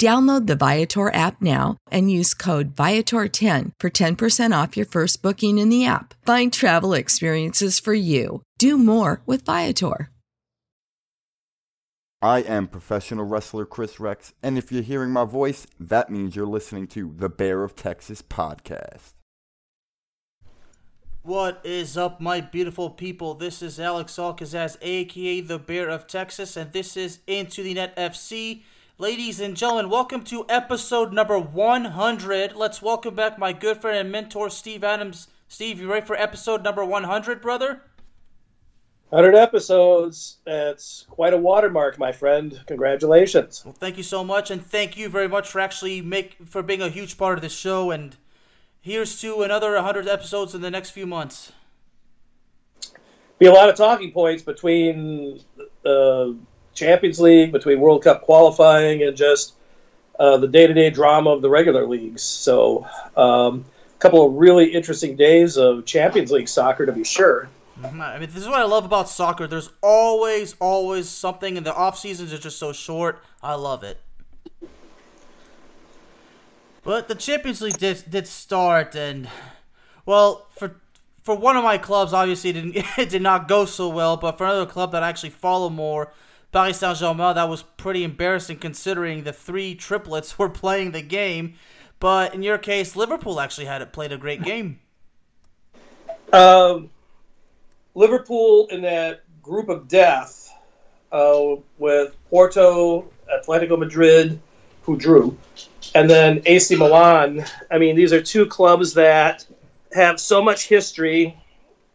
Download 0.00 0.46
the 0.46 0.56
Viator 0.56 1.12
app 1.14 1.40
now 1.40 1.76
and 1.90 2.10
use 2.10 2.34
code 2.34 2.74
Viator10 2.74 3.72
for 3.78 3.90
10% 3.90 4.62
off 4.62 4.76
your 4.76 4.86
first 4.86 5.22
booking 5.22 5.58
in 5.58 5.68
the 5.68 5.86
app. 5.86 6.14
Find 6.26 6.52
travel 6.52 6.94
experiences 6.94 7.78
for 7.78 7.94
you. 7.94 8.42
Do 8.58 8.76
more 8.76 9.22
with 9.26 9.44
Viator. 9.44 10.10
I 12.20 12.40
am 12.40 12.68
professional 12.68 13.26
wrestler 13.26 13.66
Chris 13.66 14.00
Rex, 14.00 14.32
and 14.42 14.56
if 14.56 14.72
you're 14.72 14.82
hearing 14.82 15.10
my 15.10 15.26
voice, 15.26 15.66
that 15.78 16.08
means 16.08 16.34
you're 16.34 16.46
listening 16.46 16.86
to 16.88 17.12
the 17.14 17.28
Bear 17.28 17.62
of 17.62 17.76
Texas 17.76 18.22
podcast. 18.22 19.12
What 21.20 21.60
is 21.64 21.98
up, 21.98 22.22
my 22.22 22.40
beautiful 22.40 22.88
people? 22.88 23.34
This 23.34 23.60
is 23.60 23.78
Alex 23.78 24.14
Alcazaz, 24.16 24.78
aka 24.80 25.42
the 25.42 25.58
Bear 25.58 25.90
of 25.90 26.06
Texas, 26.06 26.56
and 26.56 26.72
this 26.72 26.96
is 26.96 27.18
Into 27.26 27.62
the 27.62 27.74
Net 27.74 27.94
FC. 27.94 28.62
Ladies 28.96 29.40
and 29.40 29.56
gentlemen, 29.56 29.90
welcome 29.90 30.22
to 30.22 30.46
episode 30.48 31.12
number 31.12 31.36
100. 31.36 32.54
Let's 32.54 32.80
welcome 32.80 33.16
back 33.16 33.36
my 33.40 33.52
good 33.52 33.78
friend 33.78 33.98
and 33.98 34.12
mentor, 34.12 34.48
Steve 34.48 34.84
Adams. 34.84 35.26
Steve, 35.48 35.80
you 35.80 35.90
ready 35.90 36.06
for 36.06 36.14
episode 36.14 36.62
number 36.62 36.84
100, 36.84 37.42
brother? 37.42 37.80
100 39.08 39.34
episodes. 39.34 40.36
That's 40.44 41.06
quite 41.10 41.34
a 41.34 41.36
watermark, 41.36 41.98
my 41.98 42.12
friend. 42.12 42.60
Congratulations. 42.68 43.62
Well, 43.64 43.74
thank 43.74 43.96
you 43.96 44.04
so 44.04 44.22
much, 44.22 44.52
and 44.52 44.64
thank 44.64 44.96
you 44.96 45.08
very 45.08 45.26
much 45.26 45.48
for 45.48 45.58
actually 45.58 46.00
make 46.00 46.36
for 46.46 46.62
being 46.62 46.80
a 46.80 46.88
huge 46.88 47.18
part 47.18 47.36
of 47.36 47.42
this 47.42 47.52
show. 47.52 47.90
And 47.90 48.16
here's 48.80 49.20
to 49.22 49.42
another 49.42 49.74
100 49.74 50.06
episodes 50.06 50.54
in 50.54 50.60
the 50.60 50.70
next 50.70 50.90
few 50.90 51.04
months. 51.04 51.50
Be 53.40 53.46
a 53.46 53.52
lot 53.52 53.68
of 53.68 53.74
talking 53.74 54.12
points 54.12 54.44
between 54.44 55.40
uh, 55.84 56.28
Champions 56.74 57.20
League, 57.20 57.52
between 57.52 57.80
World 57.80 58.02
Cup 58.02 58.22
qualifying, 58.22 59.02
and 59.02 59.16
just 59.16 59.54
uh, 60.18 60.36
the 60.36 60.48
day 60.48 60.66
to 60.66 60.74
day 60.74 60.90
drama 60.90 61.30
of 61.30 61.42
the 61.42 61.48
regular 61.48 61.86
leagues. 61.86 62.22
So, 62.22 62.86
um, 63.16 63.64
a 63.94 63.98
couple 63.98 64.26
of 64.26 64.34
really 64.34 64.66
interesting 64.66 65.16
days 65.16 65.56
of 65.56 65.84
Champions 65.86 66.30
League 66.30 66.48
soccer, 66.48 66.86
to 66.86 66.92
be 66.92 67.04
sure. 67.04 67.48
Mm-hmm. 67.80 68.00
I 68.00 68.18
mean, 68.18 68.28
this 68.28 68.42
is 68.42 68.48
what 68.48 68.60
I 68.60 68.64
love 68.64 68.84
about 68.84 69.08
soccer. 69.08 69.46
There's 69.46 69.70
always, 69.82 70.54
always 70.60 71.08
something, 71.08 71.56
and 71.56 71.66
the 71.66 71.74
off 71.74 71.98
seasons 71.98 72.32
are 72.32 72.38
just 72.38 72.58
so 72.58 72.72
short. 72.72 73.22
I 73.42 73.54
love 73.54 73.82
it. 73.82 74.00
But 76.84 77.08
the 77.08 77.14
Champions 77.14 77.62
League 77.62 77.78
did, 77.78 78.04
did 78.08 78.28
start, 78.28 78.94
and 78.94 79.28
well, 80.06 80.46
for 80.50 80.76
for 81.22 81.34
one 81.34 81.56
of 81.56 81.64
my 81.64 81.78
clubs, 81.78 82.12
obviously, 82.12 82.50
it, 82.50 82.52
didn't, 82.52 82.76
it 82.98 83.08
did 83.08 83.22
not 83.22 83.48
go 83.48 83.64
so 83.64 83.88
well. 83.88 84.16
But 84.16 84.38
for 84.38 84.44
another 84.44 84.66
club 84.66 84.92
that 84.92 85.02
I 85.02 85.08
actually 85.08 85.30
follow 85.30 85.70
more, 85.70 86.12
Paris 86.54 86.78
Saint 86.78 86.96
Germain, 86.96 87.34
that 87.34 87.48
was 87.48 87.64
pretty 87.64 88.04
embarrassing 88.04 88.58
considering 88.58 89.24
the 89.24 89.32
three 89.32 89.74
triplets 89.74 90.38
were 90.38 90.48
playing 90.48 90.92
the 90.92 91.02
game. 91.02 91.54
But 91.98 92.32
in 92.32 92.44
your 92.44 92.58
case, 92.58 92.94
Liverpool 92.94 93.40
actually 93.40 93.64
had 93.64 93.82
it 93.82 93.92
played 93.92 94.12
a 94.12 94.16
great 94.16 94.42
game. 94.42 94.78
Um, 96.32 96.90
Liverpool 97.96 98.68
in 98.70 98.82
that 98.82 99.24
group 99.42 99.68
of 99.68 99.88
death 99.88 100.52
uh, 101.10 101.56
with 101.78 102.14
Porto, 102.30 103.10
Atletico 103.32 103.76
Madrid, 103.76 104.38
who 104.82 104.96
drew, 104.96 105.36
and 105.96 106.08
then 106.08 106.40
AC 106.46 106.76
Milan. 106.76 107.44
I 107.72 107.78
mean, 107.78 107.96
these 107.96 108.12
are 108.12 108.22
two 108.22 108.46
clubs 108.46 108.94
that 108.94 109.44
have 109.92 110.20
so 110.20 110.40
much 110.40 110.68
history. 110.68 111.36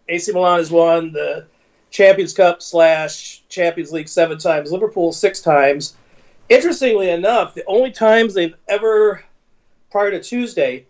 AC 0.10 0.34
Milan 0.34 0.60
has 0.60 0.70
won 0.70 1.14
the 1.14 1.46
Champions 1.92 2.34
Cup 2.34 2.62
slash 2.62 3.44
Champions 3.50 3.92
League 3.92 4.08
seven 4.08 4.38
times, 4.38 4.72
Liverpool 4.72 5.12
six 5.12 5.42
times. 5.42 5.96
Interestingly 6.50 7.10
enough, 7.10 7.54
the 7.54 7.66
only 7.66 7.92
times 7.92 8.34
they've 8.34 8.56
ever, 8.68 9.24
prior 9.92 10.12
to 10.12 10.22
Tuesday, 10.22 10.86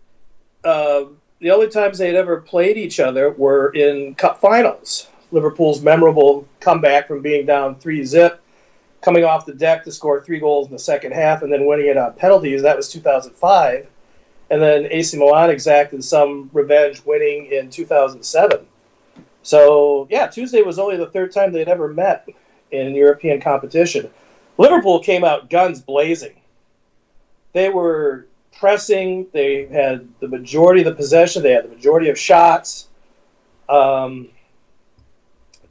uh, 0.64 1.06
the 1.40 1.52
only 1.52 1.70
times 1.70 1.98
they'd 1.98 2.16
ever 2.16 2.42
played 2.42 2.78
each 2.78 3.00
other 3.00 3.32
were 3.32 3.70
in 3.70 4.16
cup 4.16 4.40
finals. 4.42 5.08
Liverpool's 5.32 5.82
memorable 5.82 6.48
comeback 6.59 7.08
from 7.08 7.22
being 7.22 7.46
down 7.46 7.76
three 7.76 8.04
zip, 8.04 8.42
coming 9.02 9.24
off 9.24 9.46
the 9.46 9.54
deck 9.54 9.84
to 9.84 9.92
score 9.92 10.22
three 10.22 10.40
goals 10.40 10.68
in 10.68 10.74
the 10.74 10.80
second 10.80 11.14
half, 11.14 11.44
and 11.44 11.52
then 11.52 11.66
winning 11.66 11.88
it 11.88 11.98
on 11.98 12.14
penalties. 12.14 12.62
That 12.62 12.76
was 12.76 12.90
2005. 12.90 13.88
And 14.52 14.62
then 14.62 14.88
AC 14.90 15.18
Milan 15.18 15.50
exacted 15.50 16.04
some 16.04 16.50
revenge, 16.54 17.06
winning 17.06 17.46
in 17.52 17.70
2007. 17.70 18.66
So 19.50 20.08
yeah, 20.12 20.28
Tuesday 20.28 20.62
was 20.62 20.78
only 20.78 20.96
the 20.96 21.08
third 21.08 21.32
time 21.32 21.52
they'd 21.52 21.68
ever 21.68 21.88
met 21.92 22.30
in 22.70 22.94
European 22.94 23.42
competition. 23.42 24.08
Liverpool 24.60 25.00
came 25.00 25.24
out 25.24 25.50
guns 25.50 25.82
blazing. 25.82 26.36
They 27.54 27.70
were 27.70 28.28
pressing. 28.52 29.26
They 29.34 29.66
had 29.66 30.08
the 30.20 30.28
majority 30.28 30.82
of 30.82 30.86
the 30.86 30.94
possession. 30.94 31.42
They 31.42 31.54
had 31.54 31.66
the 31.66 31.70
majority 31.70 32.09
of 32.09 32.20
shots. 32.20 32.90
Um, 33.68 34.28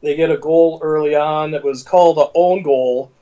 they 0.03 0.17
get 0.17 0.33
a 0.33 0.39
goal 0.39 0.81
early 0.83 1.15
on 1.15 1.53
that 1.53 1.63
was 1.63 1.85
called 1.85 2.19
an 2.19 2.27
own 2.35 2.65
goal, 2.65 3.13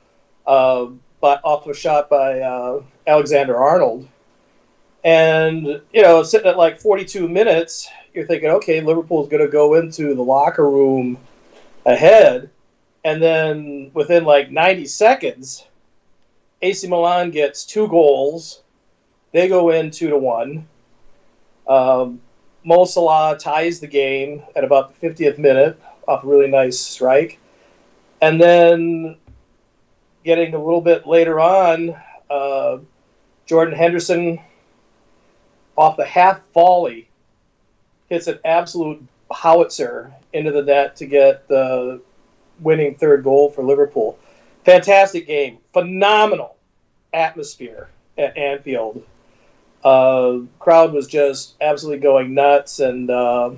uh, 0.47 0.87
but 1.21 1.39
off 1.43 1.67
a 1.67 1.73
shot 1.75 2.09
by 2.09 2.39
uh, 2.39 2.81
Alexander 3.05 3.55
Arnold. 3.55 4.07
And 5.03 5.81
you 5.93 6.01
know, 6.01 6.23
sitting 6.23 6.47
at 6.47 6.57
like 6.57 6.81
42 6.81 7.29
minutes, 7.29 7.87
you're 8.17 8.25
thinking, 8.25 8.49
okay, 8.49 8.81
Liverpool's 8.81 9.29
going 9.29 9.45
to 9.45 9.51
go 9.51 9.75
into 9.75 10.15
the 10.15 10.23
locker 10.23 10.67
room 10.67 11.19
ahead, 11.85 12.49
and 13.05 13.21
then 13.21 13.91
within 13.93 14.25
like 14.25 14.49
90 14.49 14.87
seconds, 14.87 15.67
AC 16.63 16.87
Milan 16.87 17.29
gets 17.29 17.63
two 17.63 17.87
goals. 17.87 18.63
They 19.31 19.47
go 19.47 19.69
in 19.69 19.91
two 19.91 20.09
to 20.09 20.17
one. 20.17 20.67
Um, 21.67 22.19
Mo 22.63 22.85
Salah 22.85 23.37
ties 23.37 23.79
the 23.79 23.87
game 23.87 24.41
at 24.55 24.63
about 24.63 24.99
the 24.99 25.07
50th 25.07 25.37
minute 25.37 25.79
off 26.07 26.23
a 26.23 26.27
really 26.27 26.49
nice 26.49 26.79
strike, 26.79 27.39
and 28.19 28.41
then 28.41 29.15
getting 30.25 30.55
a 30.55 30.61
little 30.61 30.81
bit 30.81 31.05
later 31.05 31.39
on, 31.39 31.95
uh, 32.31 32.79
Jordan 33.45 33.75
Henderson 33.75 34.39
off 35.77 35.97
the 35.97 36.05
half 36.05 36.41
volley 36.53 37.07
hits 38.09 38.27
an 38.27 38.39
absolute 38.45 39.03
howitzer 39.31 40.11
into 40.33 40.51
the 40.51 40.61
net 40.61 40.95
to 40.97 41.05
get 41.05 41.47
the 41.47 42.01
winning 42.59 42.95
third 42.95 43.23
goal 43.23 43.49
for 43.49 43.63
Liverpool. 43.63 44.17
Fantastic 44.63 45.27
game, 45.27 45.57
phenomenal 45.73 46.55
atmosphere 47.13 47.89
at 48.17 48.35
Anfield. 48.37 49.03
Uh, 49.83 50.39
crowd 50.59 50.91
was 50.91 51.07
just 51.07 51.55
absolutely 51.61 51.99
going 51.99 52.33
nuts, 52.33 52.79
and 52.79 53.09
uh, 53.09 53.51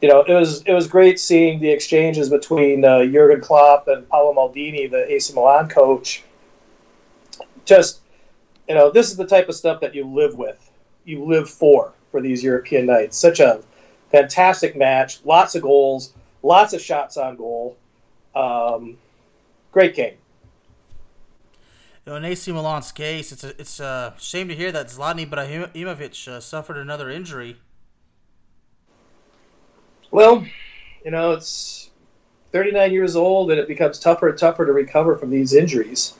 you 0.00 0.08
know 0.08 0.22
it 0.22 0.34
was 0.34 0.62
it 0.62 0.72
was 0.72 0.86
great 0.86 1.18
seeing 1.18 1.60
the 1.60 1.70
exchanges 1.70 2.28
between 2.28 2.84
uh, 2.84 3.04
Jurgen 3.04 3.40
Klopp 3.40 3.88
and 3.88 4.08
Paolo 4.08 4.34
Maldini, 4.34 4.90
the 4.90 5.10
AC 5.10 5.32
Milan 5.34 5.68
coach. 5.68 6.22
just 7.64 8.00
you 8.68 8.74
know, 8.74 8.90
this 8.90 9.10
is 9.10 9.16
the 9.16 9.26
type 9.26 9.48
of 9.48 9.54
stuff 9.54 9.80
that 9.80 9.94
you 9.94 10.06
live 10.06 10.34
with, 10.34 10.70
you 11.04 11.24
live 11.24 11.48
for 11.48 11.92
for 12.12 12.20
these 12.20 12.44
European 12.44 12.86
nights. 12.86 13.16
Such 13.16 13.40
a 13.40 13.62
fantastic 14.12 14.76
match, 14.76 15.18
lots 15.24 15.56
of 15.56 15.62
goals, 15.62 16.12
lots 16.44 16.72
of 16.74 16.80
shots 16.80 17.16
on 17.16 17.34
goal. 17.34 17.76
Um, 18.36 18.98
great 19.72 19.96
game. 19.96 20.14
You 22.04 22.12
know, 22.12 22.16
in 22.16 22.24
AC 22.24 22.52
Milan's 22.52 22.92
case, 22.92 23.32
it's 23.32 23.44
a 23.44 23.60
it's 23.60 23.80
a 23.80 24.14
shame 24.18 24.48
to 24.48 24.54
hear 24.54 24.70
that 24.72 24.88
Zlatan 24.88 25.26
Ibrahimovic 25.26 26.28
uh, 26.28 26.40
suffered 26.40 26.76
another 26.76 27.10
injury. 27.10 27.56
Well, 30.10 30.44
you 31.04 31.10
know, 31.10 31.32
it's 31.32 31.90
39 32.52 32.92
years 32.92 33.16
old, 33.16 33.50
and 33.50 33.58
it 33.58 33.66
becomes 33.66 33.98
tougher 33.98 34.28
and 34.28 34.38
tougher 34.38 34.66
to 34.66 34.72
recover 34.72 35.16
from 35.16 35.30
these 35.30 35.54
injuries. 35.54 36.14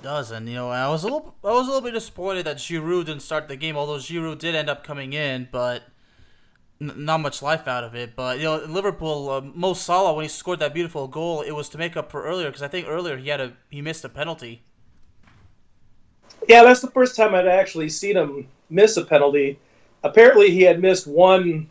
It 0.00 0.04
does, 0.04 0.30
and 0.30 0.48
you 0.48 0.54
know, 0.54 0.70
I 0.70 0.88
was 0.88 1.02
a 1.02 1.06
little 1.06 1.34
I 1.44 1.52
was 1.52 1.66
a 1.66 1.70
little 1.70 1.82
bit 1.82 1.92
disappointed 1.92 2.46
that 2.46 2.56
Giroud 2.56 3.04
didn't 3.04 3.20
start 3.20 3.48
the 3.48 3.56
game, 3.56 3.76
although 3.76 3.98
Giroud 3.98 4.38
did 4.38 4.54
end 4.54 4.70
up 4.70 4.82
coming 4.82 5.12
in, 5.12 5.48
but 5.52 5.82
n- 6.80 7.04
not 7.04 7.20
much 7.20 7.42
life 7.42 7.68
out 7.68 7.84
of 7.84 7.94
it. 7.94 8.16
But 8.16 8.38
you 8.38 8.44
know, 8.44 8.56
Liverpool, 8.56 9.28
uh, 9.28 9.40
Mo 9.42 9.74
Salah 9.74 10.14
when 10.14 10.24
he 10.24 10.28
scored 10.30 10.58
that 10.60 10.72
beautiful 10.72 11.06
goal, 11.06 11.42
it 11.42 11.50
was 11.50 11.68
to 11.70 11.78
make 11.78 11.98
up 11.98 12.10
for 12.10 12.24
earlier 12.24 12.48
because 12.48 12.62
I 12.62 12.68
think 12.68 12.86
earlier 12.88 13.18
he 13.18 13.28
had 13.28 13.42
a 13.42 13.52
he 13.68 13.82
missed 13.82 14.02
a 14.02 14.08
penalty. 14.08 14.62
Yeah, 16.48 16.62
that's 16.62 16.80
the 16.80 16.90
first 16.90 17.14
time 17.14 17.34
I'd 17.34 17.46
actually 17.46 17.90
seen 17.90 18.16
him 18.16 18.48
miss 18.70 18.96
a 18.96 19.04
penalty. 19.04 19.58
Apparently, 20.02 20.50
he 20.50 20.62
had 20.62 20.80
missed 20.80 21.06
one 21.06 21.68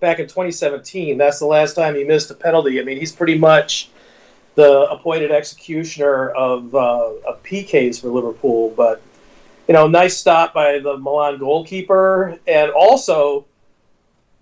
back 0.00 0.18
in 0.18 0.26
2017. 0.26 1.18
That's 1.18 1.38
the 1.38 1.44
last 1.44 1.74
time 1.74 1.94
he 1.94 2.04
missed 2.04 2.30
a 2.30 2.34
penalty. 2.34 2.80
I 2.80 2.84
mean, 2.84 2.96
he's 2.96 3.12
pretty 3.12 3.36
much 3.36 3.90
the 4.54 4.90
appointed 4.90 5.30
executioner 5.30 6.30
of, 6.30 6.74
uh, 6.74 7.12
of 7.26 7.42
PKs 7.42 8.00
for 8.00 8.08
Liverpool. 8.08 8.72
But, 8.76 9.00
you 9.68 9.74
know, 9.74 9.86
nice 9.86 10.16
stop 10.16 10.52
by 10.52 10.78
the 10.78 10.96
Milan 10.96 11.38
goalkeeper. 11.38 12.38
And 12.46 12.70
also, 12.70 13.46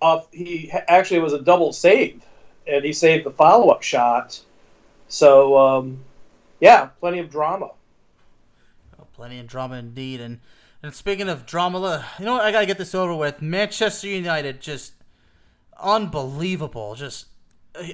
uh, 0.01 0.21
he 0.31 0.71
actually 0.71 1.19
was 1.19 1.33
a 1.33 1.41
double 1.41 1.73
save, 1.73 2.23
and 2.67 2.83
he 2.83 2.93
saved 2.93 3.25
the 3.25 3.31
follow 3.31 3.69
up 3.69 3.83
shot. 3.83 4.39
So, 5.07 5.57
um, 5.57 5.99
yeah, 6.59 6.87
plenty 6.99 7.19
of 7.19 7.29
drama. 7.29 7.71
Oh, 8.99 9.07
plenty 9.13 9.39
of 9.39 9.47
drama 9.47 9.75
indeed. 9.75 10.21
And 10.21 10.39
and 10.81 10.93
speaking 10.93 11.27
of 11.27 11.45
drama, 11.45 12.05
you 12.19 12.25
know 12.25 12.33
what? 12.33 12.45
I 12.45 12.51
gotta 12.51 12.65
get 12.65 12.77
this 12.77 12.95
over 12.95 13.13
with. 13.13 13.41
Manchester 13.41 14.07
United 14.07 14.61
just 14.61 14.93
unbelievable, 15.81 16.95
just 16.95 17.27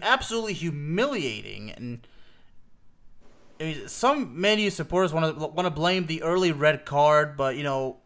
absolutely 0.02 0.54
humiliating. 0.54 1.72
And 1.72 2.08
I 3.60 3.64
mean, 3.64 3.88
some 3.88 4.40
Man 4.40 4.60
U 4.60 4.70
supporters 4.70 5.14
want 5.14 5.40
to 5.40 5.48
want 5.48 5.66
to 5.66 5.72
blame 5.72 6.06
the 6.08 6.24
early 6.24 6.52
red 6.52 6.86
card, 6.86 7.38
but 7.38 7.56
you 7.56 7.64
know, 7.64 7.98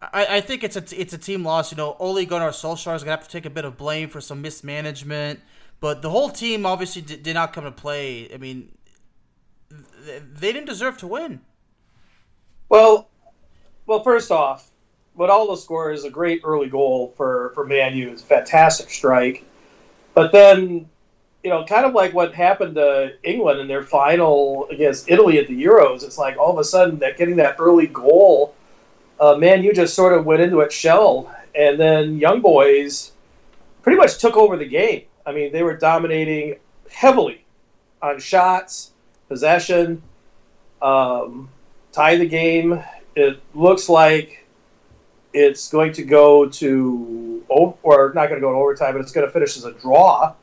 I, 0.00 0.36
I 0.36 0.40
think 0.40 0.64
it's 0.64 0.76
a 0.76 1.00
it's 1.00 1.12
a 1.12 1.18
team 1.18 1.44
loss. 1.44 1.70
You 1.70 1.76
know, 1.76 1.96
Ole 1.98 2.24
Gunnar 2.24 2.50
Solskjaer 2.50 2.96
is 2.96 3.02
gonna 3.02 3.16
have 3.16 3.24
to 3.24 3.30
take 3.30 3.46
a 3.46 3.50
bit 3.50 3.64
of 3.64 3.76
blame 3.76 4.08
for 4.08 4.20
some 4.20 4.40
mismanagement, 4.40 5.40
but 5.80 6.02
the 6.02 6.10
whole 6.10 6.30
team 6.30 6.64
obviously 6.64 7.02
did, 7.02 7.22
did 7.22 7.34
not 7.34 7.52
come 7.52 7.64
to 7.64 7.72
play. 7.72 8.32
I 8.32 8.38
mean, 8.38 8.72
they 9.70 10.52
didn't 10.52 10.66
deserve 10.66 10.96
to 10.98 11.06
win. 11.06 11.40
Well, 12.68 13.08
well, 13.86 14.02
first 14.02 14.30
off, 14.30 14.70
Ronaldo 15.18 15.92
is 15.92 16.04
a 16.04 16.10
great 16.10 16.40
early 16.44 16.68
goal 16.68 17.12
for 17.16 17.52
for 17.54 17.66
Man 17.66 17.94
U. 17.96 18.10
It's 18.10 18.22
a 18.22 18.26
fantastic 18.26 18.88
strike, 18.88 19.44
but 20.14 20.32
then 20.32 20.88
you 21.42 21.48
know, 21.48 21.64
kind 21.64 21.86
of 21.86 21.94
like 21.94 22.12
what 22.12 22.34
happened 22.34 22.74
to 22.74 23.14
England 23.22 23.60
in 23.60 23.68
their 23.68 23.82
final 23.82 24.68
against 24.70 25.10
Italy 25.10 25.38
at 25.38 25.46
the 25.46 25.64
Euros. 25.64 26.02
It's 26.02 26.18
like 26.18 26.36
all 26.36 26.52
of 26.52 26.58
a 26.58 26.64
sudden 26.64 26.98
that 26.98 27.16
getting 27.16 27.36
that 27.36 27.56
early 27.58 27.86
goal, 27.86 28.54
uh, 29.18 29.36
Man 29.36 29.62
you 29.62 29.72
just 29.72 29.94
sort 29.94 30.12
of 30.12 30.26
went 30.26 30.42
into 30.42 30.60
its 30.60 30.74
shell, 30.74 31.34
and 31.54 31.80
then 31.80 32.18
Young 32.18 32.40
Boys 32.40 33.12
pretty 33.82 33.96
much 33.96 34.18
took 34.18 34.36
over 34.36 34.56
the 34.56 34.66
game. 34.66 35.04
I 35.24 35.32
mean, 35.32 35.52
they 35.52 35.62
were 35.62 35.76
dominating 35.76 36.56
heavily 36.90 37.44
on 38.02 38.18
shots, 38.18 38.92
possession, 39.28 40.02
um, 40.82 41.48
tie 41.92 42.16
the 42.16 42.26
game. 42.26 42.82
It 43.14 43.40
looks 43.54 43.88
like 43.88 44.46
it's 45.32 45.70
going 45.70 45.92
to 45.94 46.02
go 46.02 46.48
to, 46.48 47.29
or 47.50 48.12
not 48.14 48.28
going 48.28 48.40
to 48.40 48.46
go 48.46 48.52
to 48.52 48.58
overtime, 48.58 48.94
but 48.94 49.00
it's 49.00 49.12
going 49.12 49.26
to 49.26 49.32
finish 49.32 49.56
as 49.56 49.64
a 49.64 49.72
draw 49.72 50.34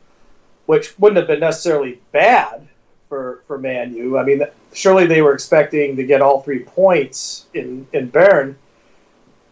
which 0.68 0.98
wouldn't 1.00 1.18
have 1.18 1.28
been 1.28 1.40
necessarily 1.40 2.00
bad 2.12 2.68
for 3.10 3.42
for 3.48 3.58
Man 3.58 3.96
U. 3.96 4.18
I 4.18 4.24
mean, 4.24 4.44
surely 4.74 5.08
they 5.08 5.24
were 5.24 5.34
expecting 5.34 5.96
to 5.96 6.04
get 6.04 6.22
all 6.22 6.42
three 6.42 6.60
points 6.60 7.48
in 7.56 7.88
in 7.94 8.10
Bern, 8.10 8.56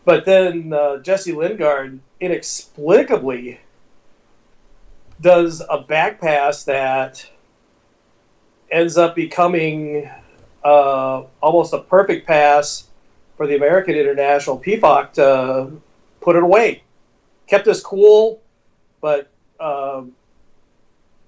but 0.04 0.26
then 0.26 0.72
uh, 0.72 0.98
Jesse 0.98 1.32
Lingard 1.32 2.00
inexplicably 2.20 3.60
does 5.22 5.64
a 5.70 5.80
back 5.80 6.20
pass 6.20 6.66
that 6.66 7.26
ends 8.70 8.98
up 8.98 9.16
becoming 9.16 10.10
uh, 10.64 11.24
almost 11.42 11.74
a 11.74 11.80
perfect 11.80 12.28
pass 12.28 12.88
for 13.38 13.48
the 13.48 13.56
American 13.56 13.96
international 13.96 14.60
Pefok 14.60 15.14
to 15.14 15.72
put 16.20 16.36
it 16.36 16.44
away. 16.44 16.84
Kept 17.48 17.68
us 17.68 17.82
cool, 17.82 18.42
but. 19.02 19.30
Uh, 19.60 20.04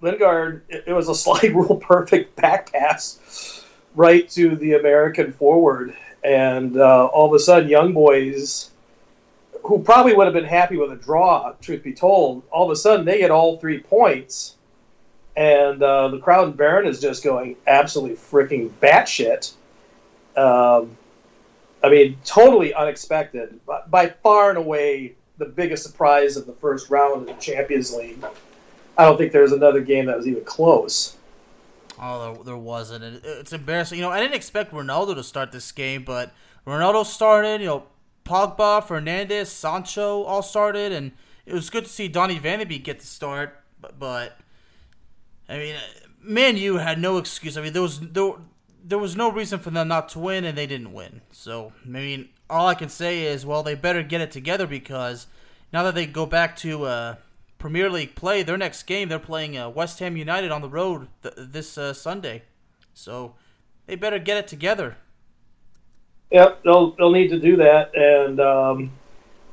Lingard, 0.02 0.64
it, 0.69 0.84
it 0.88 0.94
was 0.94 1.10
a 1.10 1.16
slide 1.24 1.56
rule 1.56 1.78
perfect 1.78 2.36
back 2.36 2.72
pass 2.72 3.66
right 3.96 4.30
to 4.30 4.56
the 4.56 4.74
American 4.74 5.34
forward, 5.34 5.96
and 6.24 6.78
uh, 6.78 7.06
all 7.08 7.28
of 7.28 7.34
a 7.34 7.40
sudden, 7.40 7.68
young 7.68 7.94
boys 7.94 8.69
who 9.64 9.80
probably 9.80 10.14
would 10.14 10.25
have 10.25 10.34
been 10.34 10.46
happy 10.46 10.78
with 10.78 10.92
a 10.92 10.96
draw, 10.96 11.52
truth 11.62 11.84
be 11.84 11.94
told, 11.94 12.44
all 12.52 12.66
of 12.66 12.72
a 12.72 12.75
sudden 12.75 13.06
they 13.06 13.18
get 13.20 13.31
all 13.31 13.58
three 13.58 13.80
points, 13.80 14.56
and 15.36 15.81
uh, 15.84 16.08
the 16.08 16.20
crowd 16.20 16.48
in 16.48 16.54
Bern 16.54 16.88
is 16.88 17.02
just 17.02 17.24
going 17.24 17.58
absolutely 17.66 18.16
freaking 18.16 18.70
batshit. 18.70 19.52
Um, 20.38 20.96
I 21.84 21.90
mean, 21.90 22.18
totally 22.24 22.74
unexpected. 22.74 23.60
but 23.66 23.90
By 23.90 24.08
far 24.08 24.50
and 24.50 24.58
away, 24.58 25.16
the 25.38 25.45
biggest 25.45 25.84
surprise 25.84 26.38
of 26.38 26.45
the 26.45 26.54
first 26.54 26.89
round 26.89 27.22
of 27.22 27.28
the 27.28 27.42
Champions 27.42 27.94
League. 27.94 28.24
I 28.98 29.06
don't 29.06 29.18
think 29.18 29.31
there 29.31 29.44
was 29.44 29.51
another 29.51 29.81
game 29.81 30.06
that 30.07 30.18
was 30.18 30.28
even 30.28 30.44
close. 30.44 31.18
Oh, 32.00 32.34
there, 32.34 32.44
there 32.44 32.57
wasn't. 32.57 33.04
It, 33.04 33.22
it's 33.24 33.54
embarrassing. 33.54 33.98
You 33.98 34.04
know, 34.04 34.12
I 34.12 34.19
didn't 34.19 34.36
expect 34.36 34.74
Ronaldo 34.74 35.16
to 35.16 35.24
start 35.24 35.51
this 35.51 35.72
game, 35.72 36.04
but 36.04 36.34
Ronaldo 36.66 37.06
started. 37.06 37.62
You 37.62 37.67
know, 37.67 37.84
Pogba, 38.25 38.84
Fernandes, 38.84 39.48
Sancho 39.48 40.24
all 40.24 40.41
started, 40.41 40.91
and 40.91 41.12
it 41.46 41.53
was 41.53 41.70
good 41.70 41.86
to 41.86 41.89
see 41.89 42.08
Donny 42.08 42.39
Van 42.39 42.60
de 42.60 42.65
Beek 42.65 42.84
get 42.84 43.00
the 43.00 43.06
start. 43.06 43.63
But, 43.79 44.00
but 44.00 44.38
I 45.48 45.58
mean, 45.58 45.75
Man 46.22 46.58
U 46.58 46.77
had 46.77 47.00
no 47.00 47.17
excuse. 47.17 47.58
I 47.58 47.62
mean, 47.62 47.74
there 47.74 47.82
was 47.82 48.00
there, 48.00 48.34
there 48.84 48.98
was 48.98 49.15
no 49.15 49.32
reason 49.32 49.60
for 49.60 49.70
them 49.70 49.88
not 49.88 50.10
to 50.10 50.20
win, 50.20 50.44
and 50.44 50.58
they 50.58 50.67
didn't 50.67 50.94
win. 50.94 51.22
So, 51.32 51.74
I 51.86 51.88
mean, 51.88 52.29
all 52.50 52.68
I 52.68 52.75
can 52.75 52.89
say 52.89 53.24
is, 53.24 53.46
well, 53.46 53.63
they 53.63 53.75
better 53.75 54.04
get 54.04 54.22
it 54.22 54.32
together 54.32 54.68
because 54.68 55.27
now 55.72 55.84
that 55.84 55.96
they 55.96 56.06
go 56.06 56.25
back 56.25 56.56
to. 56.58 56.86
Uh, 56.86 57.16
Premier 57.58 57.89
League 57.89 58.16
play. 58.16 58.44
Their 58.44 58.58
next 58.58 58.84
game, 58.84 59.10
they're 59.10 59.20
playing 59.20 59.58
uh, 59.58 59.70
West 59.70 60.00
Ham 60.00 60.16
United 60.16 60.51
on 60.51 60.62
the 60.62 60.70
road 60.70 61.08
th- 61.24 61.36
this 61.38 61.77
uh, 61.77 61.94
Sunday. 61.94 62.44
So 62.94 63.36
they 63.88 63.96
better 63.96 64.20
get 64.20 64.38
it 64.38 64.48
together. 64.48 64.98
Yep, 66.32 66.63
they'll 66.63 66.92
they'll 66.92 67.12
need 67.12 67.30
to 67.30 67.39
do 67.39 67.56
that, 67.58 67.96
and 67.96 68.39
um, 68.42 68.92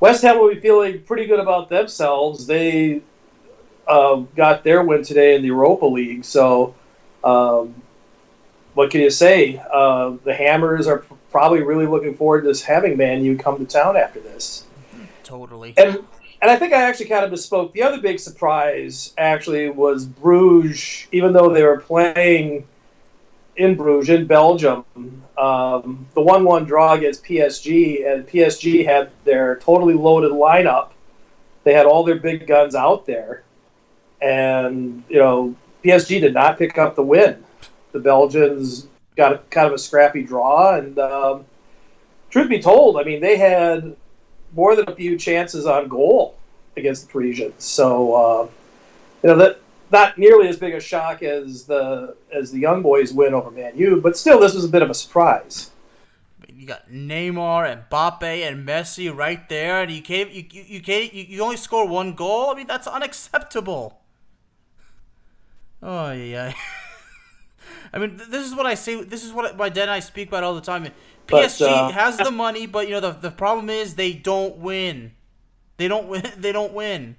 West 0.01 0.21
Ham 0.23 0.39
will 0.39 0.53
be 0.53 0.59
feeling 0.59 1.01
pretty 1.03 1.25
good 1.25 1.39
about 1.39 1.69
themselves. 1.69 2.47
They 2.47 3.01
uh, 3.87 4.15
got 4.35 4.63
their 4.65 4.83
win 4.83 5.03
today 5.03 5.35
in 5.35 5.41
the 5.41 5.47
Europa 5.47 5.85
League, 5.85 6.25
so 6.25 6.75
um, 7.23 7.81
what 8.75 8.91
can 8.91 9.01
you 9.01 9.09
say? 9.09 9.61
Uh, 9.71 10.15
the 10.23 10.33
Hammers 10.33 10.85
are 10.87 10.99
probably 11.31 11.63
really 11.63 11.87
looking 11.87 12.15
forward 12.15 12.43
to 12.43 12.65
having 12.65 12.97
Man 12.97 13.23
U 13.23 13.37
come 13.37 13.57
to 13.57 13.65
town 13.65 13.97
after 13.97 14.19
this. 14.19 14.65
Totally. 15.23 15.73
And 15.77 16.03
and 16.41 16.51
I 16.51 16.57
think 16.57 16.73
I 16.73 16.83
actually 16.83 17.07
kind 17.07 17.25
of 17.25 17.31
bespoke. 17.31 17.73
The 17.73 17.81
other 17.81 17.99
big 17.99 18.19
surprise 18.19 19.13
actually 19.17 19.69
was 19.69 20.05
Bruges, 20.05 21.07
even 21.11 21.33
though 21.33 21.49
they 21.49 21.63
were 21.63 21.79
playing 21.79 22.67
in 23.55 23.75
Bruges 23.75 24.09
in 24.19 24.27
Belgium. 24.27 24.85
Um, 25.37 26.05
the 26.13 26.21
one-one 26.21 26.65
draw 26.65 26.93
against 26.93 27.23
PSG, 27.23 28.07
and 28.07 28.27
PSG 28.27 28.85
had 28.85 29.11
their 29.23 29.55
totally 29.57 29.93
loaded 29.93 30.31
lineup. 30.31 30.89
They 31.63 31.73
had 31.73 31.85
all 31.85 32.03
their 32.03 32.19
big 32.19 32.45
guns 32.45 32.75
out 32.75 33.05
there, 33.05 33.43
and 34.21 35.03
you 35.09 35.17
know 35.17 35.55
PSG 35.83 36.19
did 36.19 36.33
not 36.33 36.57
pick 36.57 36.77
up 36.77 36.95
the 36.95 37.03
win. 37.03 37.44
The 37.95 38.01
Belgians 38.01 38.87
got 39.15 39.31
a, 39.31 39.37
kind 39.49 39.67
of 39.67 39.71
a 39.71 39.77
scrappy 39.77 40.21
draw, 40.21 40.75
and 40.75 40.99
um, 40.99 41.45
truth 42.29 42.49
be 42.49 42.61
told, 42.61 42.97
I 42.97 43.03
mean 43.03 43.21
they 43.21 43.37
had 43.37 43.95
more 44.53 44.75
than 44.75 44.89
a 44.89 44.95
few 44.95 45.17
chances 45.17 45.65
on 45.65 45.87
goal 45.87 46.35
against 46.75 47.07
the 47.07 47.13
Parisians. 47.13 47.63
So, 47.63 48.13
uh, 48.13 48.47
you 49.23 49.29
know, 49.29 49.37
that 49.37 49.61
not 49.93 50.17
nearly 50.17 50.49
as 50.49 50.57
big 50.57 50.73
a 50.73 50.81
shock 50.81 51.23
as 51.23 51.63
the 51.63 52.17
as 52.33 52.51
the 52.51 52.59
young 52.59 52.81
boys 52.81 53.13
win 53.13 53.33
over 53.33 53.49
Man 53.49 53.77
U, 53.77 54.01
but 54.01 54.17
still, 54.17 54.41
this 54.41 54.53
was 54.53 54.65
a 54.65 54.69
bit 54.69 54.81
of 54.81 54.89
a 54.89 54.93
surprise. 54.93 55.71
You 56.53 56.67
got 56.67 56.89
Neymar 56.89 57.71
and 57.71 57.83
Mbappe 57.89 58.23
and 58.23 58.67
Messi 58.67 59.15
right 59.15 59.47
there, 59.47 59.83
and 59.83 59.91
you 59.91 60.01
can't 60.01 60.31
you 60.31 60.43
you, 60.51 60.63
you 60.67 60.81
can't 60.81 61.13
you, 61.13 61.23
you 61.23 61.41
only 61.41 61.55
score 61.55 61.87
one 61.87 62.13
goal. 62.13 62.49
I 62.49 62.55
mean 62.55 62.67
that's 62.67 62.87
unacceptable. 62.87 64.01
Oh 65.81 66.11
yeah. 66.33 66.53
I 67.95 67.99
mean, 67.99 68.17
this 68.17 68.45
is 68.45 68.53
what 68.53 68.65
I 68.65 68.75
say. 68.75 69.01
This 69.03 69.23
is 69.23 69.31
what 69.31 69.55
my 69.57 69.69
dad 69.69 69.83
and 69.83 69.91
I 69.91 70.01
speak 70.01 70.27
about 70.27 70.43
all 70.43 70.53
the 70.53 70.61
time. 70.61 70.85
PSG 71.27 71.59
but, 71.59 71.69
uh, 71.69 71.89
has 71.89 72.17
the 72.17 72.31
money, 72.45 72.67
but 72.67 72.87
you 72.87 72.93
know 72.93 72.99
the 72.99 73.11
the 73.11 73.31
problem 73.31 73.69
is 73.69 73.95
they 73.95 74.11
don't 74.11 74.57
win. 74.57 75.13
They 75.77 75.87
don't 75.87 76.07
win. 76.07 76.23
They 76.37 76.51
don't 76.51 76.73
win. 76.73 77.15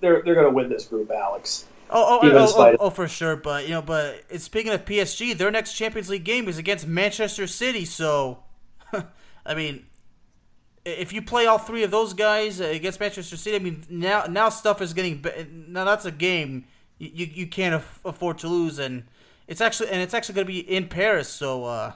They're 0.00 0.22
they're 0.24 0.34
gonna 0.34 0.50
win 0.50 0.68
this 0.68 0.86
group, 0.86 1.10
Alex. 1.10 1.66
Oh, 1.90 2.20
oh, 2.22 2.28
oh, 2.30 2.54
oh, 2.56 2.76
oh, 2.80 2.90
for 2.90 3.08
sure. 3.08 3.36
But 3.36 3.64
you 3.64 3.70
know, 3.70 3.82
but 3.82 4.24
speaking 4.40 4.72
of 4.72 4.84
PSG, 4.84 5.38
their 5.38 5.50
next 5.50 5.74
Champions 5.74 6.10
League 6.10 6.24
game 6.24 6.48
is 6.48 6.58
against 6.58 6.86
Manchester 6.86 7.46
City. 7.46 7.84
So, 7.84 8.42
I 9.46 9.54
mean, 9.54 9.86
if 10.84 11.12
you 11.12 11.22
play 11.22 11.46
all 11.46 11.58
three 11.58 11.84
of 11.84 11.90
those 11.90 12.12
guys 12.12 12.60
against 12.60 13.00
Manchester 13.00 13.36
City, 13.36 13.56
I 13.56 13.60
mean, 13.60 13.84
now 13.88 14.24
now 14.28 14.48
stuff 14.48 14.82
is 14.82 14.92
getting. 14.92 15.24
Now 15.68 15.84
that's 15.84 16.04
a 16.04 16.12
game 16.12 16.64
you 16.98 17.26
you 17.26 17.46
can't 17.46 17.82
afford 18.04 18.38
to 18.38 18.48
lose, 18.48 18.78
and 18.78 19.04
it's 19.48 19.60
actually 19.60 19.88
and 19.88 20.00
it's 20.00 20.14
actually 20.14 20.36
going 20.36 20.46
to 20.46 20.52
be 20.52 20.60
in 20.60 20.86
Paris. 20.86 21.28
So, 21.28 21.64
uh, 21.64 21.92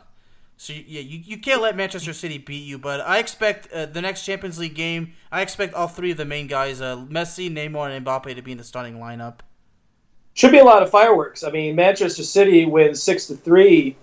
so 0.57 0.73
yeah, 0.73 1.01
you, 1.01 1.21
you 1.25 1.39
can't 1.39 1.63
let 1.63 1.77
Manchester 1.77 2.13
City 2.13 2.39
beat 2.39 2.65
you. 2.65 2.79
But 2.79 3.01
I 3.03 3.19
expect 3.19 3.73
uh, 3.73 3.87
the 3.87 4.03
next 4.03 4.25
Champions 4.25 4.59
League 4.59 4.75
game. 4.75 5.13
I 5.31 5.43
expect 5.43 5.75
all 5.75 5.87
three 5.87 6.11
of 6.11 6.17
the 6.17 6.25
main 6.25 6.49
guys, 6.49 6.81
uh, 6.81 6.97
Messi, 6.97 7.49
Neymar, 7.49 7.97
and 7.97 8.05
Mbappe, 8.05 8.35
to 8.35 8.43
be 8.43 8.51
in 8.51 8.59
the 8.59 8.65
starting 8.65 8.97
lineup 8.97 9.41
should 10.35 10.53
be 10.53 10.59
a 10.59 10.65
lot 10.65 10.83
of 10.83 10.91
fireworks. 10.91 11.45
I 11.45 11.51
mean, 11.51 11.77
Manchester 11.77 12.23
City 12.23 12.65
wins 12.65 13.03
six 13.03 13.27
to 13.27 13.37
three 13.37 13.97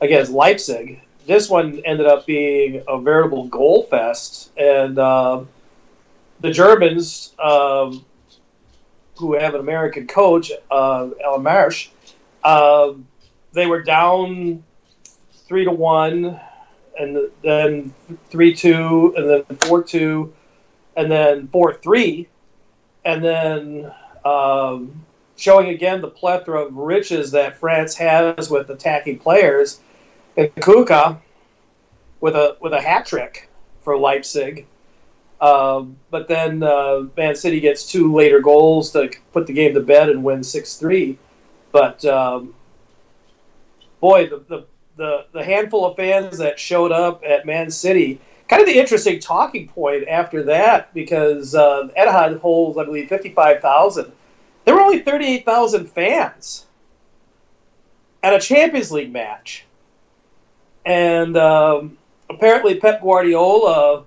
against 0.00 0.32
Leipzig. 0.32 1.00
This 1.26 1.48
one 1.48 1.80
ended 1.84 2.06
up 2.06 2.26
being 2.26 2.82
a 2.86 3.00
veritable 3.00 3.48
goal 3.48 3.84
fest, 3.84 4.50
and 4.56 4.98
uh, 4.98 5.42
the 6.40 6.50
Germans, 6.50 7.32
um, 7.42 8.04
who 9.16 9.34
have 9.34 9.54
an 9.54 9.60
American 9.60 10.06
coach, 10.06 10.52
uh, 10.70 11.08
Alan 11.24 11.42
Marsch, 11.42 11.88
uh, 12.44 12.92
they 13.52 13.66
were 13.66 13.82
down 13.82 14.62
three 15.48 15.64
to 15.64 15.72
one, 15.72 16.38
and 16.98 17.30
then 17.42 17.92
three 18.30 18.54
two, 18.54 19.14
and 19.16 19.28
then 19.28 19.56
four 19.58 19.82
two, 19.82 20.32
and 20.96 21.10
then 21.10 21.48
four 21.48 21.74
three, 21.74 22.28
and 23.04 23.24
then. 23.24 23.92
Um, 24.24 25.04
showing 25.36 25.68
again 25.68 26.00
the 26.00 26.08
plethora 26.08 26.62
of 26.62 26.76
riches 26.76 27.32
that 27.32 27.58
France 27.58 27.94
has 27.96 28.48
with 28.48 28.70
attacking 28.70 29.18
players. 29.18 29.80
And 30.36 30.54
Nkunku 30.54 31.18
with 32.20 32.34
a 32.34 32.56
with 32.60 32.72
a 32.72 32.80
hat 32.80 33.06
trick 33.06 33.48
for 33.82 33.96
Leipzig. 33.96 34.66
Uh, 35.40 35.84
but 36.10 36.28
then 36.28 36.62
uh, 36.62 37.04
Man 37.16 37.34
City 37.34 37.60
gets 37.60 37.90
two 37.90 38.14
later 38.14 38.40
goals 38.40 38.92
to 38.92 39.10
put 39.32 39.46
the 39.46 39.52
game 39.52 39.74
to 39.74 39.80
bed 39.80 40.08
and 40.08 40.24
win 40.24 40.42
six 40.42 40.76
three. 40.76 41.18
But 41.74 42.04
um, 42.04 42.54
boy, 44.00 44.28
the, 44.28 44.38
the, 44.48 44.66
the 44.96 45.26
the 45.32 45.44
handful 45.44 45.84
of 45.84 45.96
fans 45.96 46.38
that 46.38 46.58
showed 46.58 46.92
up 46.92 47.24
at 47.26 47.44
Man 47.44 47.70
City, 47.70 48.20
kind 48.48 48.62
of 48.62 48.68
the 48.68 48.78
interesting 48.78 49.18
talking 49.18 49.66
point 49.66 50.06
after 50.06 50.44
that 50.44 50.94
because 50.94 51.54
uh, 51.54 51.88
Etihad 51.98 52.38
holds 52.38 52.78
I 52.78 52.84
believe 52.84 53.08
fifty 53.08 53.30
five 53.30 53.60
thousand 53.60 54.12
there 54.64 54.74
were 54.74 54.80
only 54.80 55.00
38,000 55.00 55.86
fans 55.86 56.66
at 58.22 58.34
a 58.34 58.40
Champions 58.40 58.90
League 58.90 59.12
match. 59.12 59.64
And 60.86 61.36
um, 61.36 61.98
apparently, 62.30 62.78
Pep 62.78 63.02
Guardiola 63.02 64.04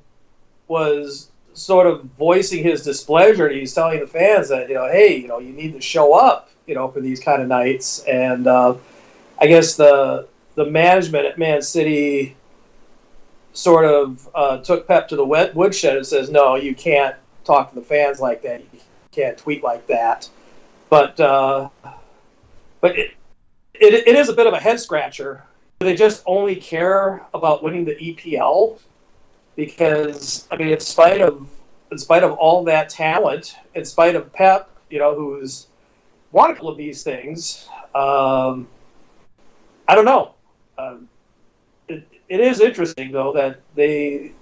was 0.68 1.30
sort 1.54 1.88
of 1.88 2.06
voicing 2.18 2.64
his 2.64 2.84
displeasure. 2.84 3.50
He's 3.50 3.74
telling 3.74 4.00
the 4.00 4.08
fans 4.08 4.50
that, 4.50 4.70
you 4.70 4.76
know, 4.76 4.88
hey, 4.88 5.18
you 5.18 5.28
know, 5.28 5.40
you 5.40 5.54
need 5.54 5.74
to 5.74 5.82
show 5.82 6.14
up, 6.14 6.50
you 6.68 6.76
know, 6.76 6.90
for 6.90 7.02
these 7.02 7.20
kind 7.20 7.42
of 7.42 7.48
nights. 7.48 8.04
And 8.04 8.46
uh, 8.46 8.76
I 9.40 9.48
guess 9.48 9.76
the 9.76 10.28
the 10.56 10.66
management 10.66 11.26
at 11.26 11.38
Man 11.38 11.62
City 11.62 12.36
sort 13.54 13.86
of 13.86 14.30
uh, 14.36 14.58
took 14.58 14.88
Pep 14.88 15.08
to 15.10 15.16
the 15.16 15.26
woodshed 15.26 15.98
and 15.98 16.06
says, 16.06 16.30
no, 16.30 16.56
you 16.56 16.76
can't 16.76 17.16
talk 17.44 17.70
to 17.70 17.76
the 17.76 17.86
fans 17.86 18.20
like 18.20 18.44
that. 18.44 18.62
You 18.62 18.80
can't 19.12 19.38
tweet 19.38 19.64
like 19.64 19.88
that. 19.88 20.30
But 20.90 21.20
uh, 21.20 21.70
but 22.82 22.98
it, 22.98 23.12
it, 23.74 24.08
it 24.08 24.16
is 24.16 24.30
a 24.30 24.34
bit 24.34 24.48
of 24.48 24.54
a 24.54 24.60
head 24.60 24.80
scratcher. 24.80 25.44
They 25.80 25.96
just 25.96 26.24
only 26.26 26.56
care 26.56 27.26
about 27.34 27.64
winning 27.64 27.86
the 27.86 27.96
EPL 27.96 28.80
because 29.56 30.48
I 30.52 30.58
mean, 30.58 30.70
in 30.70 30.80
spite 30.80 31.22
of 31.22 31.48
in 31.92 31.98
spite 31.98 32.24
of 32.24 32.34
all 32.34 32.64
that 32.66 32.90
talent, 32.90 33.56
in 33.76 33.86
spite 33.86 34.16
of 34.16 34.32
Pep, 34.34 34.70
you 34.90 35.00
know, 35.00 35.16
who's 35.16 35.68
couple 36.32 36.70
of 36.70 36.78
these 36.78 37.04
things, 37.04 37.68
um, 37.96 38.68
I 39.88 39.96
don't 39.96 40.06
know. 40.06 40.34
Um, 40.78 41.08
it, 41.88 42.08
it 42.30 42.40
is 42.40 42.60
interesting 42.60 43.12
though 43.12 43.34
that 43.34 43.62
they 43.76 44.34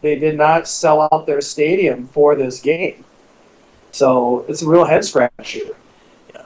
they 0.00 0.18
did 0.18 0.36
not 0.36 0.66
sell 0.66 1.08
out 1.12 1.26
their 1.26 1.40
stadium 1.40 2.06
for 2.08 2.34
this 2.34 2.60
game, 2.60 3.04
so 3.90 4.44
it's 4.48 4.62
a 4.62 4.68
real 4.68 4.84
head 4.84 5.04
scratcher. 5.04 5.60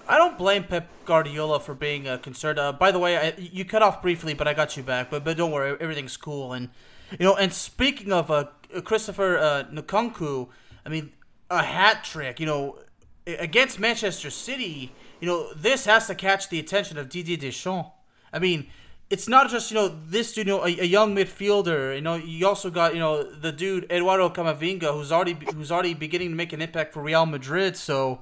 I 0.08 0.18
don't 0.18 0.38
blame 0.38 0.64
Pep 0.64 0.88
Guardiola 1.04 1.60
for 1.60 1.74
being 1.74 2.06
uh, 2.06 2.18
concerned. 2.18 2.58
Uh, 2.58 2.72
by 2.72 2.92
the 2.92 2.98
way, 2.98 3.16
I, 3.16 3.34
you 3.38 3.64
cut 3.64 3.82
off 3.82 4.02
briefly, 4.02 4.34
but 4.34 4.46
I 4.46 4.54
got 4.54 4.76
you 4.76 4.82
back. 4.82 5.10
But 5.10 5.24
but 5.24 5.36
don't 5.36 5.50
worry, 5.50 5.76
everything's 5.80 6.16
cool. 6.16 6.52
And 6.52 6.70
you 7.12 7.24
know, 7.24 7.36
and 7.36 7.52
speaking 7.52 8.12
of 8.12 8.30
uh, 8.30 8.46
Christopher 8.84 9.38
uh, 9.38 9.64
Nkunku, 9.72 10.48
I 10.84 10.88
mean, 10.88 11.12
a 11.50 11.62
hat 11.62 12.04
trick. 12.04 12.40
You 12.40 12.46
know, 12.46 12.78
against 13.26 13.78
Manchester 13.78 14.30
City. 14.30 14.92
You 15.20 15.26
know, 15.26 15.52
this 15.54 15.86
has 15.86 16.06
to 16.06 16.14
catch 16.14 16.48
the 16.48 16.58
attention 16.58 16.98
of 16.98 17.08
Didier 17.08 17.36
Deschamps. 17.36 17.90
I 18.32 18.38
mean, 18.38 18.68
it's 19.08 19.28
not 19.28 19.50
just 19.50 19.70
you 19.70 19.76
know 19.76 19.88
this 19.88 20.36
you 20.36 20.44
know, 20.44 20.60
a, 20.60 20.68
a, 20.80 20.84
young 20.84 21.14
midfielder. 21.14 21.94
You 21.94 22.00
know, 22.00 22.16
you 22.16 22.46
also 22.46 22.70
got 22.70 22.94
you 22.94 23.00
know 23.00 23.22
the 23.22 23.52
dude 23.52 23.90
Eduardo 23.90 24.28
Camavinga, 24.30 24.92
who's 24.92 25.12
already 25.12 25.36
who's 25.54 25.70
already 25.70 25.94
beginning 25.94 26.30
to 26.30 26.34
make 26.34 26.52
an 26.52 26.60
impact 26.60 26.92
for 26.92 27.02
Real 27.02 27.26
Madrid. 27.26 27.76
So 27.76 28.20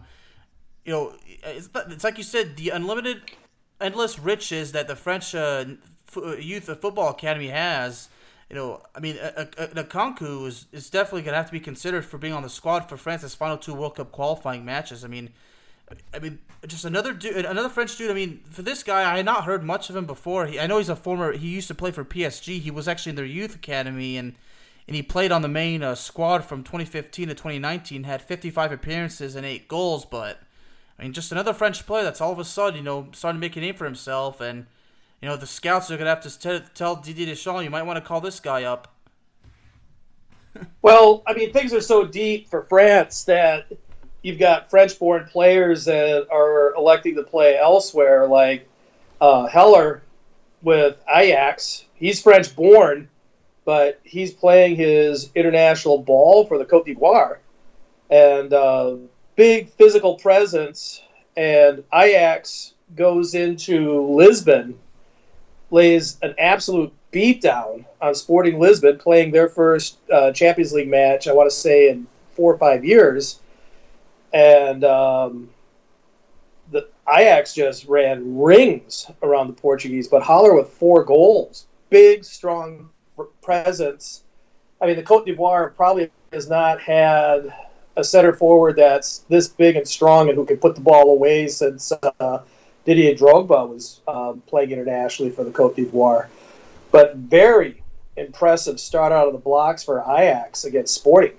you 0.85 0.93
know, 0.93 1.15
it's, 1.43 1.69
it's 1.75 2.05
like 2.05 2.19
you 2.19 2.25
said, 2.25 2.57
the 2.57 2.71
unlimited, 2.71 3.23
endless 3.81 4.19
riches 4.19 4.73
that 4.73 4.87
the 4.87 4.97
French 4.97 5.35
uh, 5.35 5.65
f- 6.15 6.45
youth 6.45 6.65
football 6.65 7.11
academy 7.11 7.49
has. 7.49 8.09
You 8.51 8.57
know, 8.57 8.83
I 8.95 9.01
mean, 9.01 9.17
Nkunku 9.17 10.47
is, 10.47 10.67
is 10.71 10.91
definitely 10.91 11.23
going 11.23 11.33
to 11.33 11.39
have 11.39 11.47
to 11.47 11.53
be 11.53 11.61
considered 11.61 12.05
for 12.05 12.19
being 12.19 12.35
on 12.35 12.43
the 12.43 12.51
squad 12.51 12.89
for 12.89 12.97
France's 12.97 13.35
final 13.35 13.57
two 13.57 13.75
World 13.75 13.97
Cup 13.97 14.13
qualifying 14.13 14.65
matches. 14.65 15.05
I 15.05 15.09
mean, 15.09 15.31
I 16.13 16.19
mean, 16.19 16.39
just 16.67 16.85
another 16.85 17.13
dude, 17.13 17.45
another 17.45 17.69
French 17.69 17.97
dude. 17.97 18.11
I 18.11 18.15
mean, 18.15 18.41
for 18.51 18.63
this 18.63 18.83
guy, 18.83 19.11
I 19.11 19.17
had 19.17 19.27
not 19.27 19.45
heard 19.45 19.63
much 19.63 19.91
of 19.91 19.97
him 19.97 20.07
before. 20.07 20.47
He, 20.47 20.59
I 20.59 20.67
know 20.67 20.79
he's 20.79 20.89
a 20.89 20.97
former. 20.97 21.33
He 21.33 21.49
used 21.49 21.69
to 21.69 21.75
play 21.75 21.91
for 21.91 22.05
PSG. 22.05 22.61
He 22.61 22.71
was 22.71 22.89
actually 22.89 23.11
in 23.11 23.17
their 23.17 23.25
youth 23.25 23.55
academy, 23.55 24.17
and 24.17 24.35
and 24.87 24.95
he 24.95 25.03
played 25.03 25.33
on 25.33 25.43
the 25.43 25.49
main 25.49 25.83
uh, 25.83 25.95
squad 25.95 26.45
from 26.45 26.63
2015 26.63 27.29
to 27.29 27.35
2019. 27.35 28.05
Had 28.05 28.23
55 28.23 28.73
appearances 28.73 29.35
and 29.35 29.47
eight 29.47 29.69
goals, 29.69 30.05
but 30.05 30.41
I 30.99 31.03
mean, 31.03 31.13
just 31.13 31.33
another 31.33 31.53
French 31.53 31.87
player 31.87 32.05
that's 32.05 32.21
all 32.21 32.33
of 32.33 32.39
a 32.39 32.45
sudden, 32.45 32.79
you 32.79 32.85
know, 32.85 33.09
starting 33.13 33.41
to 33.41 33.47
make 33.47 33.57
a 33.57 33.61
name 33.61 33.75
for 33.75 33.85
himself. 33.85 34.41
And, 34.41 34.67
you 35.21 35.29
know, 35.29 35.37
the 35.37 35.47
scouts 35.47 35.91
are 35.91 35.97
going 35.97 36.07
to 36.07 36.11
have 36.11 36.21
to 36.23 36.39
t- 36.61 36.67
tell 36.75 36.97
Didier 36.97 37.27
Deschamps, 37.27 37.65
you 37.65 37.71
might 37.71 37.83
want 37.83 37.97
to 37.97 38.07
call 38.07 38.21
this 38.21 38.41
guy 38.41 38.65
up. 38.65 38.95
well, 40.83 41.23
I 41.27 41.35
mean, 41.35 41.53
things 41.53 41.73
are 41.73 41.81
so 41.81 42.05
deep 42.05 42.49
for 42.49 42.65
France 42.65 43.25
that 43.25 43.67
you've 44.23 44.39
got 44.39 44.71
French 44.71 44.99
born 44.99 45.27
players 45.31 45.87
that 45.87 46.29
are 46.31 46.75
electing 46.75 47.17
to 47.17 47.23
play 47.23 47.57
elsewhere, 47.57 48.27
like 48.27 48.69
uh, 49.21 49.47
Haller 49.49 50.03
with 50.63 50.97
Ajax. 51.09 51.85
He's 51.95 52.23
French 52.23 52.55
born, 52.55 53.09
but 53.65 54.01
he's 54.05 54.33
playing 54.33 54.77
his 54.77 55.31
international 55.35 55.99
ball 55.99 56.47
for 56.47 56.59
the 56.59 56.65
Cote 56.65 56.87
d'Ivoire. 56.87 57.39
And, 58.11 58.53
uh, 58.53 58.97
big 59.37 59.71
physical 59.71 60.17
presence, 60.17 61.03
and 61.37 61.85
Ajax 61.93 62.75
goes 62.95 63.35
into 63.35 64.03
Lisbon, 64.03 64.79
lays 65.71 66.19
an 66.23 66.35
absolute 66.39 66.93
beatdown 67.13 67.85
on 68.01 68.15
Sporting 68.15 68.59
Lisbon, 68.59 68.99
playing 68.99 69.31
their 69.31 69.49
first 69.49 69.99
uh, 70.13 70.33
Champions 70.33 70.73
League 70.73 70.89
match, 70.89 71.29
I 71.29 71.33
want 71.33 71.51
to 71.51 71.57
say, 71.57 71.89
in 71.89 72.07
four 72.35 72.53
or 72.53 72.59
five 72.59 72.85
years. 72.85 73.41
And 74.33 74.83
um, 74.85 75.51
the 76.71 76.89
Ajax 77.09 77.55
just 77.55 77.87
ran 77.87 78.39
rings 78.39 79.11
around 79.23 79.47
the 79.47 79.53
Portuguese, 79.53 80.09
but 80.09 80.23
Haller 80.23 80.55
with 80.55 80.69
four 80.69 81.05
goals, 81.05 81.67
big, 81.91 82.25
strong 82.25 82.91
presence. 83.41 84.25
I 84.81 84.87
mean, 84.87 84.97
the 84.97 85.03
Cote 85.03 85.27
d'Ivoire 85.27 85.75
probably 85.75 86.11
has 86.33 86.49
not 86.49 86.81
had 86.81 87.55
a 87.97 88.03
center 88.03 88.33
forward 88.33 88.77
that's 88.77 89.19
this 89.29 89.47
big 89.47 89.77
and 89.77 89.87
strong 89.87 90.29
and 90.29 90.37
who 90.37 90.45
can 90.45 90.57
put 90.57 90.75
the 90.75 90.81
ball 90.81 91.11
away 91.11 91.47
since 91.47 91.93
uh, 92.19 92.41
Didier 92.85 93.15
Drogba 93.15 93.69
was 93.69 94.01
uh, 94.07 94.35
playing 94.47 94.71
internationally 94.71 95.31
for 95.31 95.45
the 95.45 95.51
Cote 95.51 95.77
d'Ivoire. 95.77 96.27
But 96.91 97.17
very 97.17 97.83
impressive 98.17 98.79
start 98.79 99.13
out 99.13 99.27
of 99.27 99.33
the 99.33 99.39
blocks 99.39 99.83
for 99.83 100.01
Ajax 100.01 100.65
against 100.65 100.95
Sporting. 100.95 101.33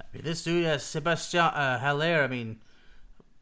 I 0.00 0.04
mean, 0.12 0.22
this 0.24 0.44
dude, 0.44 0.66
uh, 0.66 0.78
Sebastien 0.78 1.44
uh, 1.44 1.78
Haller, 1.78 2.22
I 2.22 2.26
mean, 2.26 2.60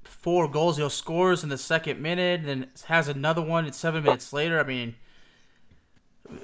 four 0.04 0.48
goals. 0.48 0.76
He 0.76 0.88
scores 0.90 1.42
in 1.42 1.48
the 1.48 1.58
second 1.58 2.00
minute, 2.00 2.44
and 2.44 2.68
has 2.84 3.08
another 3.08 3.42
one 3.42 3.70
seven 3.72 4.04
minutes 4.04 4.32
later. 4.32 4.60
I 4.60 4.64
mean, 4.64 4.94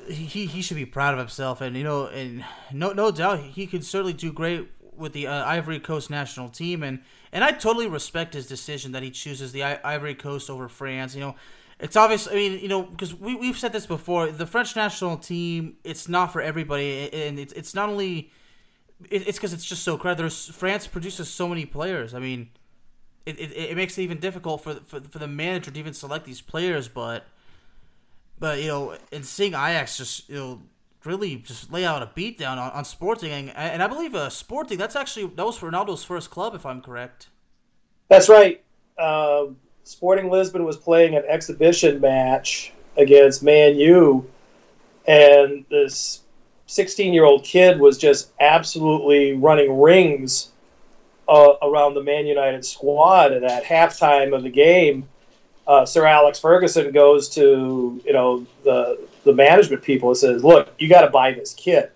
he 0.09 0.47
he 0.47 0.63
should 0.63 0.77
be 0.77 0.87
proud 0.87 1.15
of 1.15 1.19
himself, 1.21 1.61
and 1.61 1.77
you 1.77 1.85
know, 1.85 2.07
and 2.07 2.45
no 2.73 2.93
no 2.93 3.11
doubt 3.11 3.41
he 3.41 3.67
could 3.67 3.85
certainly 3.85 4.13
do 4.13 4.33
great 4.33 4.69
with 4.97 5.13
the 5.13 5.27
uh, 5.27 5.45
Ivory 5.45 5.79
Coast 5.79 6.11
national 6.11 6.49
team, 6.49 6.83
and 6.83 7.01
and 7.33 7.45
I 7.45 7.53
totally 7.53 7.87
respect 7.87 8.35
his 8.35 8.47
decision 8.47 8.93
that 8.93 9.03
he 9.03 9.11
chooses 9.11 9.53
the 9.53 9.65
I- 9.65 9.81
Ivory 9.85 10.15
Coast 10.15 10.51
over 10.51 10.69
France. 10.69 11.15
You 11.15 11.21
know, 11.21 11.37
it's 11.79 11.97
obvious. 11.97 12.29
I 12.29 12.35
mean, 12.35 12.59
you 12.59 12.69
know, 12.69 12.83
because 12.83 13.15
we 13.15 13.35
we've 13.35 13.59
said 13.59 13.73
this 13.73 13.87
before. 13.87 14.31
The 14.31 14.47
French 14.47 14.75
national 14.75 15.17
team, 15.19 15.77
it's 15.85 16.09
not 16.09 16.33
for 16.33 16.41
everybody, 16.41 17.13
and 17.13 17.39
it's 17.39 17.53
it's 17.53 17.75
not 17.75 17.89
only 17.89 18.31
it's 19.11 19.39
because 19.39 19.53
it's 19.53 19.65
just 19.65 19.83
so 19.83 19.97
crowded. 19.97 20.19
There's 20.19 20.49
France 20.49 20.87
produces 20.87 21.29
so 21.29 21.49
many 21.49 21.65
players. 21.65 22.15
I 22.15 22.19
mean, 22.19 22.51
it, 23.27 23.39
it, 23.39 23.53
it 23.53 23.77
makes 23.77 23.97
it 23.97 24.03
even 24.03 24.19
difficult 24.19 24.63
for, 24.63 24.75
for 24.75 25.01
for 25.01 25.19
the 25.19 25.29
manager 25.29 25.71
to 25.71 25.79
even 25.79 25.95
select 25.95 26.25
these 26.25 26.41
players. 26.41 26.89
But 26.89 27.27
but 28.39 28.61
you 28.61 28.69
know, 28.69 28.97
and 29.13 29.25
seeing 29.25 29.53
Ajax 29.53 29.97
just 29.99 30.29
you 30.29 30.37
know 30.37 30.63
really 31.05 31.37
just 31.37 31.73
lay 31.73 31.85
out 31.85 32.03
a 32.03 32.07
beatdown 32.07 32.59
on, 32.59 32.71
on 32.73 32.85
Sporting, 32.85 33.31
and, 33.31 33.51
and 33.51 33.83
I 33.83 33.87
believe 33.87 34.15
uh, 34.15 34.31
Sporting 34.31 34.79
that's 34.79 34.97
actually 34.97 35.27
that 35.27 35.45
was 35.45 35.59
Ronaldo's 35.59 36.05
first 36.05 36.31
club, 36.31 36.55
if 36.55 36.67
I'm 36.67 36.81
correct. 36.81 37.29
That's 38.09 38.29
right. 38.29 38.63
Uh, 38.97 39.47
Sporting 39.85 40.31
Lisbon 40.31 40.65
was 40.65 40.77
playing 40.77 41.15
an 41.15 41.25
exhibition 41.29 42.01
match 42.01 42.73
against 42.97 43.43
Man 43.43 43.77
U, 43.77 44.29
and 45.07 45.65
this 45.71 46.23
16 46.67 47.15
year 47.15 47.25
old 47.25 47.45
kid 47.45 47.81
was 47.81 47.99
just 47.99 48.31
absolutely 48.41 49.33
running 49.33 49.81
rings 49.81 50.51
uh, 51.29 51.55
around 51.63 51.95
the 51.95 52.03
Man 52.03 52.27
United 52.27 52.65
squad. 52.65 53.33
And 53.33 53.45
at 53.45 53.65
halftime 53.65 54.35
of 54.35 54.43
the 54.43 54.51
game, 54.51 55.09
uh, 55.67 55.85
Sir 55.85 56.07
Alex 56.07 56.39
Ferguson 56.39 56.93
goes 56.93 57.29
to 57.31 58.01
you 58.05 58.13
know 58.13 58.47
the 58.65 58.99
the 59.29 59.35
management 59.35 59.83
people 59.83 60.09
and 60.09 60.17
says, 60.17 60.43
"Look, 60.43 60.73
you 60.79 60.89
got 60.89 61.03
to 61.03 61.11
buy 61.11 61.33
this 61.33 61.53
kid. 61.55 61.91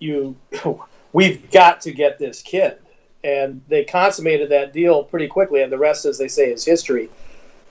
You, 0.00 0.36
we've 1.12 1.50
got 1.50 1.80
to 1.82 1.92
get 1.92 2.18
this 2.18 2.42
kid." 2.42 2.78
And 3.24 3.62
they 3.68 3.84
consummated 3.84 4.50
that 4.50 4.72
deal 4.72 5.04
pretty 5.04 5.28
quickly, 5.28 5.62
and 5.62 5.70
the 5.70 5.78
rest, 5.78 6.04
as 6.04 6.18
they 6.18 6.26
say, 6.26 6.50
is 6.50 6.64
history. 6.64 7.08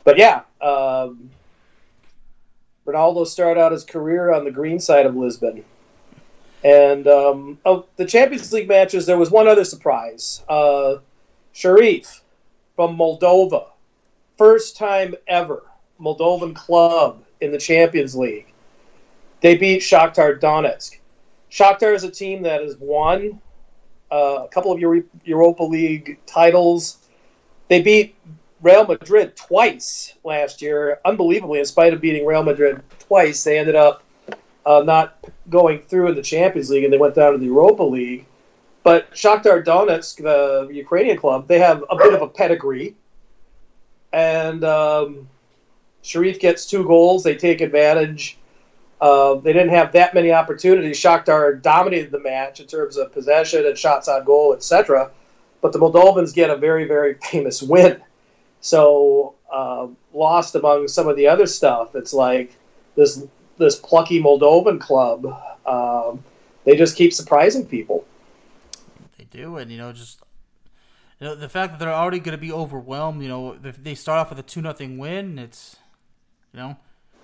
But 0.06 0.18
yeah, 0.18 0.44
um, 0.62 1.30
Ronaldo 2.88 3.28
started 3.28 3.60
out 3.60 3.74
his 3.74 3.84
career 3.84 4.34
on 4.34 4.46
the 4.46 4.52
green 4.52 4.80
side 4.80 5.06
of 5.06 5.16
Lisbon. 5.16 5.66
And 6.64 7.08
um, 7.08 7.58
the 7.98 8.06
Champions 8.06 8.54
League 8.54 8.70
matches, 8.70 9.06
there 9.06 9.18
was 9.18 9.30
one 9.30 9.48
other 9.48 9.66
surprise. 9.66 10.42
Uh, 10.48 10.98
Sheriff 11.52 12.22
from 12.78 12.96
Moldova, 12.96 13.66
first 14.38 14.78
time 14.78 15.16
ever 15.28 15.64
Moldovan 16.00 16.56
club 16.56 17.24
in 17.42 17.52
the 17.52 17.58
Champions 17.58 18.16
League. 18.16 18.54
They 19.42 19.58
beat 19.58 19.82
Shakhtar 19.82 20.40
Donetsk. 20.40 20.98
Shakhtar 21.52 21.94
is 21.94 22.04
a 22.04 22.12
team 22.12 22.44
that 22.44 22.62
has 22.62 22.78
won 22.78 23.42
uh, 24.12 24.44
a 24.44 24.48
couple 24.48 24.72
of 24.72 24.80
Euro- 24.80 25.04
Europa 25.26 25.64
League 25.64 26.20
titles. 26.26 26.98
They 27.68 27.82
beat 27.82 28.16
Real 28.62 28.86
Madrid 28.86 29.36
twice 29.36 30.14
last 30.24 30.62
year. 30.62 31.00
Unbelievably, 31.04 31.60
in 31.60 31.66
spite 31.66 31.94
of 31.94 32.02
beating 32.02 32.26
Real 32.26 32.44
Madrid 32.44 32.82
twice, 33.00 33.44
they 33.44 33.58
ended 33.58 33.76
up 33.76 34.04
uh, 34.66 34.84
not 34.86 35.18
going 35.50 35.80
through 35.80 36.10
in 36.10 36.16
the 36.16 36.22
Champions 36.22 36.70
League 36.70 36.84
and 36.84 36.94
they 36.94 36.98
went 36.98 37.16
down 37.16 37.34
to 37.34 37.38
the 37.40 37.46
Europa 37.46 37.84
League. 37.84 38.26
But 38.84 39.12
Shakhtar 39.12 39.64
Donetsk, 39.64 40.22
the 40.22 40.74
Ukrainian 40.74 41.18
club, 41.18 41.48
they 41.48 41.60
have 41.60 41.84
a 41.90 41.96
bit 41.96 42.14
of 42.14 42.22
a 42.22 42.28
pedigree. 42.28 42.96
And 44.14 44.64
um, 44.64 45.30
Sheriff 46.02 46.40
gets 46.40 46.66
two 46.66 46.86
goals. 46.86 47.24
They 47.24 47.36
take 47.36 47.62
advantage. 47.62 48.38
Uh, 49.00 49.36
they 49.36 49.52
didn't 49.52 49.70
have 49.70 49.92
that 49.94 50.14
many 50.14 50.32
opportunities. 50.32 51.00
Shakhtar 51.00 51.62
dominated 51.62 52.12
the 52.12 52.20
match 52.20 52.60
in 52.60 52.68
terms 52.68 52.98
of 52.98 53.12
possession 53.12 53.66
and 53.66 53.78
shots 53.78 54.08
on 54.08 54.24
goal, 54.24 54.54
etc. 54.54 55.10
But 55.62 55.74
the 55.74 55.80
Moldovans 55.80 56.34
get 56.34 56.50
a 56.50 56.56
very, 56.56 56.86
very 56.86 57.16
famous 57.32 57.62
win. 57.62 58.02
So 58.62 59.36
uh, 59.52 59.88
lost 60.14 60.56
among 60.56 60.88
some 60.88 61.08
of 61.08 61.16
the 61.16 61.28
other 61.28 61.48
stuff. 61.48 61.96
It's 61.96 62.14
like 62.14 62.56
this 62.96 63.24
this 63.58 63.76
plucky 63.76 64.22
Moldovan 64.22 64.80
club. 64.80 65.26
Um, 65.66 66.24
they 66.64 66.76
just 66.76 66.96
keep 66.96 67.12
surprising 67.14 67.66
people. 67.66 68.06
They 69.18 69.26
do, 69.26 69.58
and 69.58 69.72
you 69.72 69.78
know, 69.78 69.92
just 69.94 70.22
you 71.20 71.28
know, 71.28 71.36
the 71.36 71.50
fact 71.50 71.74
that 71.74 71.80
they're 71.80 71.94
already 71.94 72.20
going 72.20 72.38
to 72.38 72.42
be 72.42 72.52
overwhelmed. 72.52 73.22
You 73.24 73.30
know, 73.30 73.56
they 73.56 73.96
start 73.96 74.20
off 74.20 74.30
with 74.30 74.40
a 74.40 74.44
two 74.44 74.62
nothing 74.62 74.98
win, 75.00 75.40
it's 75.40 75.78
you 76.54 76.60
know, 76.60 76.78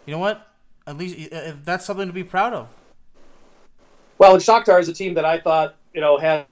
you 0.05 0.13
know 0.13 0.19
what? 0.19 0.47
At 0.85 0.97
least 0.97 1.33
uh, 1.33 1.53
that's 1.63 1.85
something 1.85 2.07
to 2.07 2.13
be 2.13 2.23
proud 2.23 2.53
of. 2.53 2.69
Well, 4.17 4.33
and 4.33 4.41
Shakhtar 4.41 4.79
is 4.79 4.87
a 4.87 4.93
team 4.93 5.13
that 5.15 5.25
I 5.25 5.39
thought 5.39 5.75
you 5.93 6.01
know 6.01 6.17
had 6.17 6.45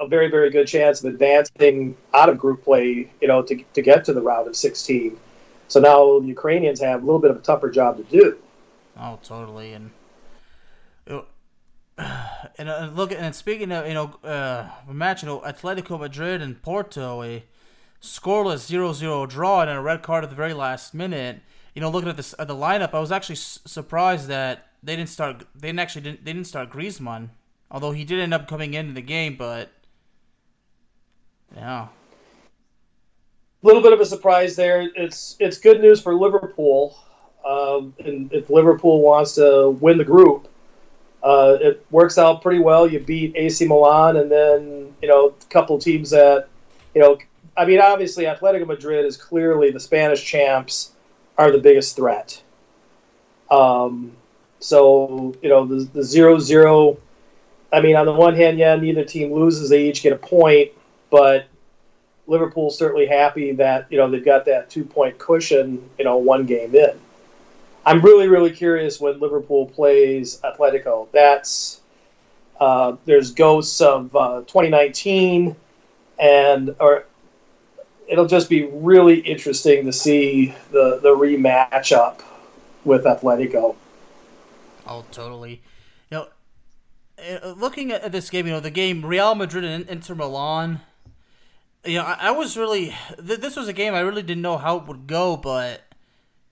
a 0.00 0.08
very 0.08 0.28
very 0.28 0.50
good 0.50 0.66
chance 0.66 1.02
of 1.02 1.12
advancing 1.12 1.96
out 2.12 2.28
of 2.28 2.38
group 2.38 2.64
play. 2.64 3.10
You 3.20 3.28
know, 3.28 3.42
to 3.42 3.62
to 3.74 3.82
get 3.82 4.04
to 4.06 4.12
the 4.12 4.22
round 4.22 4.48
of 4.48 4.56
sixteen. 4.56 5.18
So 5.68 5.80
now 5.80 6.20
the 6.20 6.26
Ukrainians 6.26 6.80
have 6.80 7.02
a 7.02 7.06
little 7.06 7.20
bit 7.20 7.30
of 7.30 7.38
a 7.38 7.40
tougher 7.40 7.70
job 7.70 7.96
to 7.96 8.04
do. 8.04 8.38
Oh, 8.98 9.18
totally. 9.22 9.72
And 9.72 9.90
and 12.58 12.68
uh, 12.68 12.90
look, 12.94 13.12
and 13.12 13.34
speaking 13.34 13.72
of 13.72 13.86
you 13.86 13.94
know, 13.94 14.14
uh, 14.22 14.68
a 14.88 14.94
match, 14.94 15.22
you 15.22 15.28
know, 15.28 15.40
Atletico 15.40 15.98
Madrid 15.98 16.42
and 16.42 16.60
Porto, 16.60 17.22
a 17.22 17.44
scoreless 18.02 18.70
0-0 18.70 19.28
draw 19.28 19.62
and 19.62 19.70
a 19.70 19.80
red 19.80 20.02
card 20.02 20.24
at 20.24 20.30
the 20.30 20.36
very 20.36 20.52
last 20.52 20.94
minute. 20.94 21.40
You 21.76 21.82
know, 21.82 21.90
looking 21.90 22.08
at 22.08 22.16
this 22.16 22.34
at 22.38 22.48
the 22.48 22.54
lineup, 22.54 22.94
I 22.94 23.00
was 23.00 23.12
actually 23.12 23.34
s- 23.34 23.58
surprised 23.66 24.28
that 24.28 24.68
they 24.82 24.96
didn't 24.96 25.10
start. 25.10 25.44
They 25.54 25.68
didn't 25.68 25.80
actually 25.80 26.00
didn't, 26.00 26.24
they 26.24 26.32
didn't 26.32 26.46
start 26.46 26.70
Griezmann, 26.70 27.28
although 27.70 27.92
he 27.92 28.02
did 28.02 28.18
end 28.18 28.32
up 28.32 28.48
coming 28.48 28.72
into 28.72 28.94
the 28.94 29.02
game. 29.02 29.36
But 29.36 29.68
yeah, 31.54 31.88
a 33.62 33.66
little 33.66 33.82
bit 33.82 33.92
of 33.92 34.00
a 34.00 34.06
surprise 34.06 34.56
there. 34.56 34.88
It's 34.96 35.36
it's 35.38 35.58
good 35.58 35.82
news 35.82 36.00
for 36.00 36.14
Liverpool. 36.14 36.96
Um, 37.46 37.92
and 37.98 38.32
if 38.32 38.48
Liverpool 38.48 39.02
wants 39.02 39.34
to 39.34 39.76
win 39.78 39.98
the 39.98 40.04
group, 40.04 40.48
uh, 41.22 41.58
it 41.60 41.84
works 41.90 42.16
out 42.16 42.40
pretty 42.40 42.60
well. 42.60 42.90
You 42.90 43.00
beat 43.00 43.36
AC 43.36 43.66
Milan, 43.66 44.16
and 44.16 44.32
then 44.32 44.94
you 45.02 45.08
know 45.08 45.34
a 45.38 45.44
couple 45.50 45.78
teams 45.78 46.08
that 46.08 46.48
you 46.94 47.02
know. 47.02 47.18
I 47.54 47.66
mean, 47.66 47.80
obviously, 47.80 48.24
Atletico 48.24 48.66
Madrid 48.66 49.04
is 49.04 49.18
clearly 49.18 49.70
the 49.70 49.80
Spanish 49.80 50.24
champs 50.24 50.92
are 51.38 51.50
the 51.50 51.58
biggest 51.58 51.96
threat. 51.96 52.42
Um, 53.50 54.12
so 54.58 55.34
you 55.42 55.48
know 55.48 55.66
the 55.66 55.84
the 55.84 56.02
zero 56.02 56.38
zero. 56.38 56.98
I 57.72 57.80
mean, 57.80 57.96
on 57.96 58.06
the 58.06 58.12
one 58.12 58.34
hand, 58.34 58.58
yeah, 58.58 58.76
neither 58.76 59.04
team 59.04 59.32
loses; 59.32 59.68
they 59.68 59.88
each 59.88 60.02
get 60.02 60.12
a 60.12 60.16
point, 60.16 60.70
but 61.10 61.46
Liverpool's 62.26 62.78
certainly 62.78 63.06
happy 63.06 63.52
that 63.52 63.86
you 63.90 63.98
know 63.98 64.10
they've 64.10 64.24
got 64.24 64.46
that 64.46 64.70
two 64.70 64.84
point 64.84 65.18
cushion. 65.18 65.88
You 65.98 66.04
know, 66.04 66.16
one 66.16 66.46
game 66.46 66.74
in. 66.74 66.98
I'm 67.84 68.00
really, 68.00 68.26
really 68.26 68.50
curious 68.50 69.00
when 69.00 69.20
Liverpool 69.20 69.66
plays 69.66 70.40
Atletico. 70.42 71.06
That's 71.12 71.80
uh, 72.58 72.96
there's 73.04 73.32
ghosts 73.32 73.80
of 73.80 74.14
uh, 74.16 74.40
2019, 74.40 75.54
and 76.18 76.74
or 76.80 77.06
it'll 78.08 78.26
just 78.26 78.48
be 78.48 78.64
really 78.64 79.18
interesting 79.20 79.86
to 79.86 79.92
see 79.92 80.54
the 80.70 80.98
the 81.02 81.10
rematch 81.10 81.92
up 81.92 82.22
with 82.84 83.04
Atletico. 83.04 83.76
Oh, 84.86 85.04
totally. 85.10 85.62
You 86.10 86.18
know, 86.18 86.28
uh, 87.18 87.54
looking 87.56 87.90
at 87.90 88.12
this 88.12 88.30
game, 88.30 88.46
you 88.46 88.52
know, 88.52 88.60
the 88.60 88.70
game 88.70 89.04
Real 89.04 89.34
Madrid 89.34 89.64
and 89.64 89.88
Inter 89.88 90.14
Milan. 90.14 90.80
You 91.84 91.98
know, 91.98 92.04
I, 92.04 92.16
I 92.20 92.30
was 92.32 92.56
really. 92.56 92.94
Th- 93.24 93.40
this 93.40 93.56
was 93.56 93.68
a 93.68 93.72
game 93.72 93.94
I 93.94 94.00
really 94.00 94.22
didn't 94.22 94.42
know 94.42 94.58
how 94.58 94.78
it 94.78 94.86
would 94.86 95.06
go, 95.06 95.36
but 95.36 95.82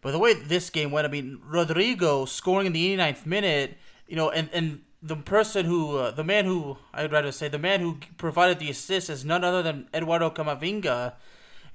but 0.05 0.13
the 0.13 0.19
way 0.19 0.35
this 0.35 0.69
game 0.69 0.91
went, 0.91 1.07
I 1.07 1.11
mean, 1.11 1.41
Rodrygo 1.51 2.29
scoring 2.29 2.67
in 2.67 2.75
the 2.75 2.95
89th 2.95 3.25
minute, 3.25 3.79
you 4.07 4.17
know, 4.17 4.29
and, 4.29 4.51
and 4.53 4.83
the 5.03 5.17
person 5.17 5.65
who, 5.65 5.97
uh, 5.97 6.11
the 6.11 6.23
man 6.23 6.45
who, 6.45 6.77
I'd 6.93 7.11
rather 7.11 7.33
say, 7.33 7.49
the 7.49 7.59
man 7.59 7.81
who 7.81 7.97
provided 8.19 8.59
the 8.59 8.69
assist 8.69 9.09
is 9.09 9.25
none 9.25 9.45
other 9.45 9.63
than 9.63 9.89
Eduardo 9.95 10.29
Camavinga. 10.29 11.15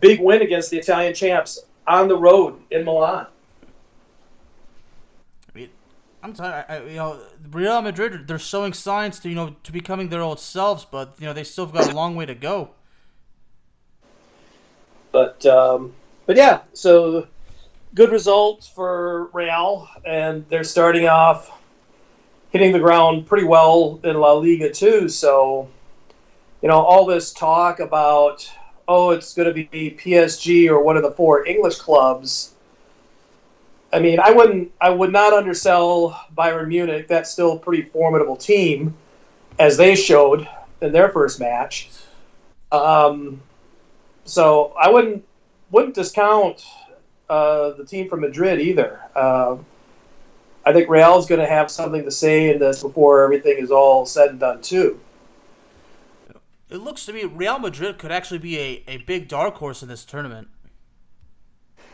big 0.00 0.20
win 0.20 0.42
against 0.42 0.70
the 0.70 0.78
Italian 0.78 1.14
champs 1.14 1.58
on 1.86 2.08
the 2.08 2.16
road 2.16 2.60
in 2.70 2.84
Milan. 2.84 3.26
I'm 6.24 6.36
sorry, 6.36 6.62
I, 6.68 6.84
you 6.84 6.94
know, 6.94 7.20
Real 7.50 7.82
Madrid 7.82 8.28
they're 8.28 8.38
showing 8.38 8.72
signs 8.72 9.18
to 9.20 9.28
you 9.28 9.34
know 9.34 9.56
to 9.64 9.72
becoming 9.72 10.08
their 10.08 10.22
old 10.22 10.38
selves, 10.38 10.86
but 10.88 11.16
you 11.18 11.26
know 11.26 11.32
they 11.32 11.42
still 11.42 11.66
have 11.66 11.74
got 11.74 11.92
a 11.92 11.96
long 11.96 12.14
way 12.14 12.26
to 12.26 12.34
go. 12.34 12.70
But 15.10 15.44
um, 15.46 15.92
but 16.26 16.36
yeah, 16.36 16.60
so 16.72 17.26
good 17.94 18.10
results 18.10 18.68
for 18.68 19.26
Real, 19.32 19.88
and 20.04 20.44
they're 20.48 20.64
starting 20.64 21.06
off 21.06 21.50
hitting 22.50 22.72
the 22.72 22.78
ground 22.78 23.26
pretty 23.26 23.46
well 23.46 24.00
in 24.04 24.16
La 24.16 24.32
Liga 24.32 24.70
too. 24.70 25.08
So, 25.08 25.68
you 26.60 26.68
know, 26.68 26.80
all 26.80 27.06
this 27.06 27.32
talk 27.32 27.80
about 27.80 28.50
oh, 28.88 29.10
it's 29.10 29.34
going 29.34 29.48
to 29.48 29.54
be 29.54 29.96
PSG 29.98 30.68
or 30.68 30.82
one 30.82 30.96
of 30.96 31.02
the 31.02 31.12
four 31.12 31.46
English 31.46 31.76
clubs. 31.76 32.54
I 33.92 34.00
mean, 34.00 34.18
I 34.20 34.30
wouldn't, 34.30 34.72
I 34.80 34.90
would 34.90 35.12
not 35.12 35.32
undersell 35.32 36.20
Bayern 36.36 36.68
Munich. 36.68 37.08
That's 37.08 37.30
still 37.30 37.52
a 37.52 37.58
pretty 37.58 37.82
formidable 37.82 38.36
team, 38.36 38.94
as 39.58 39.76
they 39.76 39.94
showed 39.94 40.48
in 40.80 40.92
their 40.92 41.10
first 41.10 41.40
match. 41.40 41.90
Um, 42.70 43.40
so 44.24 44.74
I 44.80 44.90
wouldn't 44.90 45.24
wouldn't 45.72 45.94
discount 45.94 46.64
uh, 47.28 47.70
the 47.70 47.84
team 47.84 48.08
from 48.08 48.20
Madrid 48.20 48.60
either. 48.60 49.00
Uh, 49.16 49.56
I 50.64 50.72
think 50.72 50.88
Real 50.88 51.18
is 51.18 51.26
going 51.26 51.40
to 51.40 51.46
have 51.46 51.70
something 51.70 52.04
to 52.04 52.10
say 52.10 52.50
in 52.50 52.60
this 52.60 52.82
before 52.82 53.24
everything 53.24 53.56
is 53.58 53.72
all 53.72 54.06
said 54.06 54.30
and 54.30 54.40
done 54.40 54.62
too. 54.62 55.00
It 56.70 56.76
looks 56.76 57.04
to 57.06 57.12
me 57.12 57.24
Real 57.24 57.58
Madrid 57.58 57.98
could 57.98 58.12
actually 58.12 58.38
be 58.38 58.58
a, 58.58 58.84
a 58.86 58.96
big 58.98 59.28
dark 59.28 59.56
horse 59.56 59.82
in 59.82 59.88
this 59.88 60.04
tournament. 60.04 60.48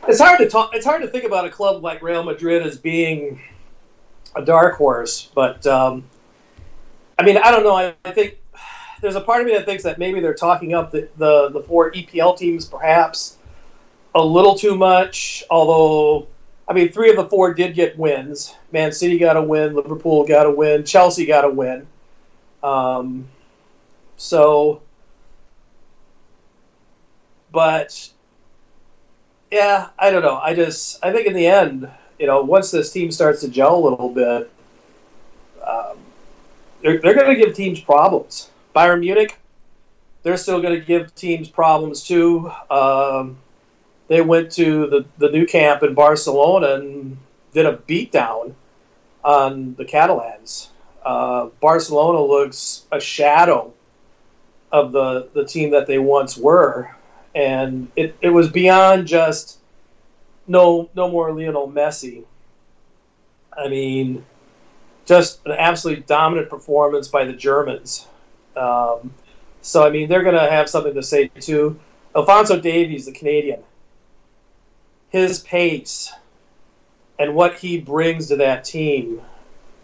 It's 0.07 0.19
hard 0.19 0.39
to 0.39 0.47
talk. 0.47 0.73
It's 0.73 0.85
hard 0.85 1.01
to 1.01 1.07
think 1.07 1.25
about 1.25 1.45
a 1.45 1.49
club 1.49 1.83
like 1.83 2.01
Real 2.01 2.23
Madrid 2.23 2.65
as 2.65 2.77
being 2.77 3.41
a 4.35 4.43
dark 4.43 4.75
horse, 4.75 5.29
but 5.33 5.65
um, 5.67 6.05
I 7.17 7.23
mean, 7.23 7.37
I 7.37 7.51
don't 7.51 7.63
know. 7.63 7.75
I, 7.75 7.93
I, 8.05 8.11
think 8.11 8.37
there's 9.01 9.15
a 9.15 9.21
part 9.21 9.41
of 9.41 9.47
me 9.47 9.53
that 9.53 9.65
thinks 9.65 9.83
that 9.83 9.99
maybe 9.99 10.21
they're 10.21 10.33
talking 10.33 10.73
up 10.73 10.91
the, 10.91 11.09
the, 11.17 11.49
the 11.49 11.61
four 11.61 11.91
EPL 11.91 12.37
teams, 12.37 12.65
perhaps, 12.65 13.38
a 14.15 14.23
little 14.23 14.55
too 14.55 14.75
much. 14.75 15.43
Although, 15.49 16.27
I 16.67 16.73
mean, 16.73 16.91
three 16.91 17.09
of 17.09 17.15
the 17.15 17.25
four 17.25 17.53
did 17.53 17.75
get 17.75 17.97
wins. 17.97 18.55
Man 18.71 18.91
City 18.91 19.17
got 19.17 19.37
a 19.37 19.41
win. 19.41 19.75
Liverpool 19.75 20.25
got 20.25 20.45
a 20.45 20.51
win. 20.51 20.83
Chelsea 20.83 21.25
got 21.25 21.45
a 21.45 21.49
win. 21.49 21.87
Um, 22.63 23.27
so, 24.17 24.81
but 27.51 28.09
yeah, 29.51 29.89
I 29.97 30.11
don't 30.11 30.21
know. 30.21 30.37
I 30.37 30.53
just 30.53 31.03
I 31.03 31.11
think 31.11 31.27
in 31.27 31.33
the 31.33 31.47
end, 31.47 31.89
you 32.19 32.27
know, 32.27 32.41
once 32.41 32.71
this 32.71 32.91
team 32.91 33.11
starts 33.11 33.41
to 33.41 33.47
gel 33.47 33.75
a 33.75 33.83
little 33.89 34.09
bit, 34.09 34.51
um, 35.65 35.97
they're, 36.81 36.99
they're 36.99 37.15
going 37.15 37.35
to 37.35 37.43
give 37.43 37.55
teams 37.55 37.79
problems. 37.79 38.49
Bayern 38.75 38.99
Munich, 38.99 39.37
they're 40.23 40.37
still 40.37 40.61
going 40.61 40.77
to 40.77 40.85
give 40.85 41.15
teams 41.15 41.49
problems 41.49 42.03
too. 42.03 42.51
Um, 42.69 43.37
they 44.09 44.21
went 44.21 44.51
to 44.53 44.87
the, 44.87 45.05
the 45.17 45.31
Nou 45.31 45.45
Camp 45.45 45.83
in 45.83 45.93
Barcelona 45.93 46.73
and 46.73 47.17
did 47.53 47.65
a 47.65 47.77
beatdown 47.77 48.53
on 49.23 49.75
the 49.75 49.85
Catalans. 49.85 50.71
Uh, 51.05 51.45
Barcelona 51.61 52.21
looks 52.21 52.85
a 52.91 52.99
shadow 52.99 53.71
of 54.71 54.91
the, 54.91 55.29
the 55.33 55.45
team 55.45 55.71
that 55.71 55.87
they 55.87 55.99
once 55.99 56.35
were. 56.35 56.93
And 57.35 57.89
it, 57.95 58.17
it 58.21 58.29
was 58.29 58.49
beyond 58.49 59.07
just 59.07 59.59
no 60.47 60.89
no 60.95 61.09
more 61.09 61.31
Lionel 61.31 61.71
Messi. 61.71 62.25
I 63.55 63.67
mean, 63.67 64.25
just 65.05 65.45
an 65.45 65.51
absolutely 65.51 66.03
dominant 66.03 66.49
performance 66.49 67.07
by 67.07 67.25
the 67.25 67.33
Germans. 67.33 68.07
Um, 68.55 69.13
so 69.61 69.85
I 69.85 69.91
mean, 69.91 70.09
they're 70.09 70.23
going 70.23 70.35
to 70.35 70.49
have 70.49 70.67
something 70.67 70.95
to 70.95 71.03
say 71.03 71.27
too. 71.27 71.79
Alphonso 72.15 72.59
Davies, 72.59 73.05
the 73.05 73.11
Canadian, 73.11 73.61
his 75.09 75.39
pace 75.39 76.11
and 77.17 77.35
what 77.35 77.55
he 77.55 77.79
brings 77.79 78.27
to 78.27 78.37
that 78.37 78.63
team. 78.63 79.21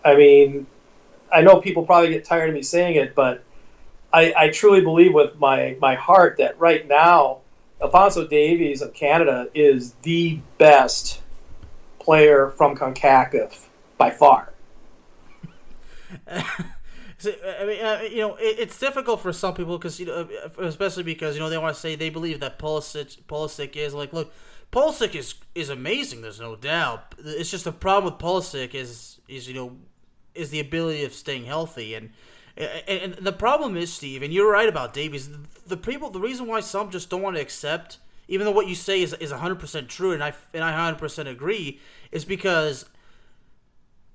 I 0.04 0.16
mean, 0.16 0.68
I 1.32 1.42
know 1.42 1.60
people 1.60 1.86
probably 1.86 2.10
get 2.10 2.26
tired 2.26 2.50
of 2.50 2.56
me 2.56 2.62
saying 2.62 2.96
it, 2.96 3.16
but 3.16 3.44
I, 4.14 4.34
I 4.38 4.50
truly 4.50 4.82
believe 4.82 5.14
with 5.14 5.38
my, 5.38 5.76
my 5.82 5.96
heart 5.96 6.38
that 6.38 6.60
right 6.60 6.88
now, 6.88 7.40
Alphonso 7.82 8.26
Davies 8.26 8.82
of 8.82 8.94
Canada 8.94 9.50
is 9.54 9.94
the 10.04 10.40
best 10.58 11.22
player 12.00 12.52
from 12.52 12.78
CONCACAF 12.78 13.66
by 13.98 14.12
far. 14.12 14.54
I 16.28 17.66
mean, 17.66 17.84
uh, 17.84 18.02
you 18.10 18.18
know, 18.18 18.36
it, 18.36 18.60
it's 18.60 18.80
difficult 18.80 19.22
for 19.22 19.34
some 19.34 19.54
people 19.54 19.78
because 19.78 20.00
you 20.00 20.06
know, 20.06 20.28
especially 20.60 21.04
because 21.04 21.36
you 21.36 21.42
know 21.42 21.50
they 21.50 21.58
want 21.58 21.74
to 21.74 21.80
say 21.80 21.96
they 21.96 22.10
believe 22.10 22.40
that 22.42 22.60
Pulisic, 22.60 23.22
Pulisic 23.24 23.76
is 23.76 23.94
like, 23.94 24.14
look, 24.14 24.32
Pulisic 24.76 25.16
is 25.16 25.36
is 25.56 25.70
amazing. 25.70 26.22
There's 26.22 26.42
no 26.42 26.58
doubt. 26.58 27.16
It's 27.18 27.50
just 27.50 27.64
the 27.64 27.72
problem 27.72 28.12
with 28.12 28.22
Pulisic 28.22 28.76
is 28.76 29.22
is 29.30 29.48
you 29.48 29.54
know 29.54 29.78
is 30.34 30.50
the 30.50 30.60
ability 30.60 31.06
of 31.06 31.14
staying 31.14 31.46
healthy 31.46 31.96
and. 31.96 32.10
And, 32.88 33.16
the 33.16 33.34
problem 33.34 33.76
is, 33.76 33.92
Steve, 33.92 34.24
and 34.24 34.34
you're 34.34 34.50
right 34.50 34.70
about 34.70 34.94
Davies. 34.94 35.30
The 35.68 35.76
people, 35.76 36.10
the 36.10 36.22
reason 36.22 36.48
why 36.48 36.62
some 36.62 36.90
just 36.90 37.10
don't 37.10 37.22
want 37.22 37.36
to 37.36 37.42
accept, 37.42 37.98
even 38.30 38.46
though 38.46 38.54
what 38.54 38.66
you 38.66 38.76
say 38.76 39.02
is 39.02 39.12
is 39.16 39.32
100 39.32 39.60
percent 39.60 39.90
true, 39.90 40.14
and 40.14 40.24
I 40.24 40.32
and 40.54 40.64
I 40.64 40.72
100 40.72 40.98
percent 40.98 41.28
agree, 41.28 41.82
is 42.14 42.24
because 42.24 42.86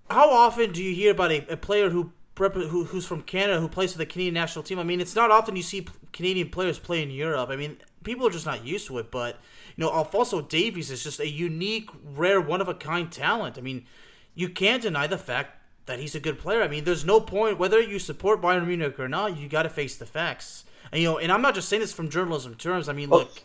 how 0.08 0.30
often 0.30 0.72
do 0.72 0.82
you 0.82 0.94
hear 0.94 1.10
about 1.10 1.32
a, 1.32 1.52
a 1.52 1.56
player 1.58 1.90
who 1.90 2.12
who, 2.38 2.84
who's 2.84 3.04
from 3.04 3.20
Canada 3.20 3.60
who 3.60 3.68
plays 3.68 3.92
for 3.92 3.98
the 3.98 4.06
Canadian 4.06 4.32
national 4.32 4.62
team. 4.62 4.78
I 4.78 4.84
mean, 4.84 5.02
it's 5.02 5.14
not 5.14 5.30
often 5.30 5.56
you 5.56 5.62
see 5.62 5.86
Canadian 6.14 6.48
players 6.48 6.78
play 6.78 7.02
in 7.02 7.10
Europe. 7.10 7.50
I 7.50 7.56
mean, 7.56 7.76
people 8.04 8.26
are 8.26 8.30
just 8.30 8.46
not 8.46 8.64
used 8.64 8.86
to 8.86 8.96
it. 8.96 9.10
But 9.10 9.38
you 9.80 9.86
know, 9.86 9.94
Alphonso 9.94 10.42
Davies 10.42 10.90
is 10.90 11.02
just 11.02 11.20
a 11.20 11.26
unique, 11.26 11.88
rare, 12.04 12.38
one 12.38 12.60
of 12.60 12.68
a 12.68 12.74
kind 12.74 13.10
talent. 13.10 13.56
I 13.56 13.62
mean, 13.62 13.86
you 14.34 14.50
can't 14.50 14.82
deny 14.82 15.06
the 15.06 15.16
fact 15.16 15.56
that 15.86 15.98
he's 15.98 16.14
a 16.14 16.20
good 16.20 16.38
player. 16.38 16.62
I 16.62 16.68
mean, 16.68 16.84
there's 16.84 17.02
no 17.02 17.18
point 17.18 17.58
whether 17.58 17.80
you 17.80 17.98
support 17.98 18.42
Bayern 18.42 18.66
Munich 18.66 19.00
or 19.00 19.08
not. 19.08 19.38
You 19.38 19.48
got 19.48 19.62
to 19.62 19.70
face 19.70 19.96
the 19.96 20.04
facts. 20.04 20.64
And, 20.92 21.00
you 21.00 21.08
know, 21.08 21.16
and 21.16 21.32
I'm 21.32 21.40
not 21.40 21.54
just 21.54 21.66
saying 21.70 21.80
this 21.80 21.94
from 21.94 22.10
journalism 22.10 22.56
terms. 22.56 22.90
I 22.90 22.92
mean, 22.92 23.08
look, 23.08 23.42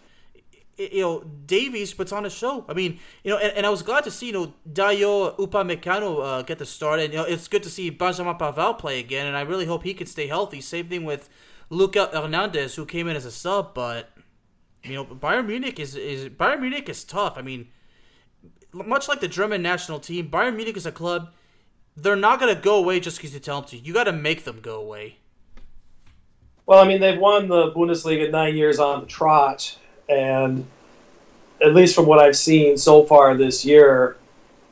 you 0.77 0.99
know, 0.99 1.23
Davies 1.45 1.93
puts 1.93 2.11
on 2.11 2.25
a 2.25 2.29
show. 2.29 2.65
I 2.67 2.73
mean, 2.73 2.99
you 3.23 3.31
know, 3.31 3.37
and, 3.37 3.53
and 3.53 3.65
I 3.65 3.69
was 3.69 3.81
glad 3.81 4.03
to 4.03 4.11
see, 4.11 4.25
you 4.25 4.33
know, 4.33 4.53
Dayot 4.69 5.37
Upamecano 5.37 6.21
uh, 6.21 6.41
get 6.41 6.59
the 6.59 6.65
start. 6.65 6.99
And, 6.99 7.13
you 7.13 7.19
know, 7.19 7.25
it's 7.25 7.47
good 7.47 7.63
to 7.63 7.69
see 7.69 7.89
Benjamin 7.91 8.35
Pavard 8.35 8.77
play 8.77 8.99
again. 8.99 9.25
And 9.25 9.37
I 9.37 9.41
really 9.43 9.67
hope 9.67 9.83
he 9.83 9.93
can 9.93 10.05
stay 10.05 10.27
healthy. 10.27 10.59
Same 10.59 10.89
thing 10.89 11.05
with 11.05 11.29
Luca 11.69 12.09
Hernandez, 12.11 12.75
who 12.75 12.85
came 12.85 13.07
in 13.07 13.15
as 13.15 13.23
a 13.23 13.31
sub. 13.31 13.73
But, 13.73 14.09
you 14.85 14.95
know, 14.95 15.05
Bayern 15.05 15.47
Munich 15.47 15.79
is, 15.79 15.95
is 15.95 16.29
Bayern 16.29 16.61
Munich 16.61 16.87
is 16.89 17.03
tough. 17.03 17.37
I 17.37 17.41
mean, 17.41 17.67
much 18.73 19.07
like 19.07 19.19
the 19.19 19.27
German 19.27 19.61
national 19.61 19.99
team, 19.99 20.29
Bayern 20.29 20.55
Munich 20.55 20.77
is 20.77 20.85
a 20.85 20.91
club. 20.91 21.31
They're 21.97 22.15
not 22.15 22.39
going 22.39 22.53
to 22.53 22.61
go 22.61 22.77
away 22.77 22.99
just 22.99 23.17
because 23.17 23.33
you 23.33 23.39
tell 23.39 23.61
them 23.61 23.69
to. 23.69 23.77
You 23.77 23.93
got 23.93 24.03
to 24.05 24.11
make 24.11 24.43
them 24.43 24.59
go 24.61 24.79
away. 24.79 25.17
Well, 26.65 26.79
I 26.83 26.87
mean, 26.87 26.99
they've 26.99 27.19
won 27.19 27.47
the 27.47 27.71
Bundesliga 27.71 28.29
nine 28.31 28.55
years 28.55 28.79
on 28.79 29.01
the 29.01 29.07
trot 29.07 29.77
and 30.09 30.65
at 31.61 31.73
least 31.73 31.95
from 31.95 32.05
what 32.05 32.19
I've 32.19 32.35
seen 32.35 32.77
so 32.77 33.03
far 33.03 33.35
this 33.35 33.65
year, 33.65 34.17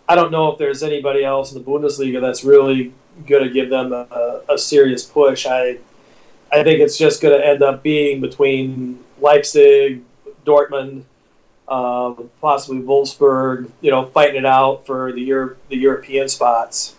I 0.07 0.15
don't 0.15 0.31
know 0.31 0.51
if 0.51 0.59
there's 0.59 0.83
anybody 0.83 1.23
else 1.23 1.53
in 1.53 1.63
the 1.63 1.69
Bundesliga 1.69 2.19
that's 2.19 2.43
really 2.43 2.93
going 3.27 3.43
to 3.43 3.49
give 3.49 3.69
them 3.69 3.93
a, 3.93 4.41
a, 4.49 4.57
serious 4.57 5.05
push. 5.05 5.45
I 5.45 5.77
I 6.53 6.63
think 6.63 6.79
it's 6.79 6.97
just 6.97 7.21
going 7.21 7.37
to 7.37 7.45
end 7.45 7.63
up 7.63 7.83
being 7.83 8.21
between 8.21 9.03
Leipzig, 9.19 10.01
Dortmund, 10.45 11.03
uh, 11.67 12.13
possibly 12.41 12.81
Wolfsburg, 12.81 13.69
you 13.81 13.91
know, 13.91 14.05
fighting 14.05 14.35
it 14.35 14.45
out 14.45 14.85
for 14.85 15.11
the 15.11 15.21
Euro- 15.21 15.55
the 15.69 15.77
European 15.77 16.27
spots. 16.29 16.95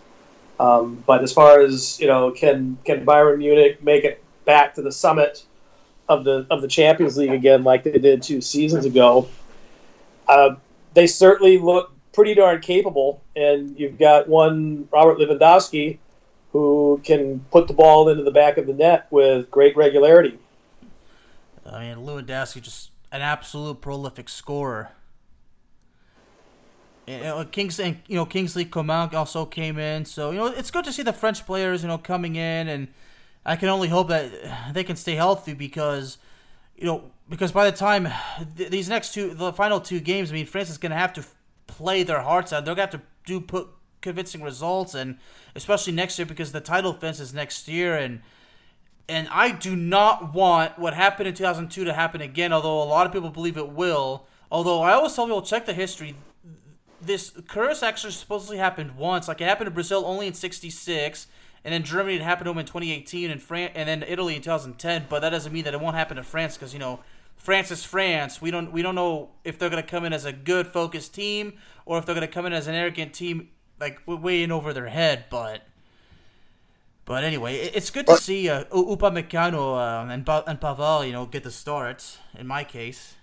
Um, 0.58 1.02
but 1.06 1.22
as 1.22 1.32
far 1.32 1.60
as 1.60 2.00
you 2.00 2.06
know, 2.06 2.30
can 2.30 2.78
can 2.84 3.04
Bayern 3.04 3.38
Munich 3.38 3.82
make 3.82 4.04
it 4.04 4.22
back 4.44 4.74
to 4.74 4.82
the 4.82 4.92
summit? 4.92 5.44
of 6.08 6.24
the 6.24 6.46
of 6.50 6.62
the 6.62 6.68
Champions 6.68 7.16
League 7.16 7.32
again, 7.32 7.64
like 7.64 7.84
they 7.84 7.98
did 7.98 8.22
two 8.22 8.40
seasons 8.40 8.84
ago. 8.84 9.28
Uh, 10.28 10.56
they 10.94 11.06
certainly 11.06 11.58
look 11.58 11.92
pretty 12.12 12.34
darn 12.34 12.60
capable, 12.60 13.22
and 13.36 13.78
you've 13.78 13.98
got 13.98 14.28
one 14.28 14.88
Robert 14.92 15.18
Lewandowski 15.18 15.98
who 16.54 17.00
can 17.04 17.40
put 17.50 17.68
the 17.68 17.74
ball 17.74 18.08
into 18.08 18.22
the 18.22 18.30
back 18.30 18.56
of 18.56 18.66
the 18.66 18.72
net 18.72 19.06
with 19.10 19.50
great 19.50 19.76
regularity. 19.76 20.38
I 21.66 21.80
mean, 21.80 22.06
Lewandowski 22.06 22.62
just 22.62 22.92
an 23.12 23.20
absolute 23.20 23.82
prolific 23.82 24.28
scorer. 24.28 24.92
You 27.06 27.18
know, 27.18 27.44
Kings 27.44 27.78
and 27.78 27.98
you 28.06 28.16
know 28.16 28.24
Kingsley 28.24 28.64
Coman 28.64 29.14
also 29.14 29.44
came 29.44 29.78
in, 29.78 30.06
so 30.06 30.30
you 30.30 30.38
know 30.38 30.46
it's 30.46 30.70
good 30.70 30.86
to 30.86 30.92
see 30.92 31.02
the 31.02 31.12
French 31.12 31.44
players 31.44 31.82
you 31.82 31.88
know 31.88 31.98
coming 31.98 32.36
in 32.36 32.68
and 32.68 32.88
I 33.46 33.56
can 33.56 33.68
only 33.68 33.88
hope 33.88 34.08
that 34.08 34.30
they 34.72 34.84
can 34.84 34.96
stay 34.96 35.14
healthy 35.14 35.52
because, 35.52 36.18
you 36.76 36.86
know, 36.86 37.10
because 37.28 37.52
by 37.52 37.70
the 37.70 37.76
time 37.76 38.08
th- 38.56 38.70
these 38.70 38.88
next 38.88 39.12
two, 39.12 39.34
the 39.34 39.52
final 39.52 39.80
two 39.80 40.00
games, 40.00 40.30
I 40.30 40.34
mean, 40.34 40.46
France 40.46 40.70
is 40.70 40.78
going 40.78 40.90
to 40.90 40.96
have 40.96 41.12
to 41.14 41.24
play 41.66 42.02
their 42.02 42.20
hearts 42.20 42.52
out. 42.52 42.64
They're 42.64 42.74
going 42.74 42.88
to 42.88 42.96
have 42.96 43.02
to 43.02 43.06
do 43.26 43.40
put 43.40 43.68
convincing 44.04 44.42
results, 44.42 44.94
and 44.94 45.18
especially 45.56 45.92
next 45.92 46.18
year 46.18 46.26
because 46.26 46.52
the 46.52 46.60
title 46.60 46.92
fence 46.92 47.18
is 47.18 47.34
next 47.34 47.66
year, 47.66 47.96
and 47.96 48.20
and 49.08 49.28
I 49.30 49.50
do 49.50 49.74
not 49.74 50.32
want 50.32 50.78
what 50.78 50.94
happened 50.94 51.28
in 51.28 51.34
2002 51.34 51.84
to 51.84 51.92
happen 51.92 52.20
again. 52.20 52.52
Although 52.52 52.80
a 52.82 52.84
lot 52.84 53.06
of 53.06 53.12
people 53.12 53.30
believe 53.30 53.56
it 53.56 53.70
will. 53.70 54.26
Although 54.50 54.82
I 54.82 54.92
always 54.92 55.14
tell 55.14 55.26
people 55.26 55.42
check 55.42 55.66
the 55.66 55.74
history. 55.74 56.14
This 57.02 57.32
curse 57.48 57.82
actually 57.82 58.12
supposedly 58.12 58.58
happened 58.58 58.96
once. 58.96 59.26
Like 59.26 59.40
it 59.40 59.48
happened 59.48 59.68
in 59.68 59.74
Brazil 59.74 60.04
only 60.06 60.28
in 60.28 60.34
'66 60.34 61.26
and 61.64 61.72
then 61.72 61.82
Germany 61.82 62.16
it 62.16 62.22
happened 62.22 62.44
to 62.44 62.50
them 62.50 62.58
in 62.58 62.66
2018, 62.66 63.30
and 63.30 63.42
France, 63.42 63.72
and 63.74 63.88
then 63.88 64.04
Italy 64.06 64.36
in 64.36 64.42
2010. 64.42 65.06
But 65.08 65.20
that 65.20 65.30
doesn't 65.30 65.52
mean 65.52 65.64
that 65.64 65.74
it 65.74 65.80
won't 65.80 65.96
happen 65.96 66.16
to 66.18 66.22
France 66.22 66.56
because 66.56 66.72
you 66.72 66.78
know 66.78 67.00
France 67.36 67.70
is 67.70 67.84
France. 67.84 68.40
We 68.40 68.50
don't 68.50 68.70
we 68.70 68.82
don't 68.82 68.94
know 68.94 69.30
if 69.44 69.58
they're 69.58 69.70
gonna 69.70 69.82
come 69.82 70.04
in 70.04 70.12
as 70.12 70.24
a 70.24 70.32
good 70.32 70.66
focused 70.66 71.14
team 71.14 71.54
or 71.86 71.98
if 71.98 72.06
they're 72.06 72.14
gonna 72.14 72.28
come 72.28 72.46
in 72.46 72.52
as 72.52 72.66
an 72.66 72.74
arrogant 72.74 73.14
team 73.14 73.48
like 73.80 74.00
way 74.06 74.42
in 74.42 74.52
over 74.52 74.72
their 74.72 74.88
head. 74.88 75.24
But 75.30 75.62
but 77.04 77.24
anyway, 77.24 77.56
it's 77.56 77.90
good 77.90 78.06
to 78.06 78.16
see 78.16 78.48
uh, 78.48 78.64
Upamecano 78.64 79.76
uh, 79.76 80.12
and 80.12 80.28
and 80.28 80.60
Pavard, 80.60 81.06
you 81.06 81.12
know, 81.12 81.26
get 81.26 81.44
the 81.44 81.50
start. 81.50 82.18
In 82.38 82.46
my 82.46 82.64
case. 82.64 83.14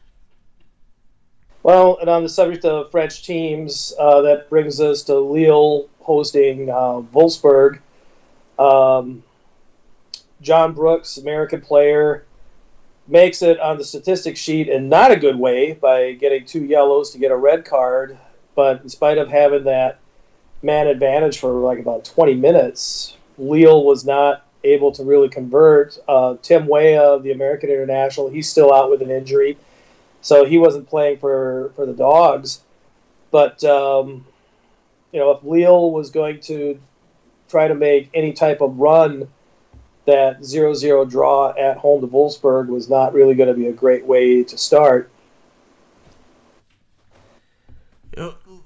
Well, 1.64 1.98
and 2.00 2.10
on 2.10 2.24
the 2.24 2.30
subject 2.30 2.66
of 2.66 2.90
French 2.90 3.24
teams, 3.24 3.94
uh, 4.00 4.22
that 4.22 4.50
brings 4.50 4.82
us 4.82 5.04
to 5.04 5.20
Lille 5.20 5.88
hosting 6.00 6.70
uh, 6.70 7.02
Wolfsburg. 7.14 7.80
Um, 8.58 9.24
John 10.42 10.74
Brooks, 10.74 11.18
American 11.18 11.62
player, 11.62 12.26
makes 13.08 13.44
it 13.44 13.60
on 13.60 13.78
the 13.78 13.84
statistics 13.84 14.40
sheet 14.40 14.70
in 14.70 14.90
not 14.90 15.12
a 15.12 15.16
good 15.16 15.38
way 15.38 15.74
by 15.74 16.14
getting 16.14 16.46
two 16.46 16.66
yellows 16.66 17.12
to 17.12 17.20
get 17.20 17.32
a 17.32 17.38
red 17.38 17.66
card. 17.66 18.18
But 18.56 18.82
in 18.82 18.90
spite 18.90 19.18
of 19.18 19.30
having 19.30 19.66
that 19.66 20.01
man 20.62 20.88
advantage 20.88 21.40
for 21.40 21.52
like 21.54 21.80
about 21.80 22.06
20 22.06 22.36
minutes, 22.36 23.18
Lille 23.38 23.84
was 23.84 24.06
not 24.06 24.46
able 24.64 24.92
to 24.92 25.04
really 25.04 25.30
convert. 25.30 25.98
Uh, 26.08 26.36
Tim 26.42 26.68
Weah, 26.68 27.20
the 27.20 27.32
American 27.32 27.70
international, 27.70 28.30
he's 28.30 28.50
still 28.50 28.74
out 28.74 28.90
with 28.90 29.02
an 29.02 29.10
injury, 29.10 29.58
so 30.22 30.46
he 30.46 30.58
wasn't 30.58 30.88
playing 30.88 31.18
for, 31.18 31.72
for 31.76 31.86
the 31.86 31.94
Dogs. 31.94 32.62
But 33.32 33.64
um, 33.64 34.26
you 35.12 35.20
know, 35.20 35.32
if 35.32 35.44
Lille 35.44 35.92
was 35.92 36.12
going 36.12 36.40
to 36.42 36.80
try 37.50 37.68
to 37.68 37.76
make 37.76 38.10
any 38.14 38.34
type 38.34 38.62
of 38.62 38.78
run, 38.78 39.28
that 40.06 40.44
0 40.44 40.74
0 40.74 41.06
draw 41.06 41.54
at 41.58 41.78
home 41.78 42.02
to 42.02 42.08
Wolfsburg 42.08 42.68
was 42.68 42.90
not 42.90 43.14
really 43.14 43.36
going 43.36 43.50
to 43.50 43.56
be 43.56 43.68
a 43.68 43.74
great 43.74 44.06
way 44.06 44.44
to 44.44 44.58
start. 44.58 45.10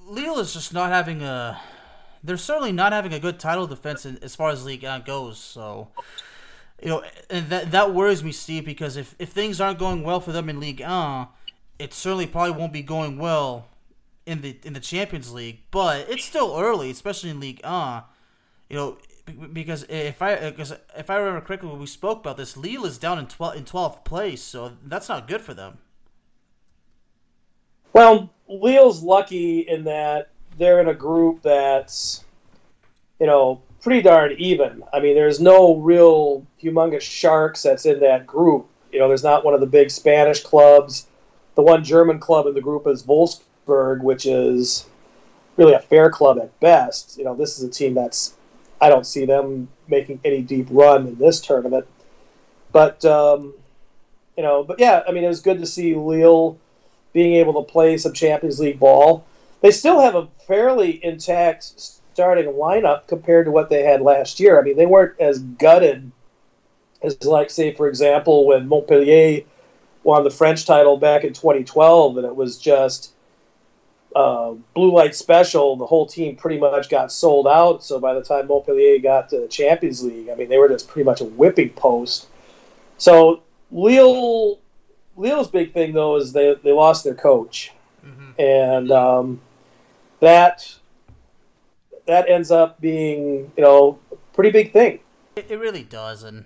Lille 0.07 0.39
is 0.39 0.53
just 0.53 0.73
not 0.73 0.89
having 0.91 1.21
a. 1.21 1.59
They're 2.25 2.37
certainly 2.37 2.71
not 2.71 2.91
having 2.91 3.13
a 3.13 3.19
good 3.19 3.39
title 3.39 3.67
defense 3.67 4.05
in, 4.05 4.17
as 4.21 4.35
far 4.35 4.49
as 4.49 4.65
League 4.65 4.83
One 4.83 5.01
goes. 5.01 5.37
So, 5.37 5.89
you 6.81 6.89
know, 6.89 7.03
and 7.29 7.49
that 7.49 7.71
that 7.71 7.93
worries 7.93 8.23
me, 8.23 8.31
Steve, 8.31 8.65
because 8.65 8.97
if, 8.97 9.15
if 9.19 9.29
things 9.29 9.61
aren't 9.61 9.79
going 9.79 10.03
well 10.03 10.19
for 10.19 10.31
them 10.31 10.49
in 10.49 10.59
League 10.59 10.81
One, 10.81 11.27
it 11.79 11.93
certainly 11.93 12.27
probably 12.27 12.51
won't 12.51 12.73
be 12.73 12.81
going 12.81 13.17
well 13.17 13.67
in 14.25 14.41
the 14.41 14.57
in 14.63 14.73
the 14.73 14.79
Champions 14.79 15.33
League. 15.33 15.59
But 15.71 16.09
it's 16.09 16.25
still 16.25 16.55
early, 16.57 16.89
especially 16.89 17.29
in 17.29 17.39
League 17.39 17.61
One 17.63 18.03
you 18.69 18.75
know, 18.75 18.97
because 19.53 19.85
if 19.89 20.21
I 20.21 20.49
because 20.49 20.73
if 20.97 21.09
I 21.09 21.17
remember 21.17 21.45
correctly, 21.45 21.69
when 21.69 21.79
we 21.79 21.87
spoke 21.87 22.19
about 22.19 22.37
this, 22.37 22.57
Lille 22.57 22.85
is 22.85 22.97
down 22.97 23.19
in 23.19 23.27
twelve 23.27 23.55
in 23.55 23.65
twelfth 23.65 24.03
place, 24.03 24.41
so 24.41 24.73
that's 24.83 25.09
not 25.09 25.27
good 25.27 25.41
for 25.41 25.53
them. 25.53 25.79
Well, 27.93 28.33
Lille's 28.47 29.01
lucky 29.01 29.59
in 29.59 29.85
that 29.85 30.31
they're 30.57 30.79
in 30.79 30.87
a 30.87 30.93
group 30.93 31.41
that's, 31.41 32.23
you 33.19 33.27
know, 33.27 33.61
pretty 33.81 34.01
darn 34.01 34.33
even. 34.37 34.83
I 34.93 34.99
mean, 34.99 35.15
there's 35.15 35.39
no 35.39 35.75
real 35.75 36.45
humongous 36.61 37.01
sharks 37.01 37.63
that's 37.63 37.85
in 37.85 37.99
that 37.99 38.25
group. 38.25 38.67
You 38.91 38.99
know, 38.99 39.07
there's 39.07 39.23
not 39.23 39.45
one 39.45 39.53
of 39.53 39.59
the 39.59 39.67
big 39.67 39.91
Spanish 39.91 40.41
clubs. 40.41 41.07
The 41.55 41.61
one 41.61 41.83
German 41.83 42.19
club 42.19 42.47
in 42.47 42.53
the 42.53 42.61
group 42.61 42.87
is 42.87 43.03
Wolfsburg, 43.03 44.01
which 44.01 44.25
is 44.25 44.87
really 45.57 45.73
a 45.73 45.79
fair 45.79 46.09
club 46.09 46.39
at 46.39 46.59
best. 46.59 47.17
You 47.17 47.25
know, 47.25 47.35
this 47.35 47.57
is 47.57 47.63
a 47.63 47.69
team 47.69 47.93
that's 47.93 48.35
I 48.81 48.89
don't 48.89 49.05
see 49.05 49.25
them 49.25 49.69
making 49.87 50.19
any 50.25 50.41
deep 50.41 50.67
run 50.69 51.07
in 51.07 51.15
this 51.15 51.39
tournament. 51.39 51.85
But 52.71 53.05
um, 53.05 53.53
you 54.35 54.43
know, 54.43 54.63
but 54.63 54.79
yeah, 54.79 55.03
I 55.07 55.11
mean, 55.11 55.23
it 55.23 55.27
was 55.27 55.41
good 55.41 55.59
to 55.59 55.65
see 55.65 55.95
Lille 55.95 56.57
being 57.13 57.35
able 57.35 57.63
to 57.63 57.71
play 57.71 57.97
some 57.97 58.13
Champions 58.13 58.59
League 58.59 58.79
ball. 58.79 59.25
They 59.65 59.71
still 59.71 59.99
have 59.99 60.13
a 60.13 60.27
fairly 60.45 61.03
intact 61.03 61.63
starting 62.13 62.45
lineup 62.53 63.07
compared 63.07 63.45
to 63.45 63.51
what 63.51 63.71
they 63.71 63.81
had 63.81 63.99
last 63.99 64.39
year. 64.39 64.59
I 64.59 64.61
mean, 64.61 64.77
they 64.77 64.85
weren't 64.85 65.19
as 65.19 65.39
gutted 65.39 66.11
as, 67.01 67.23
like, 67.23 67.49
say, 67.49 67.73
for 67.73 67.87
example, 67.87 68.45
when 68.45 68.67
Montpellier 68.67 69.41
won 70.03 70.23
the 70.23 70.29
French 70.29 70.67
title 70.67 70.97
back 70.97 71.23
in 71.23 71.33
2012, 71.33 72.17
and 72.17 72.27
it 72.27 72.35
was 72.35 72.59
just 72.59 73.11
uh, 74.15 74.53
blue 74.75 74.93
light 74.93 75.15
special, 75.15 75.75
the 75.77 75.87
whole 75.87 76.05
team 76.05 76.35
pretty 76.35 76.59
much 76.59 76.87
got 76.87 77.11
sold 77.11 77.47
out. 77.47 77.83
So 77.83 77.99
by 77.99 78.13
the 78.13 78.21
time 78.21 78.45
Montpellier 78.45 78.99
got 78.99 79.29
to 79.29 79.39
the 79.39 79.47
Champions 79.47 80.03
League, 80.03 80.29
I 80.29 80.35
mean 80.35 80.47
they 80.47 80.59
were 80.59 80.69
just 80.69 80.87
pretty 80.87 81.05
much 81.05 81.21
a 81.21 81.25
whipping 81.25 81.69
post. 81.69 82.27
So 82.99 83.41
Lille, 83.71 84.59
Lille's 85.15 85.47
big 85.47 85.73
thing 85.73 85.93
though 85.93 86.17
is 86.17 86.33
they 86.33 86.53
they 86.63 86.71
lost 86.71 87.03
their 87.03 87.15
coach, 87.15 87.73
mm-hmm. 88.05 88.39
and 88.39 88.91
um, 88.91 89.41
that 90.25 90.75
that 92.07 92.27
ends 92.29 92.51
up 92.51 92.81
being 92.81 93.51
you 93.55 93.63
know 93.63 93.99
a 94.11 94.15
pretty 94.33 94.51
big 94.51 94.73
thing 94.73 94.99
It, 95.35 95.51
it 95.51 95.57
really 95.57 95.83
does, 95.83 96.23
and 96.23 96.45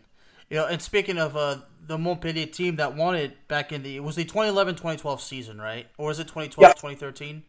you 0.50 0.58
know, 0.58 0.66
and 0.66 0.82
speaking 0.82 1.18
of 1.18 1.38
uh, 1.38 1.58
the 1.86 1.98
Montpellier 1.98 2.48
team 2.48 2.76
that 2.78 2.96
won 2.96 3.16
it 3.16 3.48
back 3.48 3.72
in 3.72 3.84
the 3.84 3.96
it 3.96 4.04
was 4.04 4.16
the 4.16 4.26
2011-2012 4.26 5.20
season, 5.22 5.62
right? 5.62 5.88
Or 5.98 6.12
is 6.12 6.20
it 6.20 6.28
2012-2013? 6.28 7.44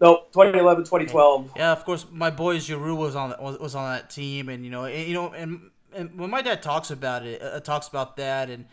No, 0.00 0.24
2011, 0.32 0.84
2012. 0.84 1.52
Yeah, 1.56 1.72
of 1.72 1.84
course. 1.84 2.06
My 2.10 2.30
boy 2.30 2.56
Giroud 2.56 2.96
was 2.96 3.14
on 3.14 3.34
was, 3.38 3.58
was 3.58 3.74
on 3.76 3.92
that 3.92 4.10
team, 4.10 4.48
and 4.48 4.64
you 4.64 4.70
know, 4.70 4.84
and, 4.84 5.06
you 5.06 5.14
know, 5.14 5.32
and 5.32 5.70
and 5.94 6.18
when 6.18 6.30
my 6.30 6.42
dad 6.42 6.62
talks 6.62 6.90
about 6.90 7.24
it, 7.24 7.40
uh, 7.40 7.60
talks 7.60 7.86
about 7.86 8.16
that, 8.16 8.50
and 8.50 8.66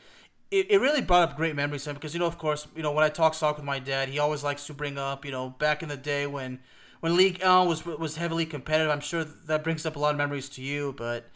it, 0.49 0.71
it 0.71 0.79
really 0.79 1.01
brought 1.01 1.29
up 1.29 1.37
great 1.37 1.55
memories 1.55 1.83
to 1.83 1.91
him 1.91 1.95
because 1.95 2.13
you 2.13 2.19
know, 2.19 2.25
of 2.25 2.37
course, 2.37 2.67
you 2.75 2.81
know, 2.81 2.91
when 2.91 3.03
I 3.03 3.09
talk 3.09 3.35
soccer 3.35 3.57
with 3.57 3.65
my 3.65 3.79
dad, 3.79 4.09
he 4.09 4.17
always 4.17 4.43
likes 4.43 4.65
to 4.67 4.73
bring 4.73 4.97
up, 4.97 5.23
you 5.25 5.31
know, 5.31 5.49
back 5.59 5.83
in 5.83 5.89
the 5.89 5.97
day 5.97 6.25
when 6.25 6.59
when 6.99 7.15
League 7.15 7.39
L 7.41 7.67
was 7.67 7.85
was 7.85 8.17
heavily 8.17 8.45
competitive. 8.45 8.91
I'm 8.91 8.99
sure 8.99 9.23
that 9.23 9.63
brings 9.63 9.85
up 9.85 9.95
a 9.95 9.99
lot 9.99 10.11
of 10.11 10.17
memories 10.17 10.49
to 10.49 10.61
you, 10.61 10.93
but 10.97 11.29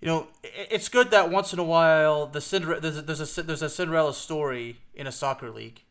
you 0.00 0.08
know, 0.08 0.28
it's 0.42 0.88
good 0.88 1.10
that 1.10 1.30
once 1.30 1.52
in 1.52 1.58
a 1.58 1.64
while 1.64 2.26
the 2.26 2.40
Cinderella 2.40 2.80
there's 2.80 2.98
a, 2.98 3.02
there's 3.02 3.38
a 3.38 3.42
there's 3.42 3.62
a 3.62 3.70
Cinderella 3.70 4.14
story 4.14 4.78
in 4.94 5.06
a 5.06 5.12
soccer 5.12 5.50
league. 5.50 5.82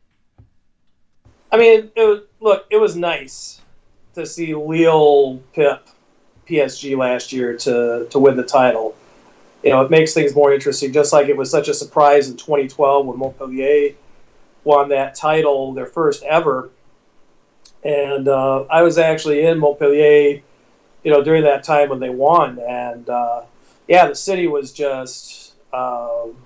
I 1.50 1.58
mean, 1.58 1.90
it 1.94 2.02
was, 2.02 2.22
look, 2.40 2.66
it 2.70 2.76
was 2.76 2.96
nice 2.96 3.60
to 4.14 4.26
see 4.26 4.54
Lille 4.54 5.40
pip 5.52 5.88
PSG 6.48 6.96
last 6.96 7.32
year 7.32 7.56
to 7.58 8.06
to 8.10 8.18
win 8.18 8.36
the 8.36 8.44
title. 8.44 8.96
You 9.62 9.70
know, 9.70 9.82
it 9.82 9.90
makes 9.90 10.14
things 10.14 10.34
more 10.34 10.52
interesting. 10.52 10.92
Just 10.92 11.12
like 11.12 11.28
it 11.28 11.36
was 11.36 11.50
such 11.50 11.68
a 11.68 11.74
surprise 11.74 12.28
in 12.28 12.36
2012 12.36 13.06
when 13.06 13.18
Montpellier 13.18 13.94
won 14.62 14.90
that 14.90 15.14
title, 15.14 15.72
their 15.72 15.86
first 15.86 16.22
ever. 16.24 16.70
And 17.84 18.28
uh, 18.28 18.64
I 18.70 18.82
was 18.82 18.98
actually 18.98 19.46
in 19.46 19.58
Montpellier, 19.58 20.42
you 21.04 21.10
know, 21.10 21.22
during 21.22 21.44
that 21.44 21.62
time 21.62 21.88
when 21.88 22.00
they 22.00 22.10
won, 22.10 22.58
and 22.58 23.08
uh, 23.08 23.42
yeah, 23.88 24.08
the 24.08 24.14
city 24.14 24.46
was 24.46 24.72
just. 24.72 25.54
Um, 25.72 26.36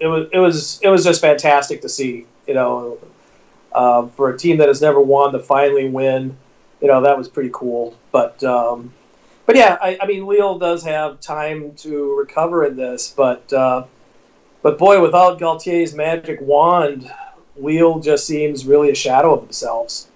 it 0.00 0.06
was 0.06 0.28
it 0.32 0.38
was 0.38 0.80
it 0.82 0.88
was 0.88 1.04
just 1.04 1.20
fantastic 1.20 1.82
to 1.82 1.88
see. 1.88 2.26
You 2.46 2.54
know, 2.54 2.98
um, 3.74 4.10
for 4.10 4.30
a 4.30 4.38
team 4.38 4.58
that 4.58 4.68
has 4.68 4.80
never 4.80 5.00
won 5.00 5.32
to 5.32 5.40
finally 5.40 5.88
win, 5.88 6.36
you 6.80 6.88
know 6.88 7.02
that 7.02 7.16
was 7.16 7.28
pretty 7.28 7.50
cool. 7.52 7.96
But 8.12 8.42
um, 8.44 8.92
but 9.46 9.56
yeah, 9.56 9.76
I, 9.80 9.98
I, 10.00 10.06
mean 10.06 10.26
Lille 10.26 10.58
does 10.58 10.84
have 10.84 11.20
time 11.20 11.74
to 11.76 12.16
recover 12.16 12.64
in 12.64 12.76
this, 12.76 13.12
but 13.14 13.52
uh, 13.52 13.84
but 14.62 14.78
boy, 14.78 15.02
without 15.02 15.38
Galtier's 15.38 15.94
magic 15.94 16.40
wand, 16.40 17.10
Lille 17.56 18.00
just 18.00 18.26
seems 18.26 18.66
really 18.66 18.90
a 18.90 18.94
shadow 18.94 19.34
of 19.34 19.42
themselves. 19.42 20.08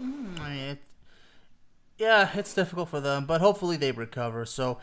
Mm, 0.00 0.78
yeah, 1.98 2.30
it's 2.34 2.54
difficult 2.54 2.88
for 2.88 3.00
them, 3.00 3.24
but 3.26 3.40
hopefully 3.40 3.76
they 3.76 3.92
recover. 3.92 4.44
So. 4.44 4.78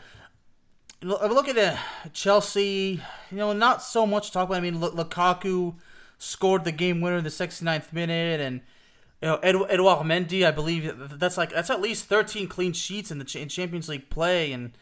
Looking 1.04 1.58
at 1.58 1.80
Chelsea. 2.12 3.02
You 3.32 3.36
know, 3.36 3.52
not 3.52 3.82
so 3.82 4.06
much 4.06 4.28
to 4.28 4.32
talk 4.32 4.48
about. 4.48 4.58
I 4.58 4.60
mean, 4.60 4.76
Lukaku 4.76 5.74
scored 6.22 6.64
the 6.64 6.70
game 6.70 7.00
winner 7.00 7.16
in 7.16 7.24
the 7.24 7.30
69th 7.30 7.92
minute, 7.92 8.40
and 8.40 8.60
you 9.20 9.28
know, 9.28 9.36
Ed- 9.36 9.56
Edouard 9.68 10.06
Mendy, 10.06 10.46
I 10.46 10.52
believe 10.52 11.18
that's 11.18 11.36
like 11.36 11.52
that's 11.52 11.70
at 11.70 11.80
least 11.80 12.04
13 12.04 12.46
clean 12.46 12.72
sheets 12.72 13.10
in 13.10 13.18
the 13.18 13.38
in 13.40 13.48
Champions 13.48 13.88
League 13.88 14.08
play, 14.10 14.52
and 14.52 14.72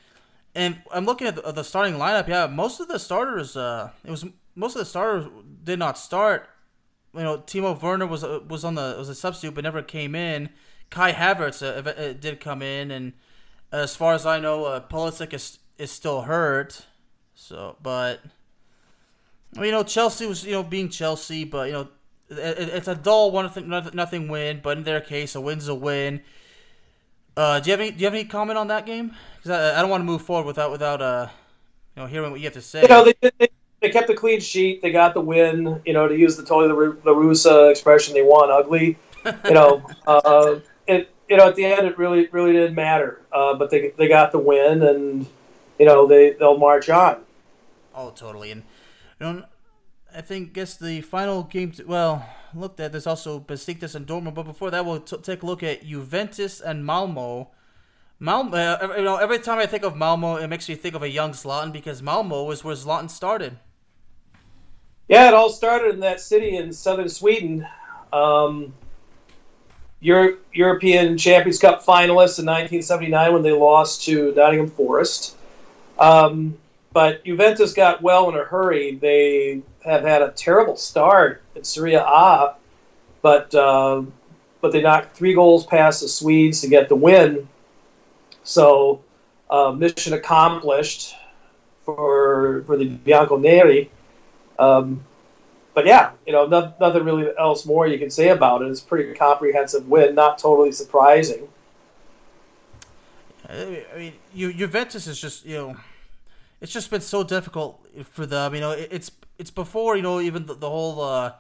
and 0.54 0.82
I'm 0.92 1.06
looking 1.06 1.26
at 1.26 1.36
the, 1.36 1.52
the 1.52 1.62
starting 1.62 1.94
lineup. 1.94 2.28
Yeah, 2.28 2.46
most 2.46 2.80
of 2.80 2.88
the 2.88 2.98
starters, 2.98 3.56
uh, 3.56 3.90
it 4.04 4.10
was 4.10 4.26
most 4.54 4.74
of 4.74 4.80
the 4.80 4.84
starters 4.84 5.26
did 5.64 5.78
not 5.78 5.96
start. 5.96 6.49
You 7.14 7.23
know, 7.23 7.38
Timo 7.38 7.81
Werner 7.81 8.07
was 8.07 8.23
uh, 8.23 8.40
was 8.46 8.64
on 8.64 8.77
the 8.77 8.94
was 8.99 9.09
a 9.09 9.14
substitute, 9.14 9.55
but 9.55 9.64
never 9.64 9.83
came 9.83 10.14
in. 10.14 10.51
Kai 10.90 11.12
Havertz 11.12 11.62
uh, 11.62 11.88
uh, 11.88 12.12
did 12.12 12.40
come 12.40 12.62
in, 12.62 12.90
and 12.90 13.12
as 13.73 13.96
far 13.96 14.14
as 14.14 14.27
I 14.27 14.40
know, 14.40 14.64
uh, 14.64 14.81
Pulisic 14.81 15.33
is 15.33 15.59
is 15.79 15.90
still 15.90 16.23
hurt. 16.23 16.87
So, 17.35 17.77
but 17.83 18.20
you 19.57 19.70
know, 19.70 19.83
Chelsea 19.83 20.27
was 20.27 20.44
you 20.44 20.53
know 20.53 20.62
being 20.62 20.88
Chelsea, 20.88 21.44
but 21.44 21.66
you 21.66 21.73
know, 21.73 21.88
it, 22.29 22.68
it's 22.68 22.88
a 22.88 22.94
dull 22.94 23.31
one 23.31 23.51
nothing 23.92 24.29
win. 24.29 24.61
But 24.62 24.79
in 24.79 24.85
their 24.85 25.01
case, 25.01 25.35
a 25.35 25.40
win's 25.40 25.68
a 25.68 25.75
win. 25.75 26.23
Uh, 27.37 27.61
do 27.61 27.70
you 27.70 27.73
have 27.73 27.81
any 27.81 27.90
Do 27.90 27.99
you 27.99 28.07
have 28.07 28.14
any 28.14 28.25
comment 28.25 28.59
on 28.59 28.68
that 28.68 28.87
game? 28.87 29.14
Because 29.37 29.51
I, 29.51 29.79
I 29.79 29.81
don't 29.81 29.90
want 29.90 30.03
to 30.03 30.07
move 30.07 30.23
forward 30.23 30.46
without 30.46 30.70
without 30.70 31.01
uh, 31.01 31.29
you 31.96 32.03
know, 32.03 32.09
hearing 32.09 32.31
what 32.31 32.40
you 32.40 32.46
have 32.46 32.55
to 32.55 32.62
say. 32.62 32.83
You 32.83 32.88
know, 32.88 33.05
they, 33.05 33.31
they, 33.38 33.49
they 33.80 33.90
kept 33.90 34.06
the 34.06 34.14
clean 34.14 34.40
sheet. 34.40 34.82
They 34.82 34.92
got 34.92 35.14
the 35.14 35.20
win. 35.20 35.80
You 35.84 35.92
know, 35.92 36.06
to 36.06 36.16
use 36.16 36.36
the 36.36 36.44
Tony 36.44 36.68
La 36.68 37.12
Russa 37.12 37.70
expression, 37.70 38.14
they 38.14 38.22
won 38.22 38.50
ugly. 38.50 38.98
You 39.44 39.50
know, 39.52 39.86
uh, 40.06 40.60
it 40.86 41.10
you 41.28 41.36
know 41.36 41.48
at 41.48 41.56
the 41.56 41.64
end 41.64 41.86
it 41.86 41.98
really 41.98 42.28
really 42.28 42.52
didn't 42.52 42.74
matter. 42.74 43.20
Uh, 43.32 43.54
but 43.54 43.70
they 43.70 43.92
they 43.96 44.08
got 44.08 44.32
the 44.32 44.38
win, 44.38 44.82
and 44.82 45.26
you 45.78 45.86
know 45.86 46.06
they 46.06 46.32
they'll 46.32 46.58
march 46.58 46.88
on. 46.90 47.22
Oh, 47.94 48.10
totally, 48.10 48.50
and 48.50 48.62
you 49.20 49.26
know, 49.26 49.44
I 50.14 50.20
think 50.20 50.52
guess 50.52 50.76
the 50.76 51.00
final 51.00 51.44
game. 51.44 51.72
To, 51.72 51.84
well, 51.84 52.26
looked 52.54 52.80
at 52.80 52.92
there's 52.92 53.06
also 53.06 53.40
Besiktas 53.40 53.94
and 53.94 54.06
Dortmund, 54.06 54.34
but 54.34 54.44
before 54.44 54.70
that, 54.70 54.84
we'll 54.84 55.00
t- 55.00 55.16
take 55.18 55.42
a 55.42 55.46
look 55.46 55.62
at 55.62 55.84
Juventus 55.84 56.60
and 56.60 56.84
Malmo. 56.84 57.50
Malmo, 58.22 58.54
uh, 58.54 58.94
you 58.98 59.04
know, 59.04 59.16
every 59.16 59.38
time 59.38 59.58
I 59.58 59.64
think 59.64 59.82
of 59.82 59.96
Malmo, 59.96 60.36
it 60.36 60.48
makes 60.48 60.68
me 60.68 60.74
think 60.74 60.94
of 60.94 61.02
a 61.02 61.08
young 61.08 61.30
Zlatan 61.30 61.72
because 61.72 62.02
Malmo 62.02 62.50
is 62.50 62.62
where 62.62 62.74
Zlatan 62.74 63.08
started. 63.08 63.56
Yeah, 65.11 65.27
it 65.27 65.35
all 65.35 65.51
started 65.51 65.92
in 65.92 66.01
that 66.01 66.20
city 66.20 66.57
in 66.57 66.73
southern 66.73 67.09
Sweden. 67.09 67.66
Um, 68.12 68.73
Euro- 69.99 70.38
European 70.53 71.18
Champions 71.18 71.59
Cup 71.59 71.85
finalists 71.85 72.38
in 72.38 72.46
1979 72.46 73.33
when 73.33 73.42
they 73.42 73.51
lost 73.51 74.05
to 74.05 74.33
Nottingham 74.37 74.70
Forest. 74.70 75.35
Um, 75.99 76.57
but 76.92 77.25
Juventus 77.25 77.73
got 77.73 78.01
well 78.01 78.29
in 78.29 78.37
a 78.37 78.44
hurry. 78.44 78.94
They 78.94 79.62
have 79.85 80.05
had 80.05 80.23
a 80.23 80.31
terrible 80.31 80.77
start 80.77 81.42
at 81.57 81.66
Serie 81.66 81.94
A, 81.94 82.55
but 83.20 83.53
uh, 83.53 84.03
but 84.61 84.70
they 84.70 84.81
knocked 84.81 85.16
three 85.16 85.35
goals 85.35 85.66
past 85.66 86.03
the 86.03 86.09
Swedes 86.09 86.61
to 86.61 86.68
get 86.68 86.88
the 86.88 86.94
win. 86.94 87.49
So 88.44 89.03
uh, 89.51 89.73
mission 89.73 90.12
accomplished 90.12 91.16
for 91.85 92.62
for 92.68 92.77
the 92.77 92.90
Bianconeri. 92.90 93.88
Um, 94.61 95.05
but 95.75 95.87
yeah, 95.87 96.12
you 96.27 96.33
know, 96.33 96.46
no, 96.46 96.75
nothing 96.81 97.05
really 97.05 97.29
else 97.38 97.64
more 97.64 97.87
you 97.87 97.99
can 97.99 98.11
say 98.11 98.29
about 98.29 98.62
it. 98.62 98.66
It's 98.66 98.83
a 98.83 98.85
pretty 98.85 99.14
comprehensive 99.14 99.88
win, 99.88 100.14
not 100.14 100.38
totally 100.38 100.73
surprising. 100.73 101.49
I 103.49 103.83
mean, 103.96 104.12
Juventus 104.35 105.07
is 105.07 105.20
just 105.20 105.44
you 105.44 105.57
know 105.57 105.77
it's 106.61 106.73
just 106.73 106.90
been 106.90 107.01
so 107.01 107.25
difficult 107.25 107.85
for 108.11 108.27
them. 108.27 108.55
You 108.55 108.61
know, 108.61 108.73
it's 108.73 109.11
it's 109.38 109.51
before 109.51 109.96
you 109.96 110.03
know 110.03 110.20
even 110.20 110.46
the, 110.46 110.55
the 110.55 110.68
whole 110.68 111.01
uh, 111.01 111.33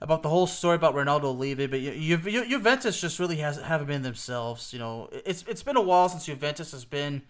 about 0.00 0.22
the 0.22 0.28
whole 0.28 0.46
story 0.46 0.76
about 0.76 0.94
Ronaldo 0.94 1.38
leaving, 1.38 1.70
but 1.70 1.80
you, 1.80 1.92
you, 1.92 2.48
Juventus 2.48 3.00
just 3.00 3.18
really 3.18 3.36
has 3.36 3.58
haven't 3.60 3.86
been 3.86 4.02
themselves. 4.02 4.72
You 4.72 4.78
know, 4.78 5.10
it's 5.12 5.44
it's 5.46 5.62
been 5.62 5.76
a 5.76 5.82
while 5.82 6.08
since 6.08 6.26
Juventus 6.26 6.72
has 6.72 6.84
been 6.84 7.22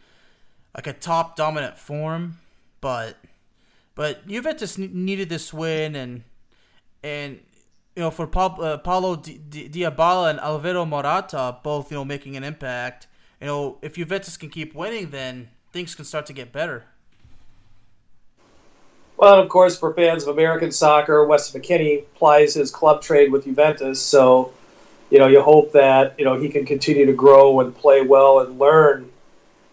like 0.74 0.86
a 0.86 0.92
top 0.92 1.36
dominant 1.36 1.76
form, 1.76 2.38
but 2.80 3.18
but 3.94 4.26
Juventus 4.26 4.78
needed 4.78 5.28
this 5.28 5.52
win 5.52 5.94
and 5.94 6.24
and 7.02 7.40
you 7.96 8.02
know 8.02 8.10
for 8.10 8.26
pa- 8.26 8.56
uh, 8.56 8.78
Paulo 8.78 9.16
Di- 9.16 9.38
Di- 9.38 9.68
Dybala 9.68 10.30
and 10.30 10.40
Alvaro 10.40 10.84
Morata 10.84 11.58
both 11.62 11.90
you 11.90 11.98
know 11.98 12.04
making 12.04 12.36
an 12.36 12.44
impact. 12.44 13.06
You 13.40 13.48
know, 13.48 13.78
if 13.82 13.96
Juventus 13.96 14.36
can 14.36 14.50
keep 14.50 14.72
winning, 14.72 15.10
then 15.10 15.48
things 15.72 15.96
can 15.96 16.04
start 16.04 16.26
to 16.26 16.32
get 16.32 16.52
better. 16.52 16.84
Well, 19.16 19.40
of 19.40 19.48
course, 19.48 19.78
for 19.78 19.92
fans 19.94 20.22
of 20.22 20.28
American 20.30 20.72
soccer, 20.72 21.24
Weston 21.24 21.60
McKennie 21.60 22.04
plies 22.14 22.54
his 22.54 22.70
club 22.70 23.02
trade 23.02 23.30
with 23.30 23.44
Juventus, 23.44 24.00
so 24.00 24.52
you 25.10 25.18
know 25.18 25.26
you 25.26 25.42
hope 25.42 25.72
that 25.72 26.14
you 26.18 26.24
know 26.24 26.38
he 26.38 26.48
can 26.48 26.64
continue 26.64 27.06
to 27.06 27.12
grow 27.12 27.60
and 27.60 27.74
play 27.74 28.00
well 28.02 28.40
and 28.40 28.58
learn 28.58 29.10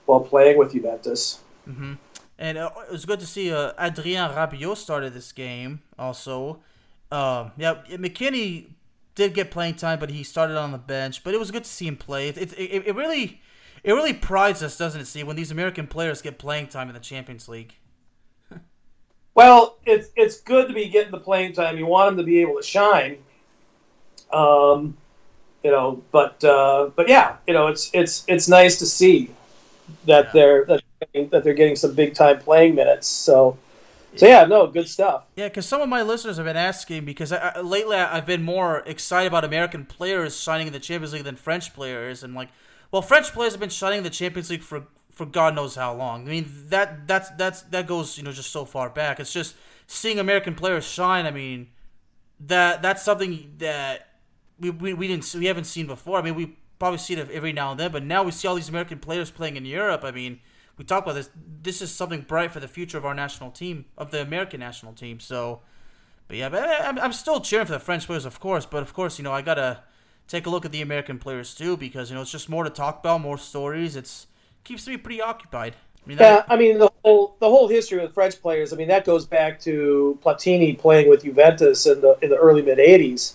while 0.06 0.20
playing 0.20 0.58
with 0.58 0.74
Juventus. 0.74 1.40
Mm-hmm. 1.68 1.94
And 2.40 2.58
uh, 2.58 2.72
it 2.88 2.92
was 2.92 3.06
good 3.06 3.20
to 3.20 3.28
see 3.28 3.52
uh, 3.52 3.74
Adrien 3.78 4.32
Rabiot 4.32 4.78
started 4.78 5.14
this 5.14 5.34
game. 5.34 5.82
Also, 6.00 6.62
uh, 7.12 7.50
yeah, 7.58 7.76
McKennie 7.92 8.68
did 9.14 9.34
get 9.34 9.52
playing 9.52 9.76
time, 9.76 10.00
but 10.00 10.10
he 10.10 10.24
started 10.24 10.58
on 10.58 10.72
the 10.72 10.78
bench. 10.78 11.22
But 11.26 11.34
it 11.34 11.38
was 11.38 11.52
good 11.52 11.66
to 11.66 11.70
see 11.70 11.86
him 11.86 11.98
play. 11.98 12.30
It, 12.30 12.38
it, 12.38 12.54
it, 12.54 12.88
it 12.88 12.96
really 12.96 13.42
it 13.84 13.92
really 13.92 14.14
prides 14.14 14.64
us, 14.64 14.78
doesn't 14.78 15.02
it? 15.02 15.06
See 15.06 15.22
when 15.24 15.36
these 15.36 15.52
American 15.52 15.86
players 15.86 16.22
get 16.22 16.40
playing 16.40 16.68
time 16.68 16.88
in 16.88 16.94
the 16.94 17.02
Champions 17.02 17.48
League. 17.48 17.76
Well, 19.36 19.78
it's 19.86 20.10
it's 20.18 20.42
good 20.42 20.68
to 20.68 20.74
be 20.74 20.90
getting 20.90 21.12
the 21.12 21.20
playing 21.20 21.54
time. 21.54 21.78
You 21.78 21.86
want 21.86 22.10
them 22.10 22.18
to 22.18 22.24
be 22.24 22.42
able 22.42 22.58
to 22.58 22.64
shine. 22.64 23.20
Um, 24.34 24.98
you 25.64 25.72
know, 25.72 26.04
but 26.12 26.44
uh, 26.44 26.90
but 26.94 27.08
yeah, 27.08 27.38
you 27.48 27.54
know, 27.54 27.68
it's 27.68 27.90
it's 27.94 28.26
it's 28.28 28.50
nice 28.50 28.80
to 28.80 28.86
see 28.86 29.32
that 30.08 30.26
yeah. 30.26 30.32
they're 30.34 30.66
that, 30.66 30.84
that 31.14 31.44
they're 31.44 31.54
getting 31.54 31.76
some 31.76 31.96
big 31.96 32.14
time 32.14 32.40
playing 32.40 32.76
minutes. 32.76 33.08
So. 33.08 33.58
So 34.16 34.26
yeah, 34.26 34.46
no, 34.46 34.66
good 34.66 34.90
stuff. 34.90 35.26
Yeah, 35.36 35.50
because 35.50 35.68
some 35.68 35.82
of 35.82 35.88
my 35.88 36.02
listeners 36.02 36.38
have 36.38 36.46
been 36.48 36.58
asking 36.58 37.06
because 37.06 37.32
I, 37.32 37.52
I, 37.56 37.62
lately 37.62 37.96
I've 37.96 38.26
been 38.26 38.42
more 38.42 38.80
excited 38.88 39.28
about 39.28 39.46
American 39.46 39.86
players 39.86 40.36
signing 40.36 40.66
in 40.66 40.74
the 40.74 40.80
Champions 40.80 41.14
League 41.14 41.26
than 41.26 41.36
French 41.36 41.76
players, 41.76 42.24
and 42.24 42.34
like, 42.34 42.50
well, 42.92 43.04
French 43.04 43.32
players 43.34 43.54
have 43.54 43.60
been 43.60 43.70
shining 43.70 44.00
in 44.00 44.04
the 44.04 44.10
Champions 44.10 44.50
League 44.50 44.64
for 44.64 44.88
for 45.20 45.26
God 45.26 45.54
knows 45.54 45.76
how 45.76 45.94
long. 45.94 46.26
I 46.26 46.32
mean 46.32 46.50
that 46.70 47.06
that's 47.06 47.30
that's 47.32 47.64
that 47.64 47.88
goes 47.88 48.18
you 48.18 48.24
know 48.24 48.32
just 48.32 48.52
so 48.52 48.64
far 48.64 48.90
back. 48.90 49.20
It's 49.20 49.34
just 49.34 49.54
seeing 49.86 50.18
American 50.18 50.56
players 50.56 50.88
shine. 50.88 51.26
I 51.26 51.32
mean 51.32 51.68
that 52.40 52.82
that's 52.82 53.04
something 53.04 53.54
that 53.58 54.14
we, 54.62 54.70
we, 54.70 54.94
we 54.94 55.08
didn't 55.10 55.30
we 55.36 55.48
haven't 55.48 55.66
seen 55.66 55.88
before. 55.88 56.20
I 56.20 56.22
mean 56.22 56.36
we 56.36 56.56
probably 56.80 57.00
see 57.00 57.16
it 57.16 57.30
every 57.32 57.52
now 57.52 57.72
and 57.72 57.80
then, 57.82 57.92
but 57.92 58.06
now 58.06 58.24
we 58.24 58.32
see 58.32 58.48
all 58.48 58.56
these 58.56 58.70
American 58.70 58.98
players 58.98 59.30
playing 59.30 59.58
in 59.58 59.66
Europe. 59.66 60.06
I 60.06 60.12
mean 60.12 60.40
we 60.80 60.86
talk 60.86 61.04
about 61.04 61.16
this. 61.16 61.30
This 61.62 61.82
is 61.82 61.92
something 61.92 62.22
bright 62.22 62.52
for 62.52 62.62
the 62.62 62.68
future 62.68 62.98
of 62.98 63.06
our 63.06 63.14
national 63.14 63.52
team, 63.52 63.86
of 63.98 64.12
the 64.12 64.22
American 64.22 64.62
national 64.62 64.94
team. 64.94 65.20
So, 65.20 65.60
but 66.30 66.38
yeah, 66.38 66.48
but 66.48 66.64
I'm, 66.64 66.98
I'm 66.98 67.12
still 67.12 67.42
cheering 67.42 67.66
for 67.66 67.74
the 67.74 67.80
French 67.80 68.08
players, 68.08 68.26
of 68.26 68.40
course. 68.40 68.66
But 68.66 68.82
of 68.82 68.94
course, 68.94 69.20
you 69.20 69.24
know, 69.24 69.34
I 69.34 69.42
gotta 69.42 69.84
take 70.30 70.46
a 70.46 70.50
look 70.50 70.64
at 70.64 70.72
the 70.72 70.82
American 70.82 71.20
players 71.20 71.54
too, 71.54 71.76
because 71.76 72.10
you 72.10 72.16
know 72.16 72.22
it's 72.22 72.32
just 72.32 72.48
more 72.48 72.64
to 72.64 72.70
talk 72.70 73.02
about, 73.02 73.20
more 73.20 73.38
stories. 73.38 73.98
It's 73.98 74.28
keeps 74.64 74.88
me 74.88 74.96
pretty 74.96 75.22
occupied. 75.22 75.76
I 76.06 76.08
mean, 76.08 76.18
yeah, 76.18 76.46
I, 76.48 76.54
I 76.54 76.58
mean 76.58 76.80
the 76.80 76.90
whole 77.04 77.36
the 77.40 77.50
whole 77.50 77.68
history 77.68 78.00
with 78.00 78.14
French 78.14 78.42
players. 78.42 78.72
I 78.72 78.78
mean 78.78 78.88
that 78.88 79.04
goes 79.04 79.26
back 79.26 79.60
to 79.62 80.18
Platini 80.24 80.80
playing 80.80 81.10
with 81.10 81.26
Juventus 81.26 81.88
in 81.88 82.00
the 82.00 82.18
in 82.22 82.30
the 82.30 82.38
early 82.38 82.62
mid 82.62 82.78
'80s. 82.78 83.34